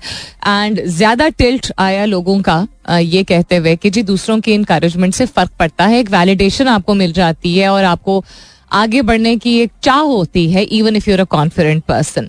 एंड 0.47 0.85
ज़्यादा 0.87 1.29
टिल्ट 1.31 1.73
आया 1.79 2.05
लोगों 2.07 2.41
का 2.43 2.67
ये 2.93 3.23
कहते 3.25 3.57
हुए 3.57 3.75
कि 3.77 3.91
जी 3.91 4.03
दूसरों 4.05 4.41
के 4.41 4.55
इंकरेजमेंट 4.55 5.15
से 5.15 5.27
फ़र्क 5.27 5.51
पड़ता 5.59 5.87
है, 5.87 5.99
एक 6.01 6.11
वैलिडेशन 6.11 6.69
आपको 6.69 6.95
मिल 6.95 7.13
जाती 7.13 7.57
है 7.59 7.69
और 7.69 7.85
आपको 7.85 8.25
आगे 8.75 9.03
बढ़ने 9.03 9.37
की 9.37 9.59
एक 9.61 9.71
चाह 9.83 10.01
होती 10.13 10.51
है 10.53 10.63
even 10.73 10.97
if 10.97 11.11
you're 11.11 11.21
a 11.21 11.25
confident 11.31 11.83
person 11.85 12.29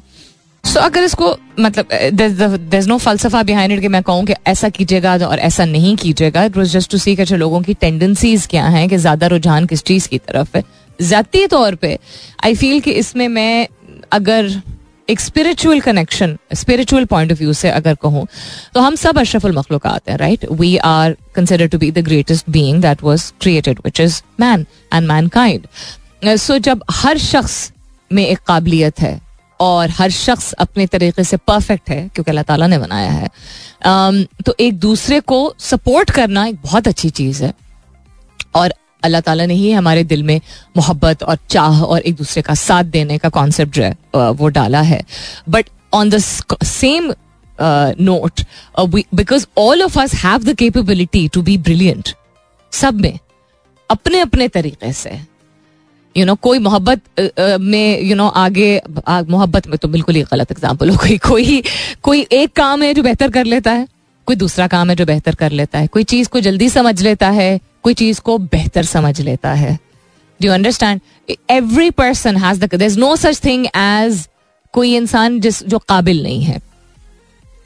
so 0.63 0.79
अगर 0.79 1.03
इसको 1.03 1.35
मतलब 1.59 2.79
नो 2.87 2.97
फलसफा 2.97 3.41
बिहाइंड 3.43 3.73
इट 3.73 3.79
कि 3.81 3.87
मैं 3.87 4.01
कहूँ 4.03 4.25
कि 4.25 4.33
ऐसा 4.47 4.69
कीजिएगा 4.69 5.15
और 5.27 5.39
ऐसा 5.39 5.65
नहीं 5.65 5.95
कीजिएगा। 5.95 6.43
It 6.43 6.57
was 6.57 6.71
just 6.71 6.91
to 6.91 6.97
see 6.97 7.15
कि 7.15 7.35
लोगों 7.35 7.61
की 7.61 7.73
टेंडेंसीज 7.75 8.45
क्या 8.47 8.65
हैं, 8.65 8.87
कि 8.89 8.97
ज़्यादा 8.97 9.27
रुझान 9.27 9.65
किस 9.65 9.83
चीज़ 9.83 10.07
की 10.09 10.17
तरफ़ 10.19 10.57
है। 10.57 10.63
जाती 11.01 11.47
तौर 11.47 11.75
पे 11.75 11.99
आई 12.43 12.55
फील 12.55 12.79
कि 12.81 12.91
इसमें 12.91 13.27
मैं 13.27 13.67
अगर 14.11 14.61
एक 15.09 15.19
spiritual 15.19 15.79
connection 15.79 16.37
spiritual 16.53 17.05
point 17.05 17.31
of 17.31 17.39
view 17.39 17.53
से 17.53 17.69
अगर 17.69 17.95
कहूँ 17.95 18.27
तो 18.73 18.79
हम 18.79 18.95
सब 18.95 19.19
अशरफुल 19.19 19.57
मखलूक 19.57 19.87
हैं 19.87 20.17
right 20.17 20.45
we 20.51 20.77
are 20.77 21.15
consider 21.35 21.67
to 21.67 21.77
be 21.77 21.91
the 21.91 21.99
greatest 21.99 22.49
being 22.49 22.81
that 22.81 23.03
was 23.03 23.33
created 23.41 23.79
which 23.85 23.99
is 23.99 24.21
man 24.39 24.65
and 24.93 25.07
mankind 25.27 25.67
so 26.37 26.57
जब 26.57 26.83
हर 26.91 27.17
शख्स 27.17 27.71
में 28.11 28.25
एक 28.27 28.39
काबिलियत 28.39 28.99
है 28.99 29.21
और 29.59 29.89
हर 29.89 30.09
शख्स 30.09 30.51
अपने 30.53 30.87
तरीके 30.87 31.23
से 31.23 31.37
परफेक्ट 31.37 31.89
है 31.89 32.09
क्योंकि 32.15 32.31
अल्लाह 32.31 32.43
ताला 32.43 32.67
ने 32.67 32.77
बनाया 32.77 33.11
है 33.11 33.27
um, 33.27 34.43
तो 34.45 34.55
एक 34.59 34.79
दूसरे 34.79 35.19
को 35.19 35.55
सपोर्ट 35.59 36.11
करना 36.11 36.45
एक 36.45 36.55
बहुत 36.55 36.87
अच्छी 36.87 37.09
चीज़ 37.09 37.43
है। 37.43 37.53
और 38.55 38.73
अल्लाह 39.05 39.21
ताला 39.21 39.45
ने 39.45 39.53
ही 39.55 39.71
हमारे 39.71 40.03
दिल 40.05 40.23
में 40.23 40.39
मोहब्बत 40.77 41.23
और 41.23 41.37
चाह 41.49 41.83
और 41.83 41.99
एक 42.01 42.15
दूसरे 42.15 42.41
का 42.41 42.53
साथ 42.55 42.83
देने 42.93 43.17
का 43.17 43.29
कॉन्सेप्ट 43.31 43.75
जो 43.75 43.83
है 43.83 44.31
वो 44.33 44.47
डाला 44.49 44.81
है। 44.83 45.01
But 45.49 45.69
on 45.93 46.09
the 46.09 46.17
same 46.65 47.13
note 48.01 48.41
because 49.15 49.45
all 49.59 49.81
of 49.83 49.99
us 49.99 50.13
have 50.23 50.43
the 50.43 50.55
capability 50.57 51.27
to 51.33 51.41
be 51.41 51.57
brilliant 51.59 52.09
सब 52.73 53.01
में 53.01 53.17
अपने 53.89 54.19
अपने 54.19 54.47
तरीके 54.49 54.91
से। 54.93 55.19
यू 56.15 56.25
नो 56.25 56.35
कोई 56.37 56.59
मोहब्बत 56.59 57.01
में 57.61 58.01
यू 58.01 58.15
नो 58.15 58.27
आगे 58.39 58.81
मोहब्बत 59.09 59.67
में 59.67 59.77
तो 59.77 59.87
बिल्कुल 59.87 60.15
ही 60.15 60.21
गलत 60.23 60.51
एग्ज़ाम्पल 60.51 60.89
हो 60.89 60.97
गई। 61.03 61.17
कोई 61.19 61.61
कोई 62.03 62.21
एक 62.33 62.53
काम 62.55 62.83
है 62.83 62.93
जो 62.93 63.03
बेहतर 63.03 63.31
कर 63.31 63.45
लेता 63.45 63.71
है, 63.71 63.87
कोई 64.27 64.35
दूसरा 64.35 64.67
काम 64.67 64.89
है 64.89 64.95
जो 64.95 65.05
बेहतर 65.05 65.35
कर 65.35 65.51
लेता 65.51 65.79
है। 65.79 65.87
कोई 65.87 66.03
चीज़ 66.05 66.29
को 66.29 66.39
जल्दी 66.41 66.69
समझ 66.69 67.01
लेता 67.01 67.29
है 67.31 67.59
कोई 67.85 67.93
चीज़ 67.93 68.21
को 68.21 68.37
बेहतर 68.37 68.83
समझ 68.83 69.21
लेता 69.21 69.53
है। 69.53 69.79
Do 70.41 70.51
understand 70.51 71.01
every 71.49 71.91
person 71.91 72.37
has 72.37 72.65
there 72.65 72.91
no 72.91 73.15
such 73.15 73.43
thing 73.43 73.65
as 73.65 74.29
कोई 74.71 74.95
इंसान 74.95 75.39
जिस, 75.39 75.63
जो 75.63 75.79
काबिल 75.79 76.23
नहीं 76.23 76.43
है। 76.43 76.61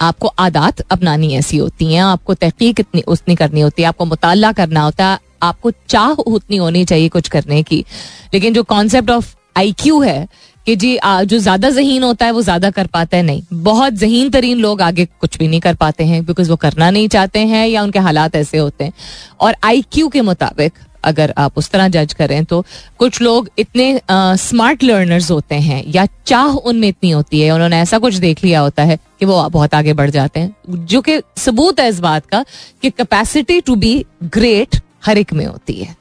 आपको 0.02 0.28
आदात 0.28 0.82
अपनानी 0.82 1.36
ऐसी 1.36 1.58
होती 1.58 1.94
हैं, 1.94 2.04
आपको 2.04 2.34
तहकीक 2.34 2.80
इतनी 2.80 3.02
उतनी 3.02 3.36
करनी 3.36 3.62
होती 3.62 3.82
है, 3.82 3.88
आपको 3.88 4.06
मुताला 4.06 4.52
करना 4.52 4.82
होता 4.82 5.06
है, 5.06 5.20
आपको 5.44 5.72
चाह 5.72 6.10
उतनी 6.10 6.58
होनी 6.58 6.86
चाहिए 6.86 7.10
कुछ 7.10 7.28
करने 7.28 7.64
की। 7.64 7.86
लेकिन 8.34 8.54
जो 8.54 8.64
कॉन्सेप्ट 8.64 9.10
ऑफ़ 9.10 9.36
आई 9.58 9.72
क्यू 9.72 10.02
है 10.02 10.28
कि 10.68 10.76
जी 10.76 10.98
जो 11.04 11.38
ज़्यादा 11.40 11.70
जहीन 11.70 12.04
होता 12.04 12.26
है, 12.26 12.32
वो 12.32 12.42
ज़्यादा 12.42 12.70
कर 12.72 12.88
पाता 12.88 13.18
है, 13.18 13.24
नहीं। 13.24 13.42
बहुत 13.54 13.94
जहीन 13.96 14.30
तरीन 14.30 14.58
लोग 14.60 14.82
आगे 14.82 15.06
कुछ 15.06 15.38
भी 15.38 15.48
नहीं 15.48 15.60
कर 15.62 15.76
पाते 15.76 16.04
हैं 16.04 16.24
बिकॉज़ 16.26 16.50
वो 16.50 16.56
करना 16.58 16.90
नहीं 16.92 17.08
चाहते 17.10 17.40
हैं, 17.42 17.66
या 17.68 17.84
उनके 17.84 18.00
हालात 18.02 18.36
ऐसे 18.36 18.58
होते 18.58 18.84
हैं। 18.84 18.94
और 19.40 19.56
आई 19.64 19.82
क्यू 19.92 20.08
के 20.10 20.22
मुताबिक 20.24 20.74
अगर 21.04 21.34
आप 21.38 21.58
उस 21.58 21.70
तरह 21.70 21.88
जज 21.88 22.14
करें 22.14 22.44
तो 22.46 22.64
कुछ 23.00 23.22
लोग 23.22 23.50
इतने 23.60 24.02
स्मार्ट 24.12 24.84
लर्नर्स 24.84 25.30
होते 25.32 25.56
हैं, 25.58 25.84
या 25.88 26.06
चाह 26.26 26.56
उनमें 26.64 26.88
इतनी 26.88 27.12
होती 27.12 27.42
है, 27.42 27.52
उन्होंने 27.52 27.80
ऐसा 27.80 27.98
कुछ 28.00 28.16
देख 28.18 28.44
लिया 28.44 28.60
होता 28.62 28.84
है 28.84 28.98
कि 29.20 29.26
वो 29.26 29.48
बहुत 29.50 29.76
आगे 29.76 29.94
बढ़ 29.94 30.10
जाते 30.10 30.40
हैं, 30.40 30.56
जो 30.70 31.02
कि 31.02 31.20
सबूत 31.38 31.80
है 31.80 31.88
इस 31.90 32.00
बात 32.02 32.26
का 32.26 32.44
कि 32.82 32.90
कैपेसिटी 32.90 33.60
टू 33.62 33.76
बी 33.76 33.94
ग्रेट 34.26 34.82
हर 35.06 35.18
एक 35.18 35.34
में 35.34 35.46
होती 35.46 35.74
है। 35.74 35.96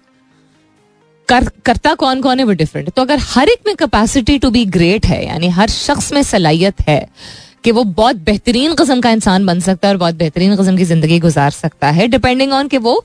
कर, 1.29 1.49
करता 1.64 1.95
कौन 1.95 2.21
कौन 2.21 2.38
है 2.38 2.45
वो 2.45 2.53
डिफरेंट 2.53 2.91
तो 2.91 3.03
अगर 3.03 3.19
हर 3.25 3.49
एक 3.49 3.67
में 3.67 3.75
कैपेसिटी 3.77 4.38
टू 4.38 4.51
बी 4.51 4.64
ग्रेट 4.67 5.07
है 5.07 5.25
यानी 5.27 5.49
हर 5.51 5.69
शख्स 5.71 6.12
में 6.12 6.23
सलाहियत 6.23 6.81
है 6.88 7.07
कि 7.64 7.71
वो 7.73 7.85
बहुत 7.85 8.17
बेहतरीन 8.25 8.75
कस्म 8.75 9.01
का 9.01 9.11
इंसान 9.11 9.47
बन 9.47 9.61
सकता 9.61 9.88
है 9.88 9.95
और 9.95 9.99
बहुत 9.99 10.14
बेहतरीन 10.14 10.57
कस्म 10.57 10.77
की 10.77 10.85
ज़िंदगी 10.85 11.19
गुजार 11.21 11.51
सकता 11.51 11.91
है 11.91 12.07
डिपेंडिंग 12.09 12.53
ऑन 12.53 12.69
कि 12.69 12.79
वो 12.79 13.03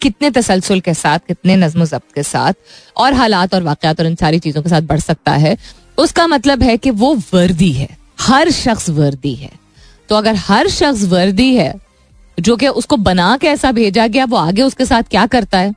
कितने 0.00 0.30
तसलसल 0.30 0.80
के 0.80 0.94
साथ 0.94 1.18
कितने 1.28 1.56
नज्म 1.56 1.84
जब्त 1.84 2.14
के 2.14 2.22
साथ 2.22 2.54
और 2.96 3.14
हालात 3.14 3.54
और 3.54 3.62
वाकत 3.62 4.00
और 4.00 4.06
इन 4.06 4.14
सारी 4.16 4.38
चीज़ों 4.38 4.62
के 4.62 4.68
साथ 4.68 4.82
बढ़ 4.82 5.00
सकता 5.00 5.32
है। 5.34 5.56
उसका 5.98 6.26
मतलब 6.26 6.62
है 6.62 6.76
कि 6.76 6.90
वो 6.92 7.14
वर्दी 7.32 7.70
है। 7.72 7.88
हर 8.20 8.50
शख्स 8.50 8.88
वर्दी 8.90 9.34
है। 9.34 9.50
तो 10.08 10.16
अगर 10.16 10.34
हर 10.38 10.68
शख्स 10.68 11.04
वर्दी 11.04 11.54
है 11.54 11.72
जो 12.38 12.56
कि 12.56 12.68
उसको 12.68 12.96
बना 12.98 13.36
के 13.36 13.46
ऐसा 13.46 13.72
भेजा 13.72 14.06
गया 14.06 14.24
वो 14.24 14.36
आगे 14.36 14.62
उसके 14.62 14.86
साथ 14.86 15.02
क्या 15.10 15.26
करता 15.26 15.58
है? 15.58 15.74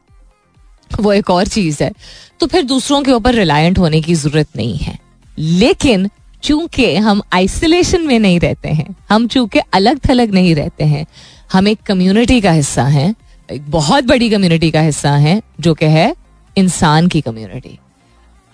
वो 0.99 1.13
एक 1.13 1.29
और 1.29 1.47
चीज़ 1.47 1.83
है। 1.83 1.91
तो 2.39 2.47
फिर 2.47 2.63
दूसरों 2.63 3.01
के 3.03 3.11
ऊपर 3.11 3.35
रिलायंट 3.35 3.79
होने 3.79 4.01
की 4.01 4.13
ज़रूरत 4.15 4.47
नहीं 4.55 4.77
है। 4.77 4.97
लेकिन 5.37 6.09
चूँकि 6.43 6.95
हम 6.95 7.21
आइसोलेशन 7.33 8.01
में 8.01 8.17
नहीं 8.19 8.39
रहते 8.39 8.69
हैं, 8.69 8.95
हम 9.09 9.27
चूँकि 9.27 9.59
अलग 9.73 9.99
थलग 10.09 10.33
नहीं 10.33 10.53
रहते 10.55 10.83
हैं, 10.83 11.05
हम 11.53 11.67
एक 11.67 11.79
कम्युनिटी 11.85 12.39
का 12.41 12.51
हिस्सा 12.51 12.83
हैं, 12.85 13.13
एक 13.49 13.69
बहुत 13.71 14.03
बड़ी 14.03 14.29
कम्युनिटी 14.29 14.71
का 14.71 14.81
हिस्सा 14.81 15.11
हैं, 15.17 15.41
जो 15.59 15.73
कि 15.73 15.85
है 15.87 16.13
इंसान 16.55 17.07
की 17.07 17.21
community 17.21 17.77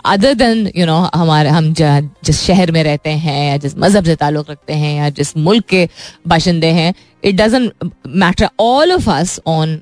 other 0.06 0.34
than 0.34 0.72
you 0.78 0.86
know 0.86 0.98
हमारे, 1.16 1.50
हम 1.50 1.74
जिस 1.74 2.42
शहर 2.42 2.72
में 2.72 2.84
रहते 2.84 3.10
हैं, 3.10 3.50
या 3.50 3.58
जिस 3.58 3.78
मज़हब 3.78 4.06
से 4.06 4.16
ताल्लुक 4.16 4.50
रखते 4.52 4.74
हैं, 4.74 4.96
या 4.98 5.10
जिस 5.12 5.36
मुल्क 5.38 5.66
के 5.66 5.88
बाशिंदे 6.28 6.68
हैं 6.70 6.94
it 7.24 7.36
doesn't 7.36 7.92
matter 8.08 8.50
all 8.60 8.92
of 8.92 9.10
us 9.10 9.40
on 9.48 9.80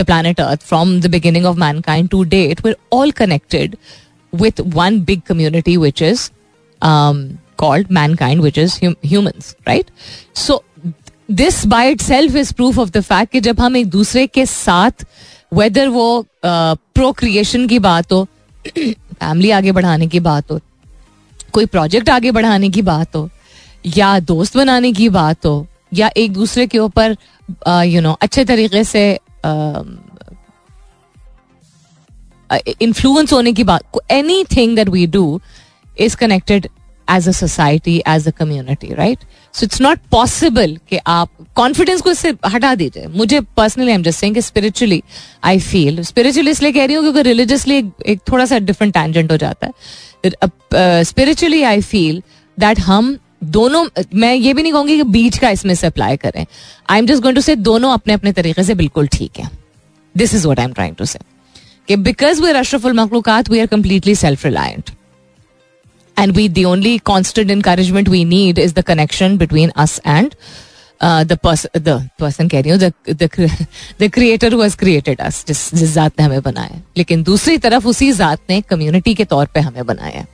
planet 0.00 0.40
earth 0.40 0.62
from 0.62 1.00
the 1.00 1.10
beginning 1.10 1.46
of 1.46 1.58
mankind 1.80 2.08
to 2.08 2.22
date 2.24 2.64
we're 2.64 2.76
all 2.92 3.10
connected 3.12 3.76
with 4.32 4.60
one 4.74 4.96
big 5.00 5.20
community 5.24 5.74
which 5.78 6.00
is 6.02 6.30
um, 6.82 7.38
called 7.56 7.90
mankind 7.90 8.42
which 8.42 8.58
is 8.58 8.78
hum- 8.78 8.96
humans 9.02 9.54
right? 9.66 9.92
So 10.36 10.62
this 11.30 11.64
by 11.66 11.90
itself 12.00 12.36
is 12.36 12.52
proof 12.54 12.78
of 12.78 12.90
the 12.90 13.00
fact 13.00 13.32
कि 13.32 13.40
जब 13.40 13.60
हम 13.60 13.76
एक 13.76 13.88
दूसरे 13.90 14.26
के 14.26 14.44
साथ 14.46 15.04
whether 15.54 15.88
वो 15.88 16.26
procreation 16.44 17.62
uh, 17.62 17.68
की 17.68 17.78
बात 17.78 18.12
हो 18.12 18.24
फैमिली 18.76 19.50
आगे 19.50 19.72
बढ़ाने 19.72 20.06
की 20.06 20.20
बात 20.20 20.50
हो 20.50 20.60
कोई 21.52 21.66
प्रोजेक्ट 21.66 22.08
आगे 22.10 22.30
बढ़ाने 22.30 22.70
की 22.70 22.82
बात 22.82 23.16
हो 23.16 23.28
या 23.96 24.18
दोस्त 24.20 24.56
बनाने 24.56 24.92
की 24.92 25.08
बात 25.08 25.46
हो 25.46 25.66
या 25.94 26.10
एक 26.16 26.32
दूसरे 26.32 26.66
के 26.66 26.78
ऊपर 26.78 27.16
यू 27.68 28.00
नो 28.00 28.12
अच्छे 28.22 28.44
तरीके 28.44 28.84
से 28.84 29.06
इन्फ्लुएंस 32.82 33.32
होने 33.32 33.52
की 33.52 33.64
बात 33.64 33.98
anything 34.56 34.76
that 34.76 34.88
we 34.88 35.06
do 35.06 35.40
is 36.00 36.16
connected 36.16 36.68
as 37.08 37.28
a 37.28 37.32
society 37.32 37.96
as 38.08 38.28
a 38.28 38.30
community 38.38 38.94
right 38.94 39.18
so 39.54 39.64
it's 39.64 39.80
not 39.80 39.98
possible 40.10 40.76
कि 40.90 40.98
आप 41.06 41.30
कॉन्फिडेंस 41.56 42.00
को 42.00 42.10
इससे 42.10 42.32
हटा 42.52 42.74
दीजिए। 42.74 43.06
मुझे 43.08 43.40
personally 43.56 43.92
am 43.92 44.02
just 44.02 44.20
saying 44.20 44.38
spiritually 44.40 45.02
I 45.44 45.58
feel 45.60 46.02
spiritually 46.04 46.50
इसलिए 46.50 46.72
कह 46.72 46.84
रही 46.84 46.94
हूँ 46.94 47.04
क्योंकि 47.04 47.22
रिलीजियसली 47.22 47.76
एक 48.06 48.20
थोड़ा 48.30 48.44
सा 48.46 48.58
डिफरेंट 48.58 48.94
टेंजेंट 48.94 49.32
हो 49.32 49.36
जाता 49.36 49.66
है। 49.66 49.72
स्पिरिचुअली 51.04 51.62
आई 51.62 51.80
फील 51.82 52.22
दैट 52.58 52.80
हम 52.80 53.16
दोनों 53.44 53.88
मैं 54.14 54.34
ये 54.34 54.54
भी 54.54 54.62
नहीं 54.62 54.72
कहूँगी 54.72 54.96
कि 54.96 55.02
बीच 55.02 55.38
का 55.38 55.50
इसमें 55.50 55.74
से 55.74 55.86
अप्लाई 55.86 56.16
करें। 56.16 56.46
I 56.90 56.98
am 56.98 57.06
just 57.06 57.22
going 57.22 57.36
to 57.36 57.40
say 57.40 57.56
दोनों 57.56 57.92
अपने 57.92 58.12
अपने 58.12 58.32
तरीके 58.32 58.64
से 58.64 58.74
बिल्कुल 58.74 59.06
ठीक 59.06 59.30
है। 59.38 59.50
This 60.16 60.34
is 60.34 60.46
what 60.46 60.58
I 60.58 60.64
am 60.64 60.72
trying 60.72 60.96
to 60.96 61.04
say 61.04 61.18
because 61.96 62.42
we 62.42 62.48
are 62.48 62.56
Ashraful 62.56 62.92
मखलूकत 62.92 63.50
we 63.50 63.60
are 63.60 63.66
completely 63.66 64.14
self 64.14 64.44
reliant 64.44 64.90
only 66.18 66.98
constant 66.98 67.50
encouragement 67.50 68.08
we 68.08 68.24
need 68.24 68.58
is 68.58 68.72
the 68.72 68.82
connection 68.82 69.36
between 69.36 69.70
us 69.76 70.00
and 70.04 70.34
uh, 71.00 71.24
the 71.24 71.36
person 71.36 71.70
the 71.72 72.10
person 72.22 72.50
कह 72.50 72.60
रही 72.60 72.70
हूँ 72.70 72.78
creator 74.10 74.50
who 74.50 74.60
has 74.60 74.76
created 74.76 75.20
us 75.28 75.46
जिस 75.46 75.74
जिस 75.74 75.92
जात 75.92 76.12
ने 76.18 76.24
हमें 76.24 76.42
बनाया 76.42 76.82
लेकिन 76.96 77.22
दूसरी 77.22 77.58
तरफ़ 77.58 77.86
उसी 77.86 78.12
जात 78.12 78.38
ने 78.50 78.60
कम्युनिटी 78.60 79.14
के 79.14 79.24
तौर 79.24 79.46
पे 79.46 79.60
हमें 79.60 79.86
बनाया 79.86 80.26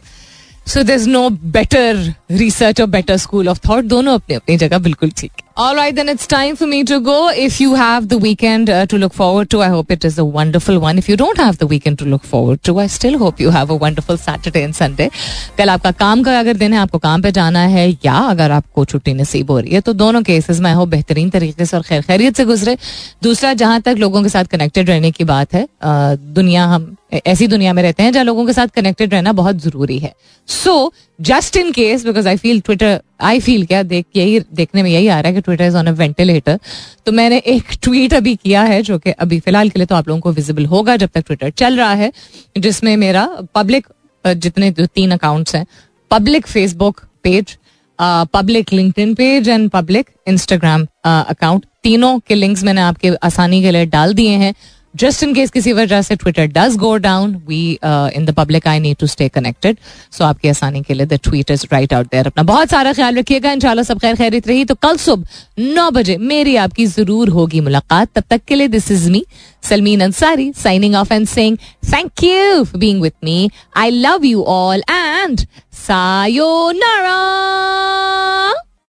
so 0.67 0.83
there 0.83 1.07
no 1.07 1.29
better 1.55 2.13
research 2.31 2.81
और 2.81 2.87
बेटर 2.89 3.17
स्कूल 3.17 3.49
ऑफ़ 3.49 3.61
थॉट 3.69 3.85
दोनों 3.85 4.15
अपनी 4.15 4.37
अपनी 4.37 4.57
जगह 4.57 4.79
बिल्कुल 4.79 5.11
ठीक 5.17 5.43
All 5.55 5.77
right, 5.77 5.95
then 5.95 6.09
it's 6.09 6.27
time 6.27 6.57
for 6.57 6.67
me 6.67 6.83
to 6.83 6.99
go. 6.99 7.15
If 7.31 7.61
you 7.61 7.75
have 7.75 8.09
the 8.09 8.17
weekend 8.17 8.71
uh, 8.71 8.87
to 8.87 8.97
look 8.97 9.13
forward 9.13 9.51
to, 9.51 9.61
I 9.61 9.69
hope 9.69 9.91
it 9.91 10.03
is 10.03 10.17
a 10.19 10.25
wonderful 10.25 10.79
one. 10.79 10.97
If 10.97 11.11
you 11.11 11.17
don't 11.17 11.37
have 11.37 11.59
the 11.59 11.67
weekend 11.67 11.99
to 11.99 12.07
look 12.07 12.23
forward 12.25 12.63
to, 12.69 12.79
I 12.79 12.87
still 12.87 13.19
hope 13.19 13.39
you 13.39 13.51
have 13.51 13.69
a 13.69 13.77
wonderful 13.83 14.21
Saturday 14.23 14.63
and 14.69 14.79
Sunday. 14.79 15.11
कल 15.59 15.71
आपका 15.71 15.91
काम 16.05 16.23
का 16.23 16.39
अगर 16.39 16.57
दिन 16.57 16.73
है 16.73 16.79
आपको 16.79 16.99
काम 16.99 17.23
पे 17.23 17.33
जाना 17.33 17.67
है 17.75 17.89
या 18.05 18.15
अगर 18.31 18.51
आपको 18.51 18.85
छुट्टी 18.85 19.15
नसीब 19.15 19.51
हो 19.51 19.59
रही 19.59 19.75
है 19.75 19.81
तो 19.81 19.93
दोनों 19.93 20.23
केसेस 20.31 20.61
में 20.61 20.73
हो 20.73 20.87
बेहतरीन 20.97 21.31
तरीके 21.31 21.65
से 21.65 21.77
और 21.77 21.83
खैर 21.89 22.03
खैरियत 22.03 22.37
से 22.37 22.45
गुजरे 22.45 22.77
दूसरा 23.23 23.53
जहाँ 23.65 23.81
तक 23.81 23.97
लोगों 23.99 24.23
के 24.23 24.29
साथ 24.29 24.45
कनेक्टेड 24.57 24.91
रहने 24.91 25.11
की 25.11 25.25
बात 25.35 25.55
है 25.55 25.67
दुनिया 26.41 26.65
हम 26.75 26.95
ऐसी 27.13 27.47
दुनिया 27.47 27.73
में 27.73 27.83
रहते 27.83 28.03
हैं 28.03 28.13
जहाँ 28.13 28.25
लोगों 28.25 28.47
के 28.47 28.53
साथ 28.53 28.69
कनेक्टेड 28.75 29.15
रहना 29.15 29.33
बहुत 29.33 29.57
ज़रूरी 29.57 29.99
है। 29.99 30.13
So 30.49 30.93
just 31.19 31.57
in 31.57 31.71
case 31.73 32.05
because 32.07 32.29
I 32.29 32.37
feel 32.37 32.61
Twitter 32.61 33.01
I 33.21 33.41
feel 33.41 33.65
क्या 33.67 33.83
देख, 33.85 34.07
यही 34.17 34.41
देखने 34.55 34.83
में 34.83 34.91
यही 34.91 35.09
आ 35.09 35.21
रहा 35.21 35.29
है 35.29 35.35
कि 35.35 35.41
Twitter 35.41 35.65
is 35.65 35.77
on 35.77 35.87
a 35.87 35.93
ventilator 35.93 36.59
तो 37.07 37.13
मैंने 37.13 37.39
एक 37.47 37.73
ट्वीट 37.83 38.15
अभी 38.15 38.35
किया 38.37 38.63
है 38.63 38.83
जो 38.83 38.99
कि 38.99 39.11
अभी 39.13 39.41
फ़िलहाल 39.41 39.71
के 39.71 39.79
लिए 39.79 39.87
तो 39.87 39.95
आप 39.95 40.09
लोगों 40.09 40.21
को 40.21 40.33
विजिबल 40.33 40.67
होगा 40.67 40.97
जब 40.97 41.11
तक 41.15 41.25
ट्विटर 41.27 41.51
चल 41.53 41.77
रहा 41.79 41.95
है, 41.95 42.13
जिसमें 42.59 42.97
मेरा 42.97 43.29
पब्लिक 43.55 43.87
जितने 44.25 44.71
तीन 44.71 45.11
अकाउंट्स 45.11 45.55
हैं 45.55 45.67
public 46.11 46.47
Facebook 46.47 47.01
page 47.23 47.57
public 47.99 48.73
LinkedIn 48.73 49.15
page 49.15 49.49
and 49.49 49.69
public 49.71 50.11
Instagram 50.29 50.87
account 51.05 51.65
तीनों 51.83 52.19
के 52.19 52.35
लिंक्स 52.35 52.63
मैंने 52.65 52.81
आपके 52.81 53.11
आसानी 53.23 53.61
के 53.63 53.71
लिए 53.71 53.87
डाल 53.87 54.15
दिए 54.15 54.37
हैं। 54.37 54.55
जस्ट 54.95 55.23
इन 55.23 55.35
केस 55.35 55.51
किसी 55.51 55.73
वजह 55.73 56.03
से 56.03 56.17
Twitter 56.17 56.47
does 56.55 56.77
go 56.77 56.97
down 57.05 57.35
we 57.49 57.61
in 57.83 58.25
the 58.25 58.35
public 58.37 58.67
I 58.69 58.81
need 58.81 58.97
to 59.01 59.07
stay 59.07 59.29
connected 59.29 59.77
so 60.13 60.25
आपकी 60.25 60.49
आसानी 60.49 60.83
के 60.83 60.95
लिए 60.95 61.07
the 61.07 61.19
tweet 61.25 61.51
is 61.51 61.67
right 61.73 61.95
out 61.95 62.07
there 62.13 62.27
अपना 62.27 62.43
बहुत 62.43 62.71
सारा 62.71 62.93
ख्याल 62.93 63.19
रखिएगा, 63.19 63.53
इंशाल्लाह 63.53 63.85
सब 63.85 63.99
खैर 64.01 64.17
खैरित 64.17 64.49
रही। 64.49 64.65
तो 64.65 64.75
कल 64.75 64.97
सुबह 64.97 65.73
नौ 65.75 65.91
बजे 65.91 66.17
मेरी 66.19 66.57
आपकी 66.57 66.87
ज़रूर 66.87 67.29
होगी 67.29 67.61
मुलाकात। 67.61 68.09
तब 68.15 68.25
तक 68.31 68.41
के 68.49 68.55
लिए 68.55 68.69
this 68.69 68.91
is 68.91 69.11
me 69.11 69.25
Salmeen 69.69 70.01
Ansari 70.01 70.53
signing 70.63 70.95
off 70.95 71.13
and 71.13 71.27
saying 71.29 71.57
thank 71.93 72.23
you 72.25 72.65
for 72.65 72.81
being 72.81 73.03
with 73.03 73.13
me 73.25 73.51
I 73.77 73.91
love 73.91 74.25
you 74.25 74.43
all 74.49 74.83
and 74.91 75.41
sayonara 75.87 77.21